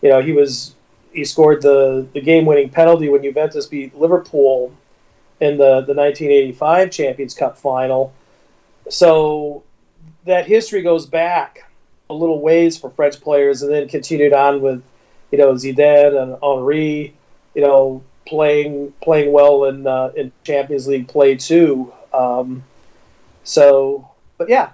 You 0.00 0.08
know, 0.08 0.22
he 0.22 0.32
was 0.32 0.74
he 1.12 1.26
scored 1.26 1.60
the 1.60 2.08
the 2.14 2.22
game 2.22 2.46
winning 2.46 2.70
penalty 2.70 3.10
when 3.10 3.22
Juventus 3.22 3.66
beat 3.66 3.94
Liverpool 3.94 4.72
in 5.40 5.56
the, 5.56 5.82
the 5.82 5.94
1985 5.94 6.90
Champions 6.90 7.34
Cup 7.34 7.58
final. 7.58 8.12
So 8.88 9.62
that 10.24 10.46
history 10.46 10.82
goes 10.82 11.06
back 11.06 11.70
a 12.10 12.14
little 12.14 12.40
ways 12.40 12.78
for 12.78 12.90
French 12.90 13.20
players 13.20 13.62
and 13.62 13.72
then 13.72 13.88
continued 13.88 14.32
on 14.32 14.60
with, 14.60 14.82
you 15.30 15.38
know, 15.38 15.52
Zidane 15.54 16.20
and 16.20 16.36
Henri, 16.42 17.14
you 17.54 17.62
know, 17.62 18.02
playing 18.26 18.92
playing 19.02 19.32
well 19.32 19.64
in 19.64 19.86
uh, 19.86 20.12
in 20.16 20.32
Champions 20.44 20.86
League 20.86 21.08
play 21.08 21.36
too. 21.36 21.92
Um, 22.12 22.64
so, 23.44 24.10
but 24.36 24.48
yeah, 24.48 24.70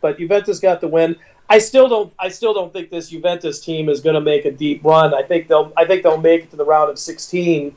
but 0.00 0.18
Juventus 0.18 0.60
got 0.60 0.80
the 0.80 0.88
win. 0.88 1.16
I 1.50 1.58
still 1.58 1.88
don't. 1.88 2.12
I 2.18 2.28
still 2.28 2.52
don't 2.52 2.72
think 2.72 2.90
this 2.90 3.08
Juventus 3.08 3.60
team 3.60 3.88
is 3.88 4.00
going 4.00 4.14
to 4.14 4.20
make 4.20 4.44
a 4.44 4.52
deep 4.52 4.84
run. 4.84 5.14
I 5.14 5.22
think 5.22 5.48
they'll. 5.48 5.72
I 5.76 5.86
think 5.86 6.02
they'll 6.02 6.20
make 6.20 6.44
it 6.44 6.50
to 6.50 6.56
the 6.56 6.64
round 6.64 6.90
of 6.90 6.98
16 6.98 7.74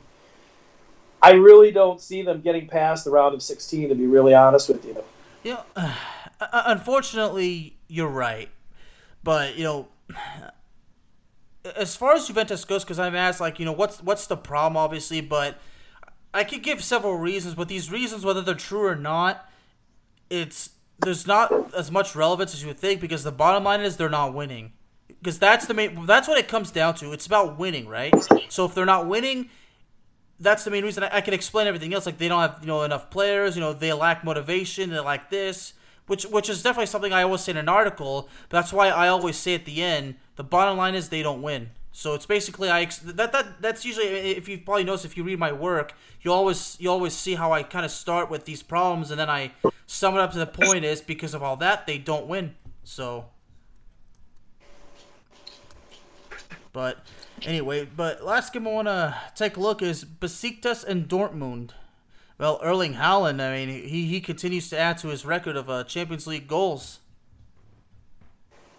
I 1.22 1.32
really 1.32 1.70
don't 1.70 2.00
see 2.00 2.22
them 2.22 2.40
getting 2.40 2.66
past 2.66 3.04
the 3.04 3.10
round 3.10 3.34
of 3.34 3.42
16, 3.42 3.88
to 3.88 3.94
be 3.94 4.06
really 4.06 4.34
honest 4.34 4.68
with 4.68 4.84
you. 4.84 5.56
Uh, 5.76 5.94
unfortunately, 6.66 7.76
you're 7.88 8.08
right. 8.08 8.50
But, 9.22 9.56
you 9.56 9.64
know, 9.64 9.88
as 11.76 11.94
far 11.94 12.14
as 12.14 12.26
Juventus 12.26 12.64
goes, 12.64 12.82
because 12.82 12.98
I'm 12.98 13.14
asked, 13.14 13.40
like, 13.40 13.60
you 13.60 13.64
know, 13.64 13.72
what's 13.72 14.02
what's 14.02 14.26
the 14.26 14.36
problem, 14.36 14.76
obviously, 14.76 15.20
but 15.20 15.58
I 16.34 16.44
could 16.44 16.62
give 16.62 16.82
several 16.82 17.16
reasons, 17.16 17.54
but 17.54 17.68
these 17.68 17.90
reasons, 17.90 18.24
whether 18.24 18.42
they're 18.42 18.54
true 18.54 18.86
or 18.86 18.96
not, 18.96 19.48
it's 20.28 20.70
there's 20.98 21.26
not 21.26 21.74
as 21.74 21.90
much 21.90 22.14
relevance 22.14 22.54
as 22.54 22.62
you 22.62 22.68
would 22.68 22.78
think 22.78 23.00
because 23.00 23.22
the 23.22 23.32
bottom 23.32 23.64
line 23.64 23.80
is 23.80 23.96
they're 23.96 24.08
not 24.08 24.34
winning. 24.34 24.72
Because 25.08 25.38
that's 25.38 25.66
the 25.66 25.74
main 25.74 26.06
that's 26.06 26.26
what 26.26 26.38
it 26.38 26.48
comes 26.48 26.70
down 26.70 26.94
to. 26.96 27.12
It's 27.12 27.26
about 27.26 27.58
winning, 27.58 27.86
right? 27.86 28.14
So 28.48 28.64
if 28.64 28.74
they're 28.74 28.86
not 28.86 29.06
winning, 29.06 29.50
that's 30.42 30.64
the 30.64 30.70
main 30.70 30.84
reason 30.84 31.04
I, 31.04 31.16
I, 31.16 31.20
can 31.20 31.34
explain 31.34 31.66
everything 31.66 31.94
else. 31.94 32.04
Like 32.04 32.18
they 32.18 32.28
don't 32.28 32.40
have 32.40 32.58
you 32.60 32.66
know 32.66 32.82
enough 32.82 33.10
players. 33.10 33.56
You 33.56 33.60
know 33.60 33.72
they 33.72 33.92
lack 33.92 34.24
motivation. 34.24 34.90
They 34.90 34.98
lack 34.98 35.30
this, 35.30 35.74
which 36.06 36.24
which 36.24 36.48
is 36.48 36.62
definitely 36.62 36.86
something 36.86 37.12
I 37.12 37.22
always 37.22 37.42
say 37.42 37.52
in 37.52 37.58
an 37.58 37.68
article. 37.68 38.28
But 38.48 38.58
that's 38.58 38.72
why 38.72 38.88
I 38.88 39.08
always 39.08 39.36
say 39.36 39.54
at 39.54 39.64
the 39.64 39.82
end, 39.82 40.16
the 40.36 40.44
bottom 40.44 40.76
line 40.76 40.94
is 40.94 41.08
they 41.08 41.22
don't 41.22 41.42
win. 41.42 41.70
So 41.92 42.14
it's 42.14 42.26
basically 42.26 42.70
I 42.70 42.86
that 43.04 43.32
that 43.32 43.60
that's 43.60 43.84
usually 43.84 44.06
if 44.06 44.48
you 44.48 44.58
probably 44.58 44.84
notice 44.84 45.04
if 45.04 45.16
you 45.16 45.24
read 45.24 45.38
my 45.38 45.52
work, 45.52 45.94
you 46.22 46.32
always 46.32 46.76
you 46.80 46.90
always 46.90 47.14
see 47.14 47.34
how 47.34 47.52
I 47.52 47.62
kind 47.62 47.84
of 47.84 47.90
start 47.90 48.30
with 48.30 48.44
these 48.44 48.62
problems 48.62 49.10
and 49.10 49.20
then 49.20 49.30
I 49.30 49.52
sum 49.86 50.14
it 50.14 50.20
up 50.20 50.32
to 50.32 50.38
the 50.38 50.46
point 50.46 50.84
is 50.84 51.02
because 51.02 51.34
of 51.34 51.42
all 51.42 51.56
that 51.56 51.86
they 51.86 51.98
don't 51.98 52.26
win. 52.26 52.54
So, 52.82 53.26
but 56.72 57.04
Anyway, 57.44 57.84
but 57.84 58.24
last 58.24 58.52
game 58.52 58.68
I 58.68 58.70
want 58.70 58.88
to 58.88 59.16
take 59.34 59.56
a 59.56 59.60
look 59.60 59.82
is 59.82 60.04
Besiktas 60.04 60.84
and 60.84 61.08
Dortmund. 61.08 61.70
Well, 62.38 62.60
Erling 62.62 62.94
Haaland, 62.94 63.40
I 63.40 63.54
mean, 63.54 63.68
he, 63.68 64.06
he 64.06 64.20
continues 64.20 64.68
to 64.70 64.78
add 64.78 64.98
to 64.98 65.08
his 65.08 65.24
record 65.24 65.56
of 65.56 65.68
uh, 65.68 65.84
Champions 65.84 66.26
League 66.26 66.48
goals. 66.48 67.00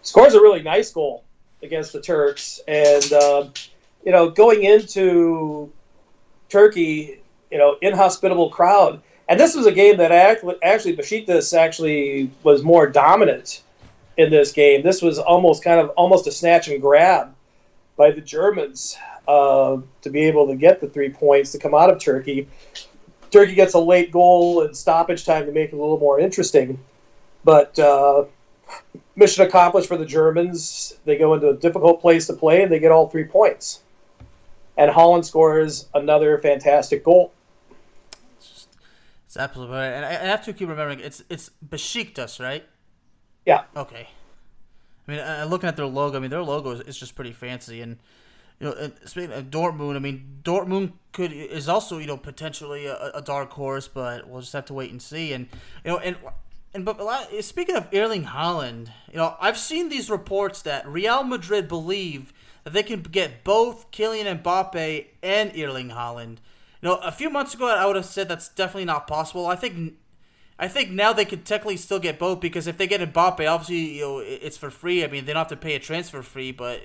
Scores 0.02 0.34
a 0.34 0.40
really 0.40 0.62
nice 0.62 0.90
goal 0.92 1.24
against 1.62 1.92
the 1.92 2.00
Turks. 2.00 2.60
And, 2.66 3.12
uh, 3.12 3.48
you 4.04 4.12
know, 4.12 4.30
going 4.30 4.64
into 4.64 5.70
Turkey, 6.48 7.20
you 7.50 7.58
know, 7.58 7.76
inhospitable 7.80 8.50
crowd. 8.50 9.00
And 9.28 9.40
this 9.40 9.54
was 9.54 9.66
a 9.66 9.72
game 9.72 9.96
that 9.98 10.12
actually, 10.12 10.96
Besiktas 10.96 11.56
actually 11.56 12.30
was 12.42 12.62
more 12.62 12.86
dominant 12.86 13.62
in 14.16 14.30
this 14.30 14.52
game. 14.52 14.82
This 14.82 15.00
was 15.00 15.18
almost 15.18 15.64
kind 15.64 15.80
of 15.80 15.90
almost 15.90 16.26
a 16.26 16.32
snatch 16.32 16.68
and 16.68 16.80
grab 16.80 17.33
by 17.96 18.10
the 18.10 18.20
Germans 18.20 18.96
uh, 19.28 19.78
to 20.02 20.10
be 20.10 20.24
able 20.24 20.48
to 20.48 20.56
get 20.56 20.80
the 20.80 20.88
three 20.88 21.10
points 21.10 21.52
to 21.52 21.58
come 21.58 21.74
out 21.74 21.90
of 21.90 21.98
Turkey. 21.98 22.48
Turkey 23.30 23.54
gets 23.54 23.74
a 23.74 23.80
late 23.80 24.10
goal 24.10 24.62
and 24.62 24.76
stoppage 24.76 25.24
time 25.24 25.46
to 25.46 25.52
make 25.52 25.72
it 25.72 25.74
a 25.74 25.78
little 25.78 25.98
more 25.98 26.20
interesting. 26.20 26.78
But 27.42 27.78
uh, 27.78 28.24
mission 29.16 29.46
accomplished 29.46 29.88
for 29.88 29.96
the 29.96 30.06
Germans. 30.06 30.96
They 31.04 31.16
go 31.16 31.34
into 31.34 31.48
a 31.48 31.54
difficult 31.54 32.00
place 32.00 32.26
to 32.28 32.34
play 32.34 32.62
and 32.62 32.72
they 32.72 32.78
get 32.78 32.92
all 32.92 33.08
three 33.08 33.24
points. 33.24 33.80
And 34.76 34.90
Haaland 34.90 35.24
scores 35.24 35.88
another 35.94 36.38
fantastic 36.38 37.04
goal. 37.04 37.32
It's, 38.36 38.50
just, 38.50 38.68
it's 39.26 39.36
absolutely 39.36 39.76
right. 39.76 39.86
And 39.86 40.04
I 40.04 40.12
have 40.12 40.44
to 40.46 40.52
keep 40.52 40.68
remembering 40.68 41.00
it's 41.00 41.22
it's 41.28 41.50
Besiktas, 41.66 42.40
right? 42.40 42.64
Yeah. 43.46 43.64
Okay. 43.76 44.08
I 45.06 45.10
mean, 45.10 45.20
uh, 45.20 45.46
looking 45.48 45.68
at 45.68 45.76
their 45.76 45.86
logo, 45.86 46.16
I 46.16 46.20
mean, 46.20 46.30
their 46.30 46.42
logo 46.42 46.70
is, 46.70 46.80
is 46.80 46.96
just 46.96 47.14
pretty 47.14 47.32
fancy. 47.32 47.80
And 47.80 47.98
you 48.60 48.66
know, 48.68 48.90
speaking 49.04 49.32
of 49.32 49.50
Dortmund, 49.50 49.96
I 49.96 49.98
mean, 49.98 50.38
Dortmund 50.42 50.92
could 51.12 51.32
is 51.32 51.68
also 51.68 51.98
you 51.98 52.06
know 52.06 52.16
potentially 52.16 52.86
a, 52.86 53.10
a, 53.14 53.22
dark 53.22 53.52
horse, 53.52 53.88
but 53.88 54.28
we'll 54.28 54.40
just 54.40 54.52
have 54.52 54.66
to 54.66 54.74
wait 54.74 54.90
and 54.90 55.02
see. 55.02 55.32
And 55.32 55.48
you 55.84 55.90
know, 55.90 55.98
and 55.98 56.16
and 56.72 56.84
but 56.84 56.98
speaking 57.42 57.76
of 57.76 57.88
Erling 57.92 58.24
Haaland, 58.24 58.88
you 59.10 59.16
know, 59.16 59.36
I've 59.40 59.58
seen 59.58 59.88
these 59.88 60.08
reports 60.08 60.62
that 60.62 60.86
Real 60.86 61.22
Madrid 61.22 61.68
believe 61.68 62.32
that 62.64 62.72
they 62.72 62.82
can 62.82 63.02
get 63.02 63.44
both 63.44 63.90
Kylian 63.90 64.42
Mbappe 64.42 65.06
and 65.22 65.52
Erling 65.56 65.90
Haaland. 65.90 66.38
You 66.80 66.90
know, 66.90 66.96
a 66.96 67.12
few 67.12 67.30
months 67.30 67.54
ago, 67.54 67.68
I 67.68 67.86
would 67.86 67.96
have 67.96 68.04
said 68.04 68.28
that's 68.28 68.48
definitely 68.48 68.86
not 68.86 69.06
possible. 69.06 69.46
I 69.46 69.56
think 69.56 69.94
I 70.58 70.68
think 70.68 70.90
now 70.90 71.12
they 71.12 71.24
could 71.24 71.44
technically 71.44 71.76
still 71.76 71.98
get 71.98 72.18
both 72.18 72.40
because 72.40 72.66
if 72.66 72.78
they 72.78 72.86
get 72.86 73.00
Mbappe, 73.00 73.48
obviously 73.48 73.96
you 73.96 74.02
know 74.02 74.18
it's 74.18 74.56
for 74.56 74.70
free. 74.70 75.04
I 75.04 75.08
mean, 75.08 75.24
they 75.24 75.32
don't 75.32 75.40
have 75.40 75.48
to 75.48 75.56
pay 75.56 75.74
a 75.74 75.80
transfer 75.80 76.22
fee, 76.22 76.52
but 76.52 76.80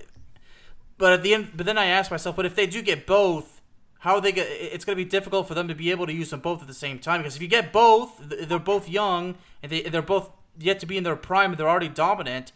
but 0.97 1.13
at 1.13 1.23
the 1.23 1.33
end, 1.33 1.51
but 1.55 1.65
then 1.65 1.77
I 1.77 1.85
ask 1.85 2.11
myself, 2.11 2.35
but 2.35 2.45
if 2.45 2.55
they 2.55 2.67
do 2.67 2.81
get 2.81 3.05
both, 3.05 3.61
how 3.99 4.15
are 4.15 4.21
they 4.21 4.31
get? 4.31 4.47
It's 4.49 4.85
going 4.85 4.97
to 4.97 5.03
be 5.03 5.09
difficult 5.09 5.47
for 5.47 5.53
them 5.53 5.67
to 5.67 5.75
be 5.75 5.91
able 5.91 6.07
to 6.07 6.13
use 6.13 6.31
them 6.31 6.39
both 6.39 6.61
at 6.61 6.67
the 6.67 6.73
same 6.73 6.99
time 6.99 7.21
because 7.21 7.35
if 7.35 7.41
you 7.41 7.47
get 7.47 7.71
both, 7.71 8.19
they're 8.19 8.59
both 8.59 8.89
young 8.89 9.35
and 9.61 9.71
they 9.71 9.81
they're 9.81 10.01
both 10.01 10.31
yet 10.57 10.79
to 10.79 10.85
be 10.85 10.97
in 10.97 11.03
their 11.03 11.15
prime. 11.15 11.53
They're 11.55 11.69
already 11.69 11.89
dominant. 11.89 12.51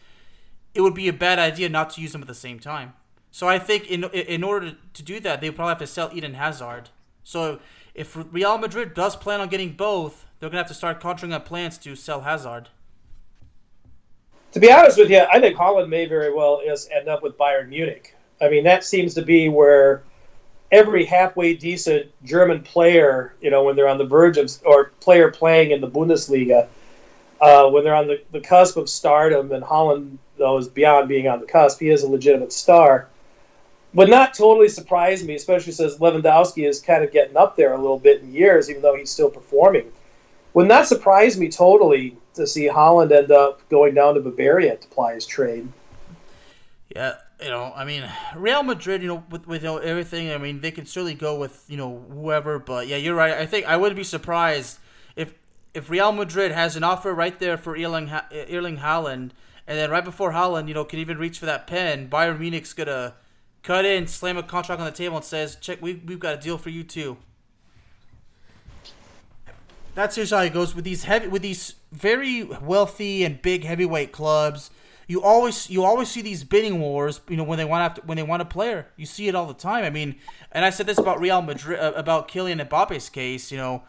It 0.74 0.80
would 0.80 0.94
be 0.94 1.06
a 1.06 1.12
bad 1.12 1.38
idea 1.38 1.68
not 1.68 1.90
to 1.90 2.00
use 2.00 2.12
them 2.12 2.22
at 2.22 2.28
the 2.28 2.34
same 2.34 2.58
time. 2.58 2.94
So 3.30 3.48
I 3.48 3.58
think 3.58 3.86
in 3.90 4.04
in 4.04 4.42
order 4.42 4.76
to 4.92 5.02
do 5.02 5.20
that, 5.20 5.40
they 5.40 5.50
probably 5.50 5.70
have 5.70 5.78
to 5.78 5.86
sell 5.86 6.10
Eden 6.12 6.34
Hazard. 6.34 6.90
So 7.22 7.60
if 7.94 8.16
Real 8.32 8.58
Madrid 8.58 8.94
does 8.94 9.16
plan 9.16 9.40
on 9.40 9.48
getting 9.48 9.72
both, 9.72 10.23
they're 10.38 10.48
gonna 10.48 10.58
have 10.58 10.68
to 10.68 10.74
start 10.74 11.00
conjuring 11.00 11.32
up 11.32 11.44
plans 11.44 11.78
to 11.78 11.96
sell 11.96 12.22
Hazard. 12.22 12.68
To 14.52 14.60
be 14.60 14.70
honest 14.70 14.98
with 14.98 15.10
you, 15.10 15.24
I 15.32 15.40
think 15.40 15.56
Haaland 15.56 15.88
may 15.88 16.06
very 16.06 16.32
well 16.32 16.60
end 16.64 17.08
up 17.08 17.22
with 17.22 17.36
Bayern 17.36 17.68
Munich. 17.68 18.14
I 18.40 18.48
mean, 18.48 18.64
that 18.64 18.84
seems 18.84 19.14
to 19.14 19.22
be 19.22 19.48
where 19.48 20.02
every 20.70 21.04
halfway 21.04 21.54
decent 21.54 22.10
German 22.24 22.62
player, 22.62 23.34
you 23.40 23.50
know, 23.50 23.64
when 23.64 23.74
they're 23.74 23.88
on 23.88 23.98
the 23.98 24.06
verge 24.06 24.36
of 24.38 24.50
or 24.64 24.92
player 25.00 25.30
playing 25.30 25.72
in 25.72 25.80
the 25.80 25.90
Bundesliga, 25.90 26.68
uh, 27.40 27.68
when 27.70 27.84
they're 27.84 27.94
on 27.94 28.06
the, 28.06 28.22
the 28.30 28.40
cusp 28.40 28.76
of 28.76 28.88
stardom, 28.88 29.50
and 29.52 29.64
Haaland, 29.64 30.18
though 30.38 30.58
is 30.58 30.68
beyond 30.68 31.08
being 31.08 31.26
on 31.26 31.40
the 31.40 31.46
cusp, 31.46 31.80
he 31.80 31.88
is 31.88 32.02
a 32.02 32.08
legitimate 32.08 32.52
star 32.52 33.08
would 33.94 34.10
not 34.10 34.34
totally 34.34 34.68
surprise 34.68 35.24
me, 35.24 35.36
especially 35.36 35.72
since 35.72 35.98
Lewandowski 35.98 36.68
is 36.68 36.80
kind 36.80 37.04
of 37.04 37.12
getting 37.12 37.36
up 37.36 37.56
there 37.56 37.72
a 37.72 37.78
little 37.78 37.98
bit 37.98 38.22
in 38.22 38.34
years, 38.34 38.68
even 38.68 38.82
though 38.82 38.96
he's 38.96 39.10
still 39.10 39.30
performing. 39.30 39.90
Would 40.54 40.68
not 40.68 40.86
surprise 40.86 41.38
me 41.38 41.48
totally 41.48 42.16
to 42.34 42.46
see 42.46 42.68
Haaland 42.68 43.12
end 43.12 43.30
up 43.32 43.68
going 43.68 43.94
down 43.94 44.14
to 44.14 44.20
Bavaria 44.20 44.76
to 44.76 44.88
ply 44.88 45.14
his 45.14 45.26
trade. 45.26 45.68
Yeah, 46.94 47.14
you 47.42 47.48
know, 47.48 47.72
I 47.74 47.84
mean, 47.84 48.08
Real 48.36 48.62
Madrid, 48.62 49.02
you 49.02 49.08
know, 49.08 49.24
with, 49.30 49.48
with 49.48 49.62
you 49.62 49.68
know, 49.68 49.78
everything, 49.78 50.30
I 50.30 50.38
mean, 50.38 50.60
they 50.60 50.70
can 50.70 50.86
certainly 50.86 51.14
go 51.14 51.38
with 51.38 51.64
you 51.68 51.76
know 51.76 52.04
whoever. 52.08 52.58
But 52.60 52.86
yeah, 52.86 52.96
you're 52.96 53.16
right. 53.16 53.34
I 53.34 53.46
think 53.46 53.66
I 53.66 53.76
wouldn't 53.76 53.96
be 53.96 54.04
surprised 54.04 54.78
if 55.16 55.34
if 55.74 55.90
Real 55.90 56.12
Madrid 56.12 56.52
has 56.52 56.76
an 56.76 56.84
offer 56.84 57.12
right 57.12 57.36
there 57.38 57.56
for 57.56 57.76
Erling 57.76 58.10
Erling 58.32 58.78
Haaland, 58.78 59.30
and 59.66 59.78
then 59.78 59.90
right 59.90 60.04
before 60.04 60.32
Haaland, 60.32 60.68
you 60.68 60.74
know, 60.74 60.84
can 60.84 61.00
even 61.00 61.18
reach 61.18 61.40
for 61.40 61.46
that 61.46 61.66
pen, 61.66 62.08
Bayern 62.08 62.38
Munich's 62.38 62.74
gonna 62.74 63.14
cut 63.64 63.84
in, 63.84 64.06
slam 64.06 64.36
a 64.36 64.42
contract 64.44 64.80
on 64.80 64.86
the 64.86 64.92
table, 64.92 65.16
and 65.16 65.24
says, 65.24 65.56
"Check, 65.56 65.82
we 65.82 65.94
we've 66.06 66.20
got 66.20 66.34
a 66.34 66.40
deal 66.40 66.58
for 66.58 66.70
you 66.70 66.84
too." 66.84 67.16
That's 69.94 70.16
usually 70.16 70.38
how 70.38 70.44
it 70.44 70.52
goes 70.52 70.74
with 70.74 70.84
these 70.84 71.04
heavy 71.04 71.28
with 71.28 71.42
these 71.42 71.74
very 71.92 72.42
wealthy 72.44 73.24
and 73.24 73.40
big 73.40 73.64
heavyweight 73.64 74.12
clubs. 74.12 74.70
You 75.06 75.22
always 75.22 75.68
you 75.70 75.84
always 75.84 76.08
see 76.08 76.22
these 76.22 76.44
bidding 76.44 76.80
wars. 76.80 77.20
You 77.28 77.36
know 77.36 77.44
when 77.44 77.58
they 77.58 77.64
want 77.64 77.96
to 77.96 78.02
when 78.02 78.16
they 78.16 78.22
want 78.22 78.42
a 78.42 78.46
player, 78.46 78.88
you 78.96 79.06
see 79.06 79.28
it 79.28 79.34
all 79.34 79.46
the 79.46 79.54
time. 79.54 79.84
I 79.84 79.90
mean, 79.90 80.16
and 80.52 80.64
I 80.64 80.70
said 80.70 80.86
this 80.86 80.98
about 80.98 81.20
Real 81.20 81.42
Madrid 81.42 81.78
uh, 81.78 81.92
about 81.94 82.28
Kylian 82.28 82.66
Mbappe's 82.66 83.08
case. 83.08 83.52
You 83.52 83.58
know, 83.58 83.82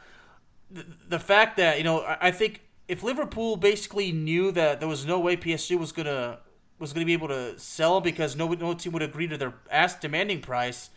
the, 0.70 0.86
the 1.08 1.20
fact 1.20 1.58
that 1.58 1.78
you 1.78 1.84
know 1.84 2.02
I, 2.02 2.18
I 2.28 2.32
think 2.32 2.62
if 2.88 3.02
Liverpool 3.02 3.56
basically 3.56 4.12
knew 4.12 4.52
that 4.52 4.80
there 4.80 4.90
was 4.90 5.06
no 5.06 5.20
way 5.20 5.38
PSG 5.38 5.78
was 5.80 5.92
gonna 5.92 6.40
was 6.80 6.94
gonna 6.94 7.06
be 7.06 7.14
able 7.14 7.30
to 7.30 7.58
sell 7.58 8.02
because 8.02 8.36
no 8.36 8.48
no 8.50 8.74
team 8.74 8.92
would 8.92 9.02
agree 9.02 9.28
to 9.28 9.38
their 9.38 9.54
ask 9.72 10.02
demanding 10.02 10.42
price, 10.42 10.90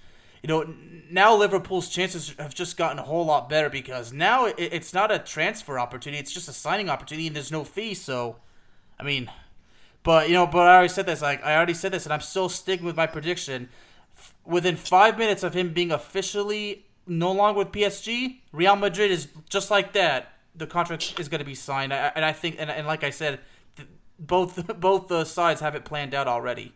you 0.43 0.49
know, 0.49 0.75
now 1.11 1.35
Liverpool's 1.35 1.89
chances 1.89 2.35
have 2.39 2.55
just 2.55 2.77
gotten 2.77 2.99
a 2.99 3.03
whole 3.03 3.25
lot 3.25 3.49
better 3.49 3.71
because 3.71 4.13
now 4.13 4.47
it, 4.47 4.57
it's 4.59 4.93
not 4.93 5.11
a 5.11 5.19
transfer 5.19 5.79
opportunity; 5.79 6.21
it's 6.21 6.33
just 6.33 6.49
a 6.49 6.53
signing 6.53 6.89
opportunity, 6.89 7.27
and 7.27 7.37
there's 7.37 7.53
no 7.53 7.65
fee. 7.65 7.95
So, 7.95 8.37
I 8.99 9.03
mean, 9.03 9.31
but 10.03 10.29
you 10.29 10.35
know, 10.35 10.47
but 10.47 10.67
I 10.69 10.75
already 10.75 10.89
said 10.89 11.07
this. 11.07 11.23
Like 11.23 11.45
I 11.45 11.57
already 11.57 11.75
said 11.75 11.93
this, 11.93 12.05
and 12.05 12.13
I'm 12.13 12.21
still 12.21 12.49
sticking 12.49 12.87
with 12.87 12.97
my 12.97 13.07
prediction. 13.07 13.69
Within 14.45 14.77
five 14.77 15.19
minutes 15.19 15.43
of 15.43 15.55
him 15.55 15.73
being 15.73 15.93
officially 15.93 16.87
no 17.07 17.33
longer 17.33 17.59
with 17.59 17.73
PSG, 17.73 18.41
Real 18.53 18.77
Madrid 18.77 19.11
is 19.11 19.29
just 19.49 19.71
like 19.71 19.93
that. 19.93 20.33
The 20.55 20.67
contract 20.67 21.19
is 21.21 21.29
going 21.29 21.39
to 21.39 21.45
be 21.45 21.55
signed, 21.55 21.93
and 21.93 22.25
I 22.25 22.33
think, 22.33 22.57
and, 22.59 22.71
and 22.71 22.87
like 22.87 23.05
I 23.05 23.11
said, 23.11 23.41
both 24.19 24.67
both 24.81 25.09
the 25.09 25.25
sides 25.25 25.61
have 25.61 25.75
it 25.75 25.85
planned 25.85 26.15
out 26.15 26.29
already. 26.29 26.75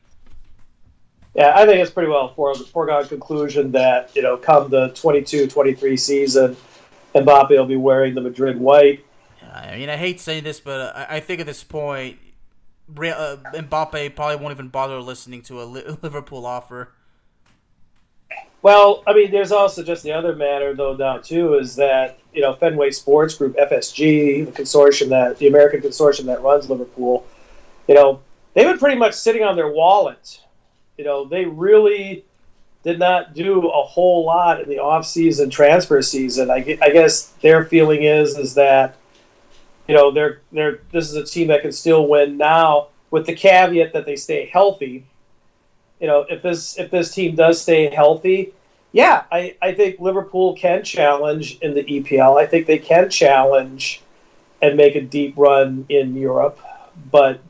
Yeah, 1.34 1.52
I 1.54 1.64
think 1.64 1.80
it's 1.80 1.90
pretty 1.90 2.10
well 2.10 2.34
for 2.34 2.54
foregone 2.54 3.08
conclusion 3.08 3.72
that, 3.72 4.14
you 4.14 4.22
know, 4.22 4.36
come 4.36 4.68
the 4.68 4.88
22 4.88 5.46
23 5.46 5.96
season, 5.96 6.56
Mbappe 7.14 7.50
will 7.50 7.66
be 7.66 7.76
wearing 7.76 8.14
the 8.14 8.20
Madrid 8.20 8.58
white. 8.58 9.04
I 9.52 9.76
mean, 9.76 9.88
I 9.88 9.96
hate 9.96 10.20
saying 10.20 10.44
this, 10.44 10.60
but 10.60 10.94
I 10.96 11.20
think 11.20 11.40
at 11.40 11.46
this 11.46 11.64
point, 11.64 12.18
uh, 12.90 13.36
Mbappe 13.54 14.14
probably 14.14 14.36
won't 14.36 14.52
even 14.52 14.68
bother 14.68 15.00
listening 15.00 15.42
to 15.42 15.62
a 15.62 15.64
Liverpool 16.02 16.44
offer. 16.46 16.92
Well, 18.62 19.02
I 19.06 19.12
mean, 19.12 19.30
there's 19.30 19.52
also 19.52 19.82
just 19.82 20.04
the 20.04 20.12
other 20.12 20.36
matter, 20.36 20.72
though, 20.74 20.94
now, 20.94 21.18
too, 21.18 21.54
is 21.54 21.74
that, 21.76 22.18
you 22.32 22.40
know, 22.40 22.54
Fenway 22.54 22.90
Sports 22.90 23.34
Group, 23.34 23.56
FSG, 23.56 24.46
the 24.46 24.52
consortium 24.52 25.08
that, 25.08 25.38
the 25.38 25.48
American 25.48 25.80
consortium 25.80 26.26
that 26.26 26.42
runs 26.42 26.70
Liverpool, 26.70 27.26
you 27.88 27.94
know, 27.94 28.20
they've 28.54 28.66
been 28.66 28.78
pretty 28.78 28.96
much 28.96 29.14
sitting 29.14 29.42
on 29.42 29.56
their 29.56 29.68
wallet 29.68 30.41
you 31.02 31.08
know, 31.08 31.24
they 31.24 31.44
really 31.44 32.24
did 32.84 32.96
not 32.96 33.34
do 33.34 33.68
a 33.68 33.82
whole 33.82 34.24
lot 34.24 34.60
in 34.60 34.68
the 34.68 34.78
off-season 34.78 35.50
transfer 35.50 36.00
season. 36.00 36.48
I, 36.48 36.60
guess 36.60 37.26
their 37.40 37.64
feeling 37.64 38.04
is 38.04 38.38
is 38.38 38.54
that 38.54 38.94
you 39.88 39.96
know 39.96 40.12
they're 40.12 40.42
they're 40.52 40.78
this 40.92 41.10
is 41.10 41.16
a 41.16 41.24
team 41.24 41.48
that 41.48 41.62
can 41.62 41.72
still 41.72 42.06
win 42.06 42.36
now 42.36 42.88
with 43.10 43.26
the 43.26 43.34
caveat 43.34 43.94
that 43.94 44.06
they 44.06 44.14
stay 44.14 44.46
healthy. 44.46 45.04
You 45.98 46.06
know, 46.06 46.24
if 46.30 46.40
this 46.40 46.78
if 46.78 46.92
this 46.92 47.12
team 47.12 47.34
does 47.34 47.60
stay 47.60 47.92
healthy, 47.92 48.52
yeah, 48.92 49.24
I, 49.32 49.56
I 49.60 49.74
think 49.74 49.98
Liverpool 49.98 50.54
can 50.54 50.84
challenge 50.84 51.58
in 51.58 51.74
the 51.74 51.82
EPL. 51.82 52.40
I 52.40 52.46
think 52.46 52.68
they 52.68 52.78
can 52.78 53.10
challenge 53.10 54.02
and 54.60 54.76
make 54.76 54.94
a 54.94 55.00
deep 55.00 55.34
run 55.36 55.84
in 55.88 56.14
Europe. 56.14 56.60
But 57.10 57.40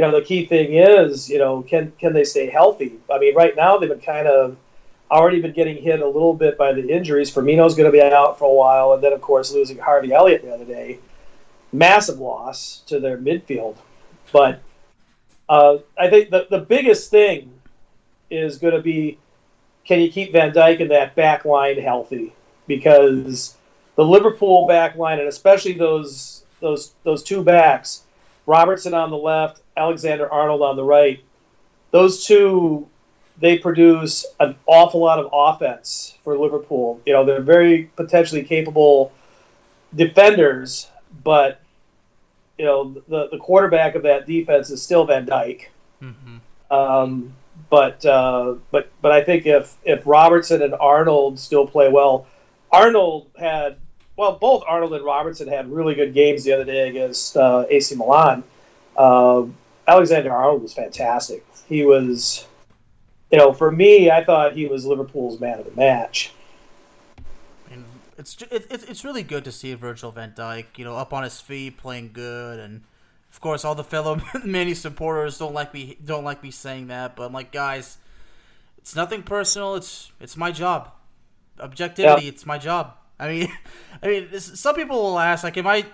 you 0.00 0.06
know, 0.06 0.18
the 0.18 0.24
key 0.24 0.46
thing 0.46 0.72
is, 0.72 1.28
you 1.28 1.36
know, 1.36 1.60
can 1.60 1.92
can 1.98 2.14
they 2.14 2.24
stay 2.24 2.48
healthy? 2.48 2.94
I 3.12 3.18
mean, 3.18 3.34
right 3.34 3.54
now 3.54 3.76
they've 3.76 3.86
been 3.86 4.00
kind 4.00 4.26
of 4.26 4.56
already 5.10 5.42
been 5.42 5.52
getting 5.52 5.76
hit 5.76 6.00
a 6.00 6.06
little 6.06 6.32
bit 6.32 6.56
by 6.56 6.72
the 6.72 6.88
injuries. 6.88 7.30
Firmino's 7.30 7.74
going 7.74 7.84
to 7.84 7.92
be 7.92 8.00
out 8.00 8.38
for 8.38 8.46
a 8.46 8.54
while, 8.54 8.94
and 8.94 9.04
then 9.04 9.12
of 9.12 9.20
course 9.20 9.52
losing 9.52 9.76
Harvey 9.76 10.14
Elliott 10.14 10.42
the 10.42 10.54
other 10.54 10.64
day, 10.64 11.00
massive 11.70 12.18
loss 12.18 12.80
to 12.86 12.98
their 12.98 13.18
midfield. 13.18 13.76
But 14.32 14.62
uh, 15.50 15.76
I 15.98 16.08
think 16.08 16.30
the 16.30 16.46
the 16.48 16.60
biggest 16.60 17.10
thing 17.10 17.52
is 18.30 18.56
going 18.56 18.72
to 18.72 18.80
be 18.80 19.18
can 19.84 20.00
you 20.00 20.10
keep 20.10 20.32
Van 20.32 20.50
Dijk 20.50 20.80
and 20.80 20.90
that 20.92 21.14
back 21.14 21.44
line 21.44 21.78
healthy? 21.78 22.32
Because 22.66 23.54
the 23.96 24.04
Liverpool 24.06 24.66
back 24.66 24.96
line, 24.96 25.18
and 25.18 25.28
especially 25.28 25.74
those 25.74 26.42
those 26.60 26.94
those 27.02 27.22
two 27.22 27.44
backs, 27.44 28.04
Robertson 28.46 28.94
on 28.94 29.10
the 29.10 29.18
left, 29.18 29.59
Alexander 29.76 30.30
Arnold 30.30 30.62
on 30.62 30.76
the 30.76 30.84
right. 30.84 31.22
Those 31.90 32.24
two, 32.24 32.88
they 33.38 33.58
produce 33.58 34.26
an 34.38 34.56
awful 34.66 35.00
lot 35.00 35.18
of 35.18 35.28
offense 35.32 36.16
for 36.24 36.36
Liverpool. 36.38 37.00
You 37.06 37.12
know, 37.12 37.24
they're 37.24 37.40
very 37.40 37.84
potentially 37.96 38.42
capable 38.42 39.12
defenders, 39.94 40.88
but 41.24 41.60
you 42.58 42.66
know 42.66 42.94
the 43.08 43.28
the 43.30 43.38
quarterback 43.38 43.94
of 43.94 44.02
that 44.02 44.26
defense 44.26 44.70
is 44.70 44.82
still 44.82 45.06
Van 45.06 45.26
Dijk. 45.26 45.66
Mm-hmm. 46.02 46.36
Um, 46.72 47.34
but 47.70 48.04
uh, 48.04 48.56
but 48.70 48.90
but 49.00 49.12
I 49.12 49.22
think 49.24 49.46
if 49.46 49.76
if 49.84 50.02
Robertson 50.06 50.62
and 50.62 50.74
Arnold 50.74 51.38
still 51.38 51.66
play 51.66 51.88
well, 51.88 52.26
Arnold 52.70 53.28
had 53.38 53.76
well 54.16 54.32
both 54.32 54.62
Arnold 54.66 54.92
and 54.92 55.04
Robertson 55.04 55.48
had 55.48 55.70
really 55.70 55.94
good 55.94 56.14
games 56.14 56.44
the 56.44 56.52
other 56.52 56.64
day 56.64 56.88
against 56.88 57.36
uh, 57.36 57.64
AC 57.68 57.94
Milan. 57.94 58.44
Uh, 58.96 59.44
Alexander 59.90 60.32
Arnold 60.32 60.62
was 60.62 60.72
fantastic. 60.72 61.44
He 61.68 61.84
was, 61.84 62.46
you 63.32 63.38
know, 63.38 63.52
for 63.52 63.72
me, 63.72 64.08
I 64.08 64.22
thought 64.22 64.54
he 64.54 64.66
was 64.66 64.86
Liverpool's 64.86 65.40
man 65.40 65.58
of 65.58 65.64
the 65.64 65.72
match. 65.72 66.32
And 67.72 67.84
it's 68.16 68.36
it's 68.52 68.84
it's 68.84 69.04
really 69.04 69.24
good 69.24 69.44
to 69.44 69.52
see 69.52 69.74
Virgil 69.74 70.12
Van 70.12 70.32
Dijk, 70.36 70.66
you 70.76 70.84
know, 70.84 70.94
up 70.94 71.12
on 71.12 71.24
his 71.24 71.40
feet, 71.40 71.76
playing 71.76 72.10
good, 72.12 72.60
and 72.60 72.82
of 73.32 73.40
course, 73.40 73.64
all 73.64 73.74
the 73.74 73.82
fellow 73.82 74.20
many 74.44 74.74
supporters 74.74 75.38
don't 75.38 75.54
like 75.54 75.74
me 75.74 75.96
don't 76.04 76.24
like 76.24 76.44
me 76.44 76.52
saying 76.52 76.86
that, 76.86 77.16
but 77.16 77.24
I'm 77.24 77.32
like, 77.32 77.50
guys, 77.50 77.98
it's 78.78 78.94
nothing 78.94 79.24
personal. 79.24 79.74
It's 79.74 80.12
it's 80.20 80.36
my 80.36 80.52
job. 80.52 80.92
Objectivity, 81.58 82.28
it's 82.28 82.46
my 82.46 82.58
job. 82.58 82.94
I 83.18 83.28
mean, 83.28 83.52
I 84.04 84.06
mean, 84.06 84.40
some 84.40 84.76
people 84.76 85.02
will 85.02 85.18
ask, 85.18 85.42
like, 85.42 85.56
am 85.56 85.66
I 85.66 85.84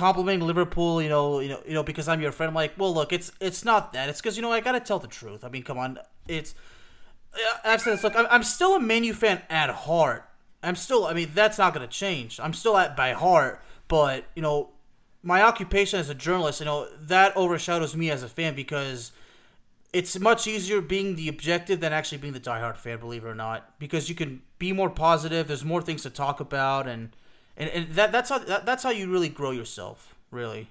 complimenting 0.00 0.46
Liverpool, 0.46 1.02
you 1.02 1.10
know, 1.10 1.40
you 1.40 1.50
know, 1.50 1.60
you 1.66 1.74
know, 1.74 1.82
because 1.82 2.08
I'm 2.08 2.22
your 2.22 2.32
friend. 2.32 2.48
I'm 2.48 2.54
like, 2.54 2.72
well, 2.78 2.92
look, 2.92 3.12
it's 3.12 3.30
it's 3.38 3.66
not 3.66 3.92
that. 3.92 4.08
It's 4.08 4.18
because 4.18 4.34
you 4.34 4.42
know 4.42 4.50
I 4.50 4.60
gotta 4.60 4.80
tell 4.80 4.98
the 4.98 5.06
truth. 5.06 5.44
I 5.44 5.50
mean, 5.50 5.62
come 5.62 5.76
on, 5.76 5.98
it's. 6.26 6.54
I've 7.62 7.82
said 7.82 7.92
this. 7.92 8.02
Look, 8.02 8.16
I'm, 8.16 8.26
I'm 8.30 8.42
still 8.42 8.74
a 8.76 8.80
Man 8.80 9.04
U 9.04 9.12
fan 9.12 9.42
at 9.50 9.68
heart. 9.70 10.26
I'm 10.62 10.74
still. 10.74 11.04
I 11.04 11.12
mean, 11.12 11.30
that's 11.34 11.58
not 11.58 11.74
gonna 11.74 11.86
change. 11.86 12.40
I'm 12.40 12.54
still 12.54 12.78
at 12.78 12.96
by 12.96 13.12
heart, 13.12 13.62
but 13.88 14.24
you 14.34 14.40
know, 14.40 14.70
my 15.22 15.42
occupation 15.42 16.00
as 16.00 16.08
a 16.08 16.14
journalist, 16.14 16.60
you 16.60 16.66
know, 16.66 16.88
that 16.98 17.36
overshadows 17.36 17.94
me 17.94 18.10
as 18.10 18.22
a 18.22 18.28
fan 18.28 18.54
because 18.54 19.12
it's 19.92 20.18
much 20.18 20.46
easier 20.46 20.80
being 20.80 21.16
the 21.16 21.28
objective 21.28 21.80
than 21.80 21.92
actually 21.92 22.18
being 22.18 22.32
the 22.32 22.40
diehard 22.40 22.78
fan. 22.78 22.98
Believe 22.98 23.26
it 23.26 23.28
or 23.28 23.34
not, 23.34 23.78
because 23.78 24.08
you 24.08 24.14
can 24.14 24.40
be 24.58 24.72
more 24.72 24.88
positive. 24.88 25.46
There's 25.46 25.64
more 25.64 25.82
things 25.82 26.02
to 26.04 26.10
talk 26.10 26.40
about, 26.40 26.88
and 26.88 27.14
and, 27.60 27.70
and 27.70 27.94
that 27.94 28.10
that's 28.10 28.30
how 28.30 28.38
that, 28.38 28.64
that's 28.64 28.82
how 28.82 28.90
you 28.90 29.10
really 29.10 29.28
grow 29.28 29.50
yourself, 29.50 30.14
really. 30.30 30.68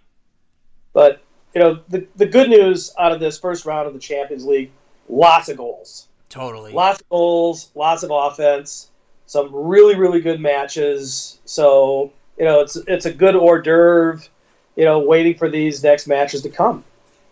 But 0.92 1.22
you 1.54 1.62
know, 1.62 1.80
the 1.88 2.08
the 2.16 2.26
good 2.26 2.50
news 2.50 2.94
out 3.00 3.12
of 3.12 3.20
this 3.20 3.38
first 3.38 3.66
round 3.66 3.88
of 3.88 3.94
the 3.94 4.00
Champions 4.00 4.46
League, 4.46 4.72
lots 5.08 5.48
of 5.48 5.58
goals. 5.58 6.08
Totally. 6.30 6.74
Lots 6.74 7.00
of 7.00 7.10
goals, 7.10 7.70
lots 7.76 8.04
of 8.04 8.12
offense, 8.12 8.90
some 9.28 9.50
really 9.54 9.96
really 9.96 10.20
good 10.20 10.42
matches. 10.42 11.40
So 11.46 12.12
you 12.38 12.46
know, 12.46 12.62
it's 12.62 12.76
it's 12.76 13.06
a 13.06 13.14
good 13.14 13.36
hors 13.36 13.62
d'oeuvre. 13.62 14.28
You 14.76 14.86
know, 14.86 15.00
waiting 15.00 15.36
for 15.36 15.50
these 15.50 15.84
next 15.84 16.08
matches 16.08 16.42
to 16.44 16.50
come. 16.50 16.84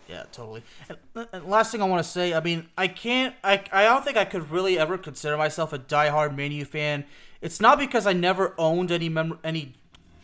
Yeah, 0.06 0.24
totally. 0.32 0.62
And, 0.88 1.28
and 1.32 1.44
last 1.46 1.72
thing 1.72 1.82
I 1.82 1.86
want 1.86 2.02
to 2.02 2.08
say, 2.08 2.34
I 2.34 2.40
mean, 2.40 2.66
I 2.76 2.88
can't, 2.88 3.34
I, 3.44 3.62
I 3.70 3.84
don't 3.84 4.04
think 4.04 4.16
I 4.16 4.24
could 4.24 4.50
really 4.50 4.78
ever 4.78 4.96
consider 4.98 5.36
myself 5.36 5.72
a 5.72 5.78
diehard 5.78 6.34
Man 6.34 6.50
U 6.52 6.64
fan 6.64 7.04
it's 7.40 7.60
not 7.60 7.78
because 7.78 8.06
I 8.06 8.12
never 8.12 8.54
owned 8.58 8.90
any 8.90 9.08
mem- 9.08 9.38
any 9.44 9.74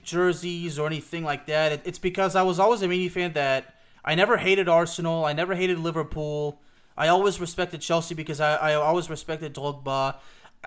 jerseys 0.03 0.79
or 0.79 0.87
anything 0.87 1.25
like 1.25 1.47
that. 1.47 1.73
It, 1.73 1.83
it's 1.85 1.99
because 1.99 2.37
I 2.37 2.43
was 2.43 2.59
always 2.59 2.83
a 2.83 2.89
Man 2.89 3.01
U 3.01 3.11
fan 3.11 3.33
that 3.35 3.75
I 4.05 4.15
never 4.15 4.37
hated 4.37 4.69
Arsenal. 4.69 5.25
I 5.25 5.33
never 5.33 5.55
hated 5.55 5.79
Liverpool. 5.79 6.61
I 6.97 7.09
always 7.09 7.41
respected 7.41 7.81
Chelsea 7.81 8.15
because 8.15 8.41
I, 8.41 8.55
I 8.57 8.75
always 8.75 9.11
respected 9.11 9.55
Drogba. 9.55 10.17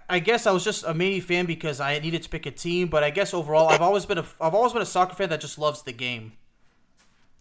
I 0.10 0.20
guess 0.20 0.46
I 0.46 0.52
was 0.52 0.64
just 0.64 0.84
a 0.84 0.94
Man 0.94 1.14
U 1.14 1.22
fan 1.22 1.46
because 1.46 1.80
I 1.80 2.00
needed 2.00 2.24
to 2.24 2.30
pick 2.30 2.46
a 2.46 2.52
team, 2.52 2.88
but 2.88 3.04
I 3.04 3.10
guess 3.10 3.34
overall 3.34 3.70
I've 3.70 3.82
always 3.82 4.06
been 4.06 4.18
a 4.18 4.26
I've 4.42 4.56
always 4.56 4.74
been 4.74 4.82
a 4.82 4.86
soccer 4.86 5.16
fan 5.16 5.30
that 5.30 5.42
just 5.42 5.58
loves 5.58 5.84
the 5.84 5.94
game. 5.94 6.34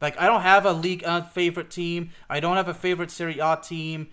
Like 0.01 0.21
I 0.21 0.27
don't 0.27 0.43
have 0.43 0.67
a 0.67 0.73
league 0.73 1.05
uh, 1.05 1.23
favorite 1.23 1.71
team. 1.71 2.11
I 2.29 2.41
don't 2.41 2.57
have 2.57 2.69
a 2.69 2.75
favorite 2.75 3.11
Serie 3.11 3.39
A 3.39 3.59
team. 3.63 4.09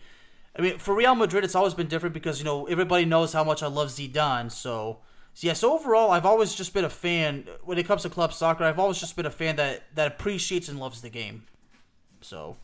I 0.56 0.62
mean, 0.62 0.78
for 0.78 0.94
Real 0.94 1.16
Madrid, 1.16 1.44
it's 1.44 1.56
always 1.56 1.74
been 1.74 1.88
different 1.88 2.14
because 2.14 2.40
you 2.40 2.46
know 2.46 2.66
everybody 2.68 3.06
knows 3.06 3.34
how 3.34 3.44
much 3.44 3.64
I 3.64 3.68
love 3.68 3.90
Zidane. 3.90 4.52
So, 4.52 5.00
so 5.34 5.48
yeah. 5.48 5.54
So 5.54 5.74
overall, 5.74 6.12
I've 6.12 6.26
always 6.26 6.54
just 6.54 6.74
been 6.74 6.86
a 6.86 6.90
fan 6.90 7.48
when 7.64 7.78
it 7.78 7.88
comes 7.88 8.04
to 8.04 8.10
club 8.10 8.34
soccer. 8.34 8.64
I've 8.64 8.80
always 8.80 9.00
just 9.00 9.16
been 9.16 9.26
a 9.26 9.32
fan 9.32 9.56
that 9.56 9.84
that 9.96 10.08
appreciates 10.08 10.70
and 10.70 10.80
loves 10.80 11.02
the 11.02 11.10
game. 11.10 11.44
So, 12.22 12.56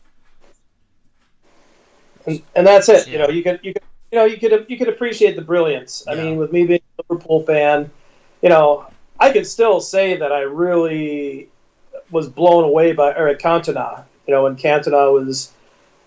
and, 2.26 2.42
and 2.54 2.66
that's 2.66 2.88
it. 2.88 3.08
Yeah. 3.08 3.12
You 3.12 3.18
know, 3.18 3.28
you 3.30 3.42
could 3.42 3.60
you 3.62 3.72
could 3.72 3.82
you 4.12 4.18
know 4.18 4.24
you 4.24 4.38
could 4.38 4.66
you 4.68 4.78
could 4.78 4.88
appreciate 4.88 5.34
the 5.34 5.42
brilliance. 5.42 6.04
I 6.06 6.14
yeah. 6.14 6.24
mean, 6.24 6.36
with 6.36 6.52
me 6.52 6.66
being 6.66 6.80
a 6.98 7.02
Liverpool 7.08 7.44
fan, 7.44 7.90
you 8.40 8.48
know, 8.48 8.86
I 9.18 9.32
can 9.32 9.44
still 9.44 9.80
say 9.80 10.16
that 10.16 10.30
I 10.32 10.40
really 10.40 11.48
was 12.10 12.28
blown 12.28 12.64
away 12.64 12.92
by 12.92 13.14
Eric 13.14 13.40
Cantona. 13.40 14.04
You 14.26 14.34
know, 14.34 14.44
when 14.44 14.56
Cantona 14.56 15.12
was, 15.12 15.52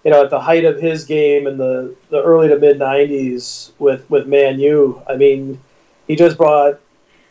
you 0.03 0.11
know, 0.11 0.23
at 0.23 0.29
the 0.29 0.39
height 0.39 0.65
of 0.65 0.79
his 0.79 1.05
game 1.05 1.47
in 1.47 1.57
the, 1.57 1.95
the 2.09 2.21
early 2.21 2.47
to 2.49 2.57
mid 2.57 2.79
'90s 2.79 3.71
with 3.79 4.09
with 4.09 4.27
Man 4.27 4.59
U. 4.59 5.01
I 5.07 5.15
mean, 5.15 5.61
he 6.07 6.15
just 6.15 6.37
brought 6.37 6.79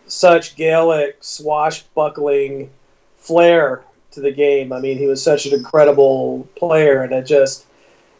such 0.06 0.56
Gaelic 0.56 1.16
swashbuckling 1.20 2.70
flair 3.16 3.84
to 4.12 4.20
the 4.20 4.32
game. 4.32 4.72
I 4.72 4.80
mean, 4.80 4.98
he 4.98 5.06
was 5.06 5.22
such 5.22 5.46
an 5.46 5.54
incredible 5.54 6.48
player, 6.56 7.02
and 7.02 7.12
it 7.12 7.26
just 7.26 7.66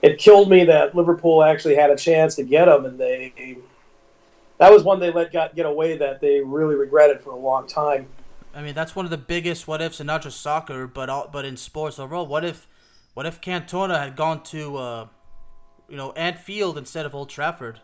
it 0.02 0.18
killed 0.18 0.50
me 0.50 0.64
that 0.64 0.94
Liverpool 0.94 1.42
actually 1.42 1.76
had 1.76 1.90
a 1.90 1.96
chance 1.96 2.34
to 2.36 2.42
get 2.42 2.68
him, 2.68 2.84
and 2.84 2.98
they 2.98 3.56
that 4.58 4.70
was 4.70 4.84
one 4.84 5.00
they 5.00 5.10
let 5.10 5.32
got, 5.32 5.56
get 5.56 5.66
away 5.66 5.96
that 5.96 6.20
they 6.20 6.40
really 6.40 6.74
regretted 6.74 7.20
for 7.20 7.30
a 7.30 7.36
long 7.36 7.66
time. 7.66 8.06
I 8.54 8.62
mean, 8.62 8.74
that's 8.74 8.94
one 8.94 9.04
of 9.04 9.10
the 9.10 9.18
biggest 9.18 9.66
what 9.66 9.80
ifs, 9.80 9.98
and 9.98 10.06
not 10.06 10.22
just 10.22 10.40
soccer, 10.40 10.86
but 10.86 11.08
all, 11.08 11.28
but 11.32 11.44
in 11.44 11.56
sports 11.56 11.98
overall. 11.98 12.26
What 12.26 12.44
if, 12.44 12.68
what 13.14 13.26
if 13.26 13.40
Cantona 13.40 13.98
had 13.98 14.16
gone 14.16 14.42
to, 14.44 14.76
uh, 14.76 15.06
you 15.88 15.96
know, 15.96 16.12
Anfield 16.12 16.78
instead 16.78 17.06
of 17.06 17.14
Old 17.14 17.28
Trafford? 17.28 17.80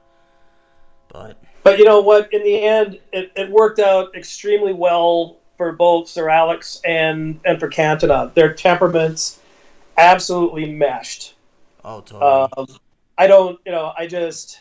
But 1.09 1.43
but 1.63 1.79
you 1.79 1.85
know 1.85 2.01
what? 2.01 2.33
In 2.33 2.43
the 2.43 2.63
end, 2.63 3.01
it, 3.13 3.33
it 3.35 3.51
worked 3.51 3.79
out 3.79 4.15
extremely 4.15 4.73
well 4.73 5.37
for 5.57 5.73
both 5.73 6.09
Sir 6.09 6.29
Alex 6.29 6.81
and 6.85 7.41
and 7.45 7.59
for 7.59 7.69
Cantona. 7.69 8.33
Their 8.35 8.53
temperaments 8.53 9.41
absolutely 9.97 10.71
meshed. 10.71 11.35
Oh, 11.85 12.01
totally. 12.01 12.49
Um, 12.57 12.79
I 13.17 13.27
don't, 13.27 13.59
you 13.67 13.73
know, 13.73 13.93
I 13.97 14.07
just, 14.07 14.61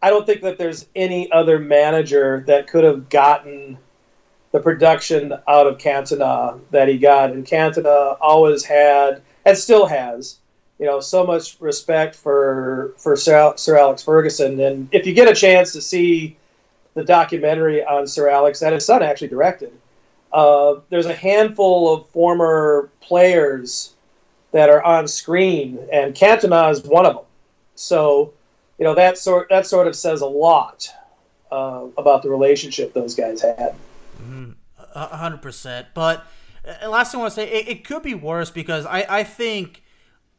I 0.00 0.10
don't 0.10 0.24
think 0.24 0.42
that 0.42 0.58
there's 0.58 0.86
any 0.94 1.32
other 1.32 1.58
manager 1.58 2.44
that 2.46 2.68
could 2.68 2.84
have 2.84 3.08
gotten 3.08 3.76
the 4.52 4.60
production 4.60 5.32
out 5.48 5.66
of 5.66 5.78
Cantona 5.78 6.60
that 6.70 6.88
he 6.88 6.98
got. 6.98 7.30
And 7.30 7.44
Cantona 7.44 8.16
always 8.20 8.64
had, 8.64 9.22
and 9.44 9.56
still 9.56 9.86
has, 9.86 10.38
you 10.78 10.86
know, 10.86 11.00
so 11.00 11.26
much 11.26 11.60
respect 11.60 12.14
for 12.14 12.94
for 12.96 13.16
Sir, 13.16 13.54
Sir 13.56 13.78
Alex 13.78 14.02
Ferguson. 14.02 14.60
And 14.60 14.88
if 14.92 15.06
you 15.06 15.14
get 15.14 15.28
a 15.28 15.34
chance 15.34 15.72
to 15.72 15.80
see 15.80 16.36
the 16.94 17.04
documentary 17.04 17.84
on 17.84 18.06
Sir 18.06 18.28
Alex 18.28 18.60
that 18.60 18.72
his 18.72 18.84
son 18.84 19.02
actually 19.02 19.28
directed, 19.28 19.72
uh, 20.32 20.76
there's 20.88 21.06
a 21.06 21.14
handful 21.14 21.94
of 21.94 22.08
former 22.08 22.90
players 23.00 23.94
that 24.52 24.68
are 24.68 24.82
on 24.82 25.06
screen, 25.06 25.78
and 25.92 26.14
Cantona 26.14 26.70
is 26.72 26.82
one 26.82 27.06
of 27.06 27.14
them. 27.14 27.24
So, 27.76 28.32
you 28.78 28.84
know, 28.84 28.94
that 28.94 29.18
sort 29.18 29.48
that 29.50 29.66
sort 29.66 29.86
of 29.86 29.94
says 29.96 30.20
a 30.20 30.26
lot 30.26 30.88
uh, 31.50 31.86
about 31.96 32.22
the 32.22 32.30
relationship 32.30 32.92
those 32.92 33.14
guys 33.14 33.42
had. 33.42 33.74
Mm-hmm. 34.20 34.50
A 34.94 35.16
hundred 35.16 35.42
percent. 35.42 35.88
But 35.94 36.26
uh, 36.66 36.88
last 36.88 37.12
thing 37.12 37.20
I 37.20 37.22
want 37.22 37.34
to 37.34 37.40
say, 37.40 37.50
it, 37.50 37.68
it, 37.68 37.84
could 37.84 38.02
be 38.02 38.14
worse 38.14 38.50
because 38.50 38.86
I, 38.86 39.06
I 39.08 39.24
think 39.24 39.82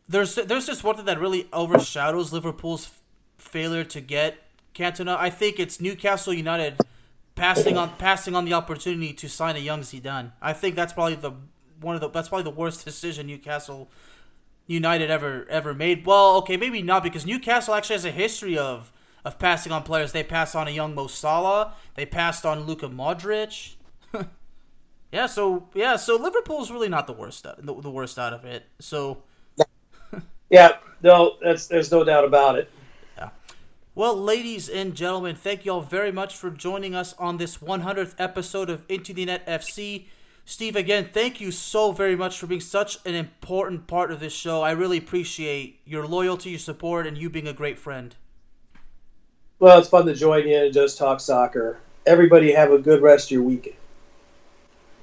there's 0.08 0.36
there's 0.36 0.68
just 0.68 0.84
one 0.84 0.96
thing 0.96 1.06
that 1.06 1.20
really 1.20 1.48
overshadows 1.52 2.32
Liverpool's 2.32 2.86
f- 2.86 3.02
failure 3.38 3.84
to 3.86 4.02
get 4.02 4.38
Cantona. 4.76 5.18
I 5.18 5.30
think 5.30 5.60
it's 5.60 5.82
Newcastle 5.82 6.34
United 6.34 6.78
passing 7.36 7.78
on 7.78 7.96
passing 7.98 8.36
on 8.36 8.46
the 8.46 8.54
opportunity 8.54 9.14
to 9.14 9.28
sign 9.28 9.56
a 9.56 9.60
young 9.60 9.82
Zidane. 9.82 10.32
I 10.42 10.54
think 10.54 10.76
that's 10.76 10.94
probably 10.94 11.16
the 11.16 11.34
one 11.80 11.96
of 11.96 12.02
the 12.02 12.10
that's 12.10 12.30
probably 12.30 12.44
the 12.44 12.58
worst 12.58 12.86
decision 12.86 13.28
Newcastle 13.28 13.90
United 14.68 15.10
ever 15.10 15.48
ever 15.50 15.74
made. 15.74 16.06
Well, 16.06 16.38
okay, 16.38 16.58
maybe 16.58 16.82
not 16.82 17.04
because 17.04 17.26
Newcastle 17.26 17.74
actually 17.74 17.96
has 17.96 18.06
a 18.06 18.12
history 18.12 18.58
of 18.58 18.92
of 19.24 19.40
passing 19.40 19.72
on 19.72 19.84
players. 19.84 20.12
They 20.12 20.24
passed 20.24 20.56
on 20.56 20.68
a 20.68 20.72
young 20.72 20.96
Mo 20.96 21.08
Salah. 21.08 21.74
They 21.96 22.06
passed 22.06 22.46
on 22.46 22.62
Luka 22.62 22.88
Modric. 22.88 23.76
Yeah, 25.12 25.26
so 25.26 25.68
yeah, 25.74 25.96
so 25.98 26.16
Liverpool's 26.16 26.72
really 26.72 26.90
not 26.90 27.08
the 27.08 27.14
worst 27.14 27.46
uh, 27.46 27.56
the, 27.58 27.74
the 27.82 27.90
worst 27.90 28.18
out 28.18 28.34
of 28.34 28.46
it. 28.46 28.66
So 28.80 29.24
yeah, 30.50 30.78
no, 31.04 31.38
that's 31.42 31.68
there's 31.68 31.92
no 31.92 32.04
doubt 32.04 32.24
about 32.24 32.58
it. 32.58 32.70
Yeah. 33.18 33.30
Well, 33.94 34.16
ladies 34.16 34.70
and 34.70 34.96
gentlemen, 34.96 35.36
thank 35.36 35.66
you 35.66 35.74
all 35.74 35.82
very 35.82 36.12
much 36.12 36.36
for 36.36 36.50
joining 36.50 36.96
us 36.96 37.14
on 37.20 37.38
this 37.38 37.58
100th 37.58 38.16
episode 38.18 38.70
of 38.70 38.86
Into 38.88 39.14
the 39.14 39.26
Net 39.26 39.46
FC. 39.46 40.06
Steve, 40.46 40.76
again, 40.76 41.10
thank 41.14 41.40
you 41.40 41.52
so 41.52 41.92
very 41.92 42.16
much 42.16 42.40
for 42.40 42.48
being 42.48 42.62
such 42.62 42.98
an 43.06 43.16
important 43.16 43.88
part 43.88 44.12
of 44.12 44.20
this 44.20 44.34
show. 44.34 44.62
I 44.62 44.72
really 44.72 44.98
appreciate 44.98 45.80
your 45.86 46.08
loyalty, 46.08 46.52
your 46.52 46.60
support, 46.60 47.06
and 47.06 47.18
you 47.18 47.30
being 47.30 47.48
a 47.48 47.54
great 47.54 47.78
friend. 47.78 48.16
Well, 49.60 49.78
it's 49.78 49.90
fun 49.90 50.08
to 50.08 50.16
join 50.16 50.48
you 50.48 50.58
and 50.58 50.74
just 50.74 50.98
talk 50.98 51.20
soccer. 51.20 51.80
Everybody 52.06 52.52
have 52.54 52.72
a 52.72 52.80
good 52.80 53.02
rest 53.02 53.28
of 53.28 53.32
your 53.32 53.44
weekend. 53.44 53.76